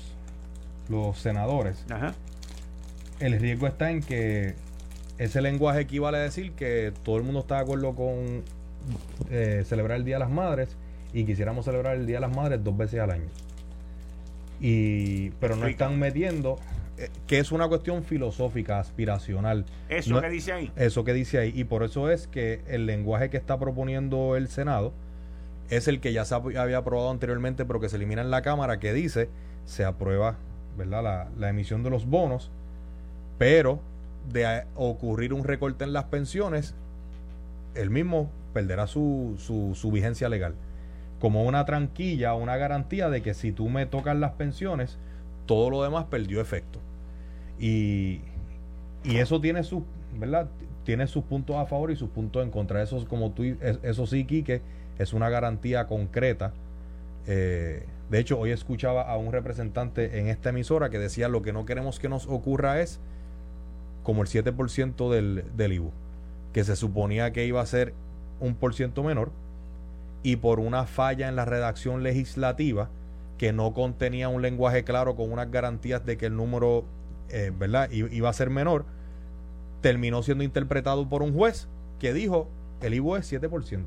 los 0.90 1.18
senadores, 1.18 1.86
el 3.20 3.40
riesgo 3.40 3.68
está 3.68 3.92
en 3.92 4.02
que 4.02 4.56
ese 5.18 5.42
lenguaje 5.42 5.82
equivale 5.82 6.18
a 6.18 6.22
decir 6.22 6.54
que 6.54 6.92
todo 7.04 7.18
el 7.18 7.24
mundo 7.24 7.42
está 7.42 7.56
de 7.56 7.62
acuerdo 7.62 7.94
con 7.94 8.44
eh, 9.30 9.64
celebrar 9.66 9.98
el 9.98 10.06
Día 10.06 10.16
de 10.16 10.22
las 10.22 10.32
Madres 10.32 10.76
y 11.14 11.26
quisiéramos 11.26 11.66
celebrar 11.66 11.96
el 11.96 12.08
Día 12.08 12.18
de 12.18 12.22
las 12.22 12.36
Madres 12.36 12.64
dos 12.64 12.76
veces 12.76 13.00
al 13.00 13.12
año 13.12 13.30
y 14.62 15.32
pero 15.40 15.56
no 15.56 15.66
están 15.66 15.98
metiendo 15.98 16.60
eh, 16.98 17.10
que 17.28 17.40
es 17.40 17.52
una 17.52 17.68
cuestión 17.68 18.04
filosófica, 18.04 18.80
aspiracional. 18.80 19.66
Eso 19.90 20.22
que 20.22 20.30
dice 20.30 20.52
ahí. 20.54 20.72
Eso 20.76 21.04
que 21.04 21.14
dice 21.14 21.40
ahí. 21.40 21.52
Y 21.56 21.64
por 21.64 21.84
eso 21.84 22.10
es 22.10 22.28
que 22.28 22.62
el 22.68 22.86
lenguaje 22.86 23.30
que 23.30 23.38
está 23.38 23.60
proponiendo 23.60 24.36
el 24.36 24.48
Senado 24.48 24.94
es 25.70 25.88
el 25.88 26.00
que 26.00 26.14
ya 26.14 26.26
se 26.26 26.36
había 26.36 26.78
aprobado 26.78 27.10
anteriormente, 27.10 27.66
pero 27.66 27.80
que 27.80 27.90
se 27.90 27.96
elimina 27.96 28.22
en 28.22 28.30
la 28.30 28.42
Cámara, 28.42 28.80
que 28.80 28.94
dice, 28.94 29.30
se 29.66 29.84
aprueba 29.84 30.38
¿verdad? 30.78 31.04
La, 31.04 31.28
la 31.38 31.50
emisión 31.50 31.84
de 31.84 31.90
los 31.90 32.06
bonos, 32.06 32.50
pero 33.38 33.80
de 34.32 34.64
ocurrir 34.76 35.34
un 35.34 35.44
recorte 35.44 35.84
en 35.84 35.94
las 35.94 36.06
pensiones, 36.06 36.76
el 37.76 37.90
mismo 37.90 38.30
perderá 38.54 38.88
su, 38.88 39.36
su, 39.38 39.76
su 39.76 39.92
vigencia 39.92 40.30
legal 40.30 40.56
como 41.22 41.44
una 41.44 41.66
tranquilla, 41.66 42.34
una 42.34 42.58
garantía 42.58 43.10
de 43.12 43.22
que 43.22 43.36
si 43.36 43.52
tú 43.52 43.70
me 43.70 43.86
tocas 43.86 44.18
las 44.18 44.32
pensiones, 44.32 44.98
todo 45.46 45.70
lo 45.70 45.84
demás 45.84 46.06
perdió 46.06 46.42
efecto. 46.42 46.80
Y, 47.60 48.22
y 49.04 49.18
eso 49.18 49.40
tiene 49.40 49.64
sus, 49.64 49.84
¿verdad? 50.20 50.50
Tiene 50.84 51.06
sus 51.06 51.24
puntos 51.24 51.58
a 51.58 51.68
favor 51.68 51.92
y 51.92 51.96
sus 51.96 52.10
puntos 52.10 52.44
en 52.44 52.50
contra. 52.50 52.82
Eso, 52.82 53.08
como 53.08 53.32
tú, 53.32 53.44
eso 53.44 54.08
sí, 54.08 54.26
Quique, 54.26 54.62
es 54.98 55.14
una 55.14 55.30
garantía 55.30 55.86
concreta. 55.86 56.54
Eh, 57.28 57.86
de 58.10 58.20
hecho, 58.20 58.40
hoy 58.40 58.50
escuchaba 58.50 59.04
a 59.04 59.16
un 59.18 59.32
representante 59.32 60.20
en 60.20 60.28
esta 60.28 60.50
emisora 60.50 60.90
que 60.90 60.98
decía 60.98 61.28
lo 61.30 61.44
que 61.44 61.54
no 61.54 61.66
queremos 61.66 62.00
que 62.00 62.10
nos 62.10 62.26
ocurra 62.26 62.82
es 62.82 63.00
como 64.02 64.24
el 64.24 64.28
7% 64.28 65.12
del, 65.12 65.46
del 65.56 65.74
IBU, 65.74 65.92
que 66.52 66.64
se 66.64 66.76
suponía 66.76 67.32
que 67.32 67.46
iba 67.46 67.62
a 67.62 67.66
ser 67.68 67.94
un 68.40 68.56
por 68.56 68.74
ciento 68.74 69.04
menor, 69.04 69.32
y 70.24 70.38
por 70.38 70.60
una 70.60 70.86
falla 70.86 71.28
en 71.28 71.36
la 71.36 71.46
redacción 71.46 72.04
legislativa 72.04 72.90
que 73.38 73.54
no 73.54 73.74
contenía 73.74 74.30
un 74.30 74.42
lenguaje 74.42 74.84
claro 74.84 75.16
con 75.16 75.32
unas 75.32 75.50
garantías 75.50 76.06
de 76.06 76.18
que 76.18 76.28
el 76.28 76.36
número 76.36 76.86
eh, 77.30 77.52
iba 78.12 78.30
a 78.30 78.34
ser 78.34 78.50
menor, 78.50 78.86
terminó 79.82 80.22
siendo 80.22 80.44
interpretado 80.44 81.10
por 81.10 81.24
un 81.24 81.34
juez 81.34 81.68
que 82.00 82.14
dijo 82.14 82.50
el 82.82 82.94
IVO 82.94 83.18
es 83.18 83.32
7%. 83.32 83.86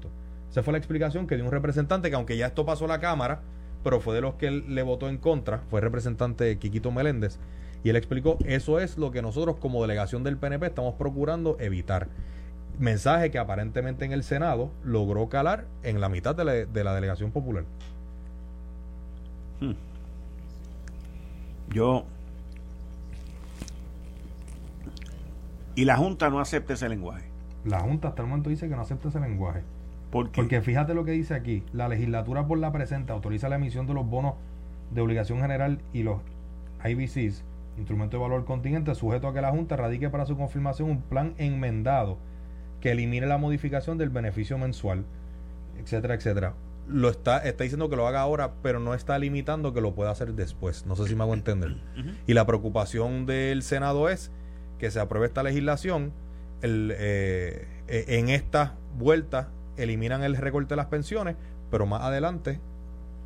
Esa 0.50 0.62
fue 0.62 0.72
la 0.72 0.78
explicación 0.78 1.26
que 1.26 1.36
dio 1.36 1.44
un 1.44 1.50
representante 1.50 2.10
que 2.10 2.16
aunque 2.16 2.36
ya 2.36 2.46
esto 2.46 2.64
pasó 2.64 2.84
a 2.84 2.88
la 2.88 3.00
Cámara, 3.00 3.42
pero 3.82 4.00
fue 4.00 4.14
de 4.14 4.20
los 4.20 4.34
que 4.34 4.46
él 4.46 4.74
le 4.74 4.82
votó 4.82 5.08
en 5.08 5.18
contra, 5.18 5.58
fue 5.68 5.80
el 5.80 5.84
representante 5.84 6.58
Quiquito 6.58 6.90
Meléndez, 6.90 7.38
y 7.82 7.90
él 7.90 7.96
explicó, 7.96 8.38
eso 8.46 8.80
es 8.80 8.96
lo 8.96 9.10
que 9.10 9.20
nosotros 9.20 9.56
como 9.56 9.82
delegación 9.82 10.24
del 10.24 10.38
PNP 10.38 10.66
estamos 10.66 10.94
procurando 10.94 11.56
evitar 11.60 12.08
mensaje 12.78 13.30
que 13.30 13.38
aparentemente 13.38 14.04
en 14.04 14.12
el 14.12 14.22
Senado 14.22 14.70
logró 14.82 15.28
calar 15.28 15.66
en 15.82 16.00
la 16.00 16.08
mitad 16.08 16.34
de 16.34 16.44
la, 16.44 16.94
delegación 16.94 17.30
popular. 17.30 17.64
Hmm. 19.60 19.72
Yo... 21.70 22.04
Y 25.76 25.84
la 25.84 25.96
Junta 25.96 26.30
no 26.30 26.38
acepta 26.38 26.74
ese 26.74 26.88
lenguaje. 26.88 27.24
La 27.64 27.80
Junta 27.80 28.08
hasta 28.08 28.22
el 28.22 28.28
momento 28.28 28.50
dice 28.50 28.68
que 28.68 28.76
no 28.76 28.82
acepta 28.82 29.08
ese 29.08 29.18
lenguaje. 29.18 29.62
Porque 30.10 30.60
fíjate 30.60 30.94
lo 30.94 31.04
que 31.04 31.10
dice 31.10 31.34
aquí. 31.34 31.64
La 31.72 31.88
legislatura 31.88 32.46
por 32.46 32.58
la 32.58 32.70
presente 32.70 33.12
autoriza 33.12 33.48
la 33.48 33.56
emisión 33.56 33.88
de 33.88 33.94
los 33.94 34.06
bonos 34.08 34.34
de 34.92 35.00
obligación 35.00 35.40
general 35.40 35.80
y 35.92 36.04
los 36.04 36.20
IBCs, 36.84 37.42
instrumento 37.76 38.16
de 38.16 38.22
valor 38.22 38.44
contingente, 38.44 38.94
sujeto 38.94 39.26
a 39.26 39.34
que 39.34 39.40
la 39.40 39.50
Junta 39.50 39.74
radique 39.74 40.10
para 40.10 40.26
su 40.26 40.36
confirmación 40.36 40.88
un 40.88 41.02
plan 41.02 41.34
enmendado 41.38 42.18
que 42.84 42.92
elimine 42.92 43.24
la 43.26 43.38
modificación 43.38 43.96
del 43.96 44.10
beneficio 44.10 44.58
mensual, 44.58 45.06
etcétera, 45.80 46.16
etcétera. 46.16 46.52
Lo 46.86 47.08
está, 47.08 47.38
está 47.38 47.64
diciendo 47.64 47.88
que 47.88 47.96
lo 47.96 48.06
haga 48.06 48.20
ahora, 48.20 48.56
pero 48.62 48.78
no 48.78 48.92
está 48.92 49.18
limitando 49.18 49.72
que 49.72 49.80
lo 49.80 49.94
pueda 49.94 50.10
hacer 50.10 50.34
después. 50.34 50.84
No 50.84 50.94
sé 50.94 51.08
si 51.08 51.14
me 51.14 51.22
hago 51.22 51.32
entender. 51.32 51.76
Y 52.26 52.34
la 52.34 52.44
preocupación 52.44 53.24
del 53.24 53.62
Senado 53.62 54.10
es 54.10 54.30
que 54.78 54.90
se 54.90 55.00
apruebe 55.00 55.26
esta 55.26 55.42
legislación. 55.42 56.12
El, 56.60 56.92
eh, 56.94 57.66
eh, 57.88 58.04
en 58.08 58.28
esta 58.28 58.74
vuelta 58.98 59.48
eliminan 59.78 60.22
el 60.22 60.36
recorte 60.36 60.74
de 60.74 60.76
las 60.76 60.86
pensiones, 60.86 61.36
pero 61.70 61.86
más 61.86 62.02
adelante 62.02 62.60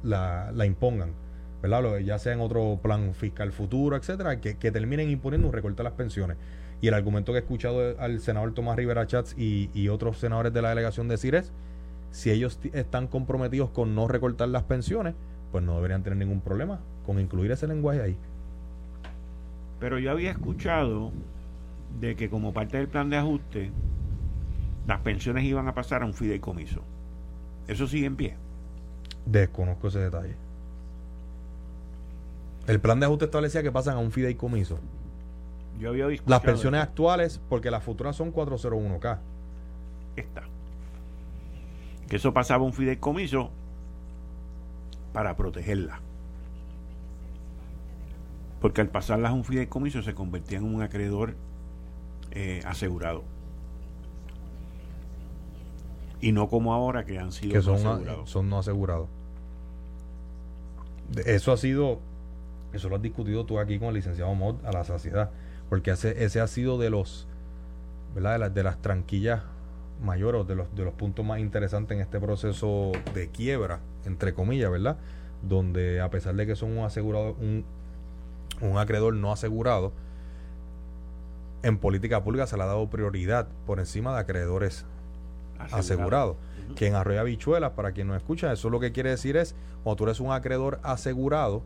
la, 0.04 0.52
la 0.54 0.66
impongan. 0.66 1.14
¿verdad? 1.60 1.98
ya 1.98 2.20
sea 2.20 2.32
en 2.32 2.40
otro 2.40 2.78
plan 2.80 3.12
fiscal 3.12 3.50
futuro, 3.50 3.96
etcétera, 3.96 4.40
que, 4.40 4.56
que 4.56 4.70
terminen 4.70 5.10
imponiendo 5.10 5.48
un 5.48 5.52
recorte 5.52 5.78
de 5.78 5.82
las 5.82 5.94
pensiones. 5.94 6.36
Y 6.80 6.88
el 6.88 6.94
argumento 6.94 7.32
que 7.32 7.38
he 7.38 7.40
escuchado 7.40 7.98
al 7.98 8.20
senador 8.20 8.54
Tomás 8.54 8.76
Rivera 8.76 9.06
Chats 9.06 9.34
y, 9.36 9.88
otros 9.88 10.18
senadores 10.18 10.52
de 10.52 10.62
la 10.62 10.68
delegación 10.68 11.08
de 11.08 11.18
CIRES, 11.18 11.52
si 12.12 12.30
ellos 12.30 12.58
están 12.72 13.08
comprometidos 13.08 13.70
con 13.70 13.94
no 13.94 14.06
recortar 14.08 14.48
las 14.48 14.62
pensiones, 14.62 15.14
pues 15.50 15.64
no 15.64 15.74
deberían 15.76 16.02
tener 16.02 16.18
ningún 16.18 16.40
problema 16.40 16.78
con 17.04 17.18
incluir 17.18 17.50
ese 17.50 17.66
lenguaje 17.66 18.02
ahí. 18.02 18.16
Pero 19.80 19.98
yo 19.98 20.10
había 20.10 20.30
escuchado 20.30 21.10
de 22.00 22.16
que 22.16 22.30
como 22.30 22.52
parte 22.52 22.76
del 22.76 22.88
plan 22.88 23.10
de 23.10 23.16
ajuste, 23.16 23.70
las 24.86 25.00
pensiones 25.00 25.44
iban 25.44 25.68
a 25.68 25.74
pasar 25.74 26.02
a 26.02 26.06
un 26.06 26.14
fideicomiso. 26.14 26.82
¿Eso 27.66 27.86
sigue 27.86 28.06
en 28.06 28.16
pie? 28.16 28.34
Desconozco 29.26 29.88
ese 29.88 29.98
detalle. 29.98 30.34
El 32.66 32.80
plan 32.80 33.00
de 33.00 33.06
ajuste 33.06 33.26
establecía 33.26 33.62
que 33.62 33.72
pasan 33.72 33.96
a 33.96 33.98
un 33.98 34.12
fideicomiso. 34.12 34.78
Yo 35.78 35.90
había 35.90 36.06
Las 36.26 36.40
pensiones 36.40 36.82
actuales, 36.82 37.40
porque 37.48 37.70
las 37.70 37.82
futuras 37.82 38.16
son 38.16 38.32
401k. 38.32 39.18
Está. 40.16 40.42
Que 42.08 42.16
eso 42.16 42.32
pasaba 42.32 42.64
un 42.64 42.72
fideicomiso 42.72 43.50
para 45.12 45.36
protegerla. 45.36 46.00
Porque 48.60 48.80
al 48.80 48.88
pasarlas 48.88 49.30
a 49.30 49.34
un 49.34 49.44
fideicomiso 49.44 50.02
se 50.02 50.14
convertía 50.14 50.58
en 50.58 50.64
un 50.64 50.82
acreedor 50.82 51.36
eh, 52.32 52.62
asegurado. 52.66 53.22
Y 56.20 56.32
no 56.32 56.48
como 56.48 56.74
ahora 56.74 57.04
que 57.04 57.18
han 57.18 57.30
sido 57.30 57.52
que 57.52 57.62
son, 57.62 57.76
asegurados. 57.76 58.30
son 58.30 58.48
no 58.48 58.58
asegurados. 58.58 59.08
Eso 61.24 61.52
ha 61.52 61.56
sido, 61.56 62.00
eso 62.72 62.88
lo 62.88 62.96
has 62.96 63.02
discutido 63.02 63.46
tú 63.46 63.58
aquí 63.58 63.78
con 63.78 63.88
el 63.88 63.94
licenciado 63.94 64.34
Mod 64.34 64.56
a 64.64 64.72
la 64.72 64.84
saciedad, 64.84 65.30
porque 65.68 65.90
ese, 65.92 66.24
ese 66.24 66.40
ha 66.40 66.46
sido 66.46 66.78
de 66.78 66.90
los, 66.90 67.26
¿verdad? 68.14 68.32
De, 68.32 68.38
las, 68.38 68.54
de 68.54 68.62
las 68.62 68.82
tranquillas 68.82 69.42
mayores, 70.02 70.46
de 70.46 70.54
los, 70.54 70.74
de 70.74 70.84
los 70.84 70.94
puntos 70.94 71.24
más 71.24 71.40
interesantes 71.40 71.96
en 71.96 72.02
este 72.02 72.20
proceso 72.20 72.92
de 73.14 73.28
quiebra, 73.28 73.80
entre 74.04 74.32
comillas, 74.34 74.70
¿verdad? 74.70 74.96
Donde 75.42 76.00
a 76.00 76.10
pesar 76.10 76.34
de 76.34 76.46
que 76.46 76.56
son 76.56 76.76
un 76.76 76.84
asegurado, 76.84 77.36
un, 77.40 77.64
un 78.60 78.78
acreedor 78.78 79.14
no 79.14 79.32
asegurado, 79.32 79.92
en 81.62 81.78
política 81.78 82.22
pública 82.22 82.46
se 82.46 82.56
le 82.56 82.62
ha 82.62 82.66
dado 82.66 82.88
prioridad 82.88 83.48
por 83.66 83.80
encima 83.80 84.12
de 84.14 84.20
acreedores 84.20 84.84
asegurados. 85.72 86.36
Que 86.76 86.86
en 86.86 86.94
Arroyo 86.94 87.20
Habichuelas, 87.20 87.72
para 87.72 87.92
quien 87.92 88.06
no 88.06 88.14
escucha, 88.14 88.52
eso 88.52 88.68
lo 88.68 88.78
que 88.78 88.92
quiere 88.92 89.10
decir 89.10 89.36
es, 89.36 89.54
cuando 89.82 89.96
tú 89.96 90.04
eres 90.04 90.20
un 90.20 90.32
acreedor 90.32 90.78
asegurado, 90.82 91.62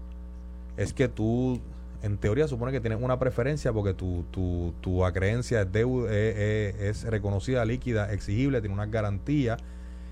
es 0.76 0.92
que 0.92 1.08
tú, 1.08 1.60
en 2.02 2.18
teoría, 2.18 2.48
supone 2.48 2.72
que 2.72 2.80
tienes 2.80 3.00
una 3.00 3.18
preferencia 3.18 3.72
porque 3.72 3.94
tu, 3.94 4.24
tu, 4.30 4.74
tu 4.80 5.04
acreencia 5.04 5.62
es, 5.62 5.72
deuda, 5.72 6.10
es, 6.12 7.04
reconocida, 7.04 7.64
líquida, 7.64 8.12
exigible, 8.12 8.60
tiene 8.60 8.74
una 8.74 8.86
garantía. 8.86 9.56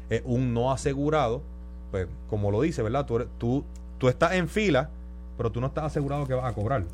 Es 0.09 0.23
un 0.25 0.55
no 0.55 0.73
asegurado, 0.73 1.43
pues 1.91 2.07
como 2.29 2.51
lo 2.51 2.63
dice, 2.63 2.83
¿verdad? 2.83 3.07
Tú, 3.07 3.27
tú, 3.39 3.65
tú 3.99 4.09
estás 4.09 4.33
en 4.33 4.49
fila, 4.49 4.91
pero 5.37 5.51
tú 5.51 5.61
no 5.61 5.67
estás 5.67 5.85
asegurado 5.85 6.27
que 6.27 6.35
vas 6.35 6.45
a 6.45 6.55
cobrar. 6.55 6.85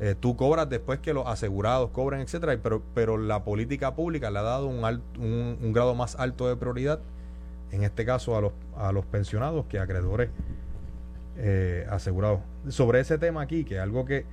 Eh, 0.00 0.16
tú 0.18 0.34
cobras 0.34 0.68
después 0.68 0.98
que 0.98 1.14
los 1.14 1.26
asegurados 1.28 1.90
cobren, 1.90 2.20
etcétera, 2.20 2.58
pero, 2.60 2.82
pero 2.94 3.18
la 3.18 3.44
política 3.44 3.94
pública 3.94 4.32
le 4.32 4.40
ha 4.40 4.42
dado 4.42 4.66
un, 4.66 4.82
un, 5.20 5.72
grado 5.72 5.94
más 5.94 6.16
alto 6.16 6.48
de 6.48 6.56
prioridad, 6.56 6.98
en 7.70 7.84
este 7.84 8.04
caso 8.04 8.36
a 8.36 8.40
los, 8.40 8.52
a 8.76 8.90
los 8.90 9.04
pensionados 9.06 9.66
que 9.66 9.78
acreedores 9.78 10.30
eh, 11.36 11.86
asegurados. 11.88 12.40
Sobre 12.68 13.00
ese 13.00 13.18
tema 13.18 13.42
aquí, 13.42 13.64
que 13.64 13.76
es 13.76 13.80
algo 13.80 14.04
que, 14.04 14.24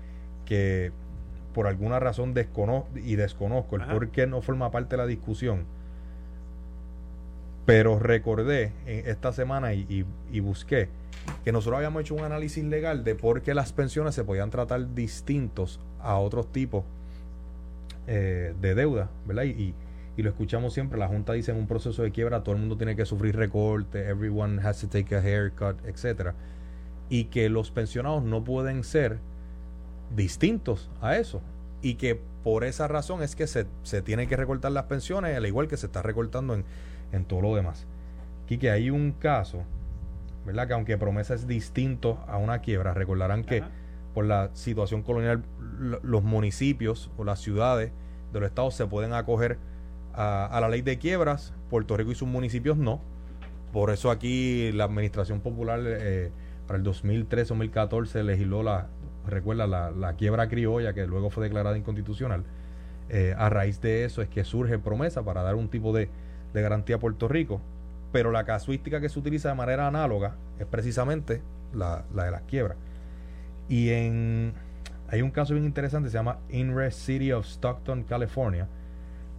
que 0.45 0.91
por 1.53 1.67
alguna 1.67 1.99
razón 1.99 2.33
desconozco 2.33 2.89
y 2.95 3.15
desconozco 3.15 3.75
el 3.75 3.85
por 3.85 4.09
qué 4.09 4.27
no 4.27 4.41
forma 4.41 4.71
parte 4.71 4.95
de 4.95 4.97
la 4.97 5.07
discusión, 5.07 5.65
pero 7.65 7.99
recordé 7.99 8.71
esta 8.85 9.31
semana 9.33 9.73
y, 9.73 10.05
y 10.31 10.39
busqué 10.39 10.89
que 11.43 11.51
nosotros 11.51 11.77
habíamos 11.77 12.01
hecho 12.01 12.15
un 12.15 12.23
análisis 12.23 12.63
legal 12.63 13.03
de 13.03 13.15
por 13.15 13.41
qué 13.41 13.53
las 13.53 13.73
pensiones 13.73 14.15
se 14.15 14.23
podían 14.23 14.49
tratar 14.49 14.93
distintos 14.93 15.79
a 16.01 16.17
otros 16.17 16.51
tipos 16.51 16.83
eh, 18.07 18.53
de 18.59 18.75
deuda, 18.75 19.09
¿verdad? 19.25 19.43
Y, 19.43 19.73
y, 20.17 20.21
lo 20.21 20.29
escuchamos 20.29 20.73
siempre, 20.73 20.99
la 20.99 21.07
Junta 21.07 21.31
dice 21.31 21.51
en 21.51 21.57
un 21.57 21.67
proceso 21.67 22.03
de 22.03 22.11
quiebra 22.11 22.43
todo 22.43 22.55
el 22.55 22.59
mundo 22.59 22.75
tiene 22.75 22.95
que 22.95 23.05
sufrir 23.05 23.37
recorte, 23.37 24.09
everyone 24.09 24.59
has 24.61 24.81
to 24.81 24.87
take 24.87 25.15
a 25.15 25.19
haircut, 25.19 25.77
etcétera, 25.85 26.33
y 27.09 27.25
que 27.25 27.49
los 27.49 27.71
pensionados 27.71 28.23
no 28.23 28.43
pueden 28.43 28.83
ser 28.83 29.19
distintos 30.15 30.89
a 31.01 31.17
eso 31.17 31.41
y 31.81 31.95
que 31.95 32.19
por 32.43 32.63
esa 32.63 32.87
razón 32.87 33.21
es 33.21 33.35
que 33.35 33.47
se, 33.47 33.67
se 33.83 34.01
tiene 34.01 34.27
que 34.27 34.35
recortar 34.35 34.71
las 34.71 34.85
pensiones 34.85 35.35
al 35.35 35.45
igual 35.45 35.67
que 35.67 35.77
se 35.77 35.87
está 35.87 36.01
recortando 36.01 36.53
en, 36.53 36.65
en 37.11 37.25
todo 37.25 37.41
lo 37.41 37.55
demás. 37.55 37.85
Aquí 38.45 38.57
que 38.57 38.71
hay 38.71 38.89
un 38.89 39.11
caso 39.11 39.63
¿verdad? 40.45 40.67
Que 40.67 40.73
aunque 40.73 40.97
promesa 40.97 41.33
es 41.33 41.47
distinto 41.47 42.17
a 42.27 42.37
una 42.37 42.59
quiebra, 42.59 42.93
recordarán 42.93 43.43
que 43.43 43.63
por 44.13 44.25
la 44.25 44.49
situación 44.53 45.03
colonial 45.03 45.43
los 46.01 46.23
municipios 46.23 47.11
o 47.17 47.23
las 47.23 47.39
ciudades 47.39 47.91
de 48.33 48.39
los 48.39 48.49
estados 48.49 48.75
se 48.75 48.87
pueden 48.87 49.13
acoger 49.13 49.57
a, 50.13 50.57
la 50.59 50.69
ley 50.69 50.81
de 50.81 50.97
quiebras, 50.97 51.53
Puerto 51.69 51.95
Rico 51.95 52.11
y 52.11 52.15
sus 52.15 52.27
municipios 52.27 52.77
no. 52.77 52.99
Por 53.71 53.91
eso 53.91 54.09
aquí 54.09 54.71
la 54.71 54.85
Administración 54.85 55.41
Popular 55.41 55.79
eh, 55.85 56.31
para 56.69 56.77
el 56.77 56.85
2013-2014 56.85 58.23
legisló 58.23 58.61
la, 58.61 58.87
recuerda, 59.27 59.65
la, 59.65 60.13
quiebra 60.13 60.47
criolla 60.47 60.93
que 60.93 61.07
luego 61.07 61.31
fue 61.31 61.43
declarada 61.43 61.77
inconstitucional. 61.77 62.43
Eh, 63.09 63.33
a 63.35 63.49
raíz 63.49 63.81
de 63.81 64.05
eso 64.05 64.21
es 64.21 64.29
que 64.29 64.43
surge 64.43 64.77
promesa 64.77 65.23
para 65.23 65.41
dar 65.41 65.55
un 65.55 65.67
tipo 65.67 65.91
de, 65.93 66.09
de 66.53 66.61
garantía 66.61 66.97
a 66.97 66.99
Puerto 66.99 67.27
Rico 67.27 67.59
pero 68.11 68.31
la 68.31 68.43
casuística 68.43 68.99
que 68.99 69.09
se 69.09 69.19
utiliza 69.19 69.49
de 69.49 69.55
manera 69.55 69.87
análoga 69.87 70.35
es 70.59 70.65
precisamente 70.65 71.41
la, 71.73 72.03
de 72.13 72.31
las 72.31 72.41
quiebras. 72.43 72.77
Y 73.67 73.89
en, 73.89 74.53
hay 75.09 75.21
un 75.21 75.31
caso 75.31 75.53
bien 75.53 75.65
interesante, 75.65 76.09
se 76.09 76.17
llama 76.17 76.39
Inrest 76.49 76.99
City 76.99 77.31
of 77.31 77.45
Stockton, 77.45 78.03
California, 78.03 78.67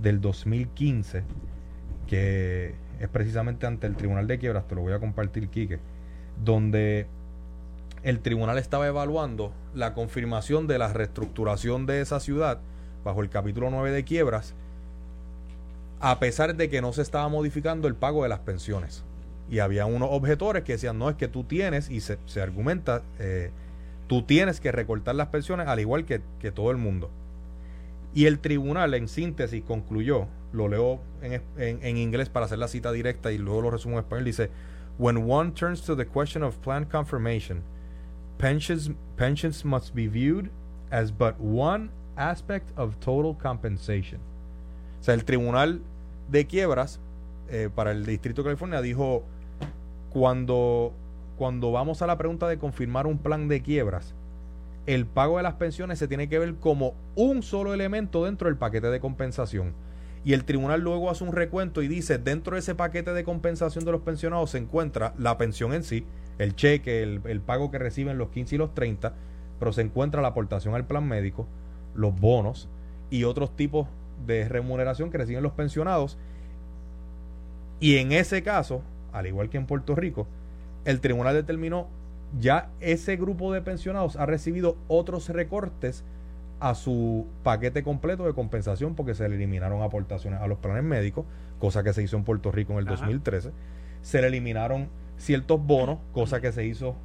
del 0.01 0.21
2015, 0.21 1.25
que 2.07 2.75
es 3.01 3.09
precisamente 3.09 3.67
ante 3.67 3.87
el 3.87 3.97
Tribunal 3.97 4.27
de 4.27 4.39
Quiebras, 4.39 4.67
te 4.69 4.75
lo 4.75 4.83
voy 4.83 4.93
a 4.93 5.01
compartir, 5.01 5.49
Quique, 5.49 5.81
donde 6.43 7.07
el 8.03 8.21
tribunal 8.21 8.59
estaba 8.59 8.87
evaluando 8.87 9.53
la 9.75 9.95
confirmación 9.95 10.67
de 10.67 10.79
la 10.79 10.93
reestructuración 10.93 11.87
de 11.87 12.01
esa 12.01 12.21
ciudad 12.21 12.61
bajo 13.05 13.23
el 13.23 13.29
capítulo 13.29 13.71
9 13.71 13.93
de 13.93 14.05
quiebras 14.05 14.55
a 16.01 16.19
pesar 16.19 16.57
de 16.57 16.71
que 16.71 16.81
no 16.81 16.93
se 16.93 17.03
estaba 17.03 17.29
modificando 17.29 17.87
el 17.87 17.95
pago 17.95 18.23
de 18.23 18.31
las 18.31 18.41
pensiones. 18.41 19.05
Y 19.51 19.59
había 19.59 19.85
unos 19.85 20.09
objetores 20.11 20.65
que 20.65 20.73
decían, 20.73 20.99
no, 20.99 21.11
es 21.11 21.17
que 21.17 21.29
tú 21.29 21.45
tienes, 21.45 21.91
y 21.91 22.01
se, 22.01 22.19
argumenta, 22.41 23.03
eh, 23.19 23.51
tú 24.07 24.23
tienes 24.23 24.61
que 24.61 24.73
recortar 24.73 25.15
las 25.15 25.29
pensiones 25.29 25.69
al 25.69 25.79
igual 25.79 26.07
que, 26.07 26.21
todo 26.53 26.71
el 26.71 26.79
mundo. 26.79 27.11
Y 28.15 28.27
el 28.27 28.39
tribunal, 28.39 28.95
en 28.95 29.09
síntesis, 29.09 29.63
concluyó, 29.63 30.27
lo 30.53 30.69
leo 30.69 31.01
en, 31.23 31.43
en, 31.59 31.97
inglés 31.97 32.29
para 32.29 32.47
hacer 32.47 32.59
la 32.59 32.67
cita 32.67 32.91
directa 32.93 33.31
y 33.31 33.39
luego 33.39 33.63
lo 33.63 33.71
resumo 33.71 33.97
en 33.97 34.05
español, 34.05 34.25
dice, 34.25 34.51
When 34.99 35.31
one 35.31 35.53
turns 35.53 35.83
to 35.83 35.97
the 35.97 36.07
question 36.07 36.43
of 36.43 36.57
plan 36.59 36.87
confirmation, 36.87 37.63
pensions, 38.41 38.91
pensions 39.17 39.65
must 39.65 39.95
be 39.95 40.09
viewed 40.09 40.51
as 40.91 41.13
but 41.13 41.39
one 41.39 41.91
aspect 42.17 42.77
of 42.77 42.99
total 43.01 43.35
compensation. 43.35 44.19
O 45.01 45.05
sea, 45.05 45.15
el 45.15 45.25
tribunal 45.25 45.81
de 46.31 46.47
quiebras 46.47 47.01
eh, 47.51 47.69
para 47.75 47.93
el 47.93 48.05
Distrito 48.05 48.43
de 48.43 48.49
California 48.49 48.81
dijo, 48.81 49.23
cuando, 50.11 50.93
cuando 51.37 51.71
vamos 51.71 52.03
a 52.03 52.07
la 52.07 52.17
pregunta 52.17 52.49
de 52.49 52.59
confirmar 52.59 53.07
un 53.07 53.19
plan 53.19 53.47
de 53.49 53.63
quiebras, 53.63 54.15
el 54.87 55.07
pago 55.07 55.37
de 55.37 55.43
las 55.43 55.55
pensiones 55.55 55.99
se 55.99 56.09
tiene 56.09 56.29
que 56.29 56.39
ver 56.39 56.55
como 56.57 56.95
un 57.15 57.43
solo 57.43 57.75
elemento 57.75 58.25
dentro 58.25 58.49
del 58.49 58.57
paquete 58.57 58.89
de 58.89 59.01
compensación. 59.01 59.75
Y 60.25 60.33
el 60.33 60.45
tribunal 60.45 60.81
luego 60.81 61.11
hace 61.11 61.25
un 61.25 61.33
recuento 61.33 61.83
y 61.83 61.89
dice, 61.89 62.19
dentro 62.19 62.55
de 62.55 62.61
ese 62.61 62.75
paquete 62.75 63.13
de 63.13 63.25
compensación 63.25 63.85
de 63.85 63.93
los 63.93 64.03
pensionados 64.03 64.51
se 64.51 64.59
encuentra 64.59 65.15
la 65.19 65.39
pensión 65.39 65.73
en 65.73 65.83
sí, 65.83 66.05
el 66.41 66.57
cheque, 66.57 67.03
el, 67.03 67.21
el 67.25 67.41
pago 67.41 67.71
que 67.71 67.79
reciben 67.79 68.19
los 68.19 68.31
15 68.31 68.55
y 68.55 68.59
los 68.59 68.75
30, 68.75 69.15
pero 69.59 69.73
se 69.73 69.83
encuentra 69.83 70.23
la 70.23 70.29
aportación 70.29 70.75
al 70.75 70.87
plan 70.87 71.07
médico, 71.07 71.47
los 71.95 72.19
bonos 72.19 72.69
y 73.11 73.25
otros 73.25 73.55
tipos 73.57 73.89
de 74.27 74.49
remuneración 74.49 75.11
que 75.11 75.19
reciben 75.19 75.43
los 75.43 75.53
pensionados. 75.53 76.19
Y 77.79 77.97
en 77.97 78.13
ese 78.13 78.43
caso, 78.43 78.83
al 79.13 79.27
igual 79.27 79.51
que 79.51 79.59
en 79.59 79.67
Puerto 79.67 79.95
Rico, 79.95 80.27
el 80.85 81.01
tribunal 81.01 81.35
determinó 81.35 81.89
ya 82.39 82.71
ese 82.81 83.17
grupo 83.17 83.53
de 83.53 83.61
pensionados 83.61 84.17
ha 84.17 84.25
recibido 84.25 84.77
otros 84.89 85.29
recortes 85.29 86.05
a 86.61 86.75
su 86.75 87.27
paquete 87.43 87.83
completo 87.83 88.25
de 88.25 88.35
compensación 88.35 88.95
porque 88.95 89.15
se 89.15 89.29
le 89.29 89.37
eliminaron 89.37 89.83
aportaciones 89.83 90.41
a 90.41 90.47
los 90.47 90.59
planes 90.59 90.85
médicos, 90.85 91.25
cosa 91.59 91.83
que 91.83 91.93
se 91.93 92.03
hizo 92.03 92.17
en 92.17 92.25
Puerto 92.25 92.53
Rico 92.53 92.75
en 92.75 92.81
el 92.81 92.85
2013. 92.85 93.51
Se 94.03 94.21
le 94.21 94.29
eliminaron 94.29 94.89
ciertos 95.21 95.65
bonos, 95.65 95.99
cosa 96.13 96.41
que 96.41 96.51
se 96.51 96.67
hizo 96.67 96.97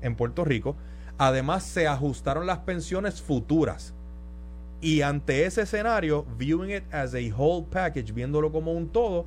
en 0.00 0.14
Puerto 0.14 0.44
Rico. 0.44 0.76
Además, 1.18 1.64
se 1.64 1.88
ajustaron 1.88 2.46
las 2.46 2.58
pensiones 2.58 3.20
futuras 3.20 3.94
y 4.82 5.02
ante 5.02 5.46
ese 5.46 5.62
escenario, 5.62 6.26
viewing 6.36 6.72
it 6.72 6.82
as 6.92 7.14
a 7.14 7.20
whole 7.36 7.64
package, 7.70 8.12
viéndolo 8.12 8.50
como 8.50 8.72
un 8.72 8.88
todo, 8.88 9.26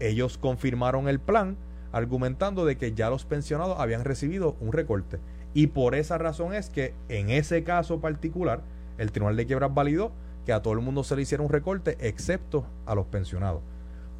ellos 0.00 0.36
confirmaron 0.36 1.08
el 1.08 1.18
plan 1.18 1.56
argumentando 1.92 2.66
de 2.66 2.76
que 2.76 2.92
ya 2.92 3.08
los 3.08 3.24
pensionados 3.24 3.80
habían 3.80 4.04
recibido 4.04 4.54
un 4.60 4.70
recorte. 4.70 5.18
Y 5.54 5.68
por 5.68 5.94
esa 5.94 6.18
razón 6.18 6.52
es 6.52 6.68
que 6.68 6.92
en 7.08 7.30
ese 7.30 7.64
caso 7.64 8.00
particular, 8.00 8.60
el 8.98 9.12
Tribunal 9.12 9.36
de 9.36 9.46
Quiebras 9.46 9.72
validó 9.72 10.12
que 10.44 10.52
a 10.52 10.60
todo 10.60 10.74
el 10.74 10.80
mundo 10.80 11.04
se 11.04 11.16
le 11.16 11.22
hiciera 11.22 11.42
un 11.42 11.50
recorte, 11.50 11.96
excepto 12.00 12.66
a 12.84 12.94
los 12.94 13.06
pensionados. 13.06 13.62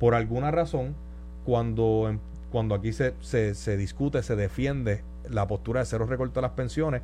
Por 0.00 0.14
alguna 0.14 0.50
razón, 0.50 0.94
cuando, 1.44 2.18
cuando 2.52 2.76
aquí 2.76 2.92
se, 2.92 3.14
se, 3.22 3.76
discute, 3.76 4.22
se 4.22 4.36
defiende 4.36 5.02
la 5.28 5.48
postura 5.48 5.80
de 5.80 5.86
cero 5.86 6.06
recorte 6.06 6.38
a 6.38 6.42
las 6.42 6.52
pensiones, 6.52 7.02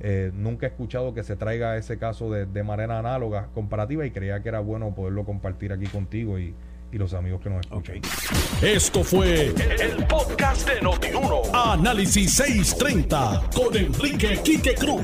eh, 0.00 0.30
nunca 0.34 0.66
he 0.66 0.68
escuchado 0.68 1.14
que 1.14 1.24
se 1.24 1.34
traiga 1.34 1.76
ese 1.76 1.98
caso 1.98 2.30
de, 2.30 2.46
de, 2.46 2.62
manera 2.62 2.98
análoga, 2.98 3.48
comparativa, 3.54 4.06
y 4.06 4.10
creía 4.10 4.42
que 4.42 4.48
era 4.48 4.60
bueno 4.60 4.94
poderlo 4.94 5.24
compartir 5.24 5.72
aquí 5.72 5.86
contigo 5.86 6.38
y, 6.38 6.54
y 6.92 6.98
los 6.98 7.14
amigos 7.14 7.40
que 7.40 7.50
nos 7.50 7.60
escuchan. 7.60 8.00
Esto 8.60 9.02
fue 9.02 9.46
el, 9.46 10.06
podcast 10.06 10.68
de 10.68 10.80
Notiuno. 10.82 11.42
Análisis 11.54 12.34
630 12.34 13.50
con 13.54 13.74
Enrique 13.76 14.38
Quique 14.44 14.74
Cruz. 14.74 15.02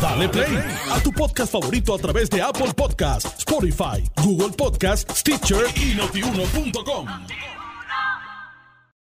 Dale 0.00 0.28
play 0.28 0.58
a 0.90 1.00
tu 1.00 1.10
podcast 1.12 1.52
favorito 1.52 1.94
a 1.94 1.98
través 1.98 2.30
de 2.30 2.40
Apple 2.40 2.72
Podcasts, 2.74 3.38
Spotify, 3.38 4.08
Google 4.22 4.56
Podcasts, 4.56 5.18
Stitcher 5.18 5.64
y 5.76 5.94
notiuno.com. 5.96 7.06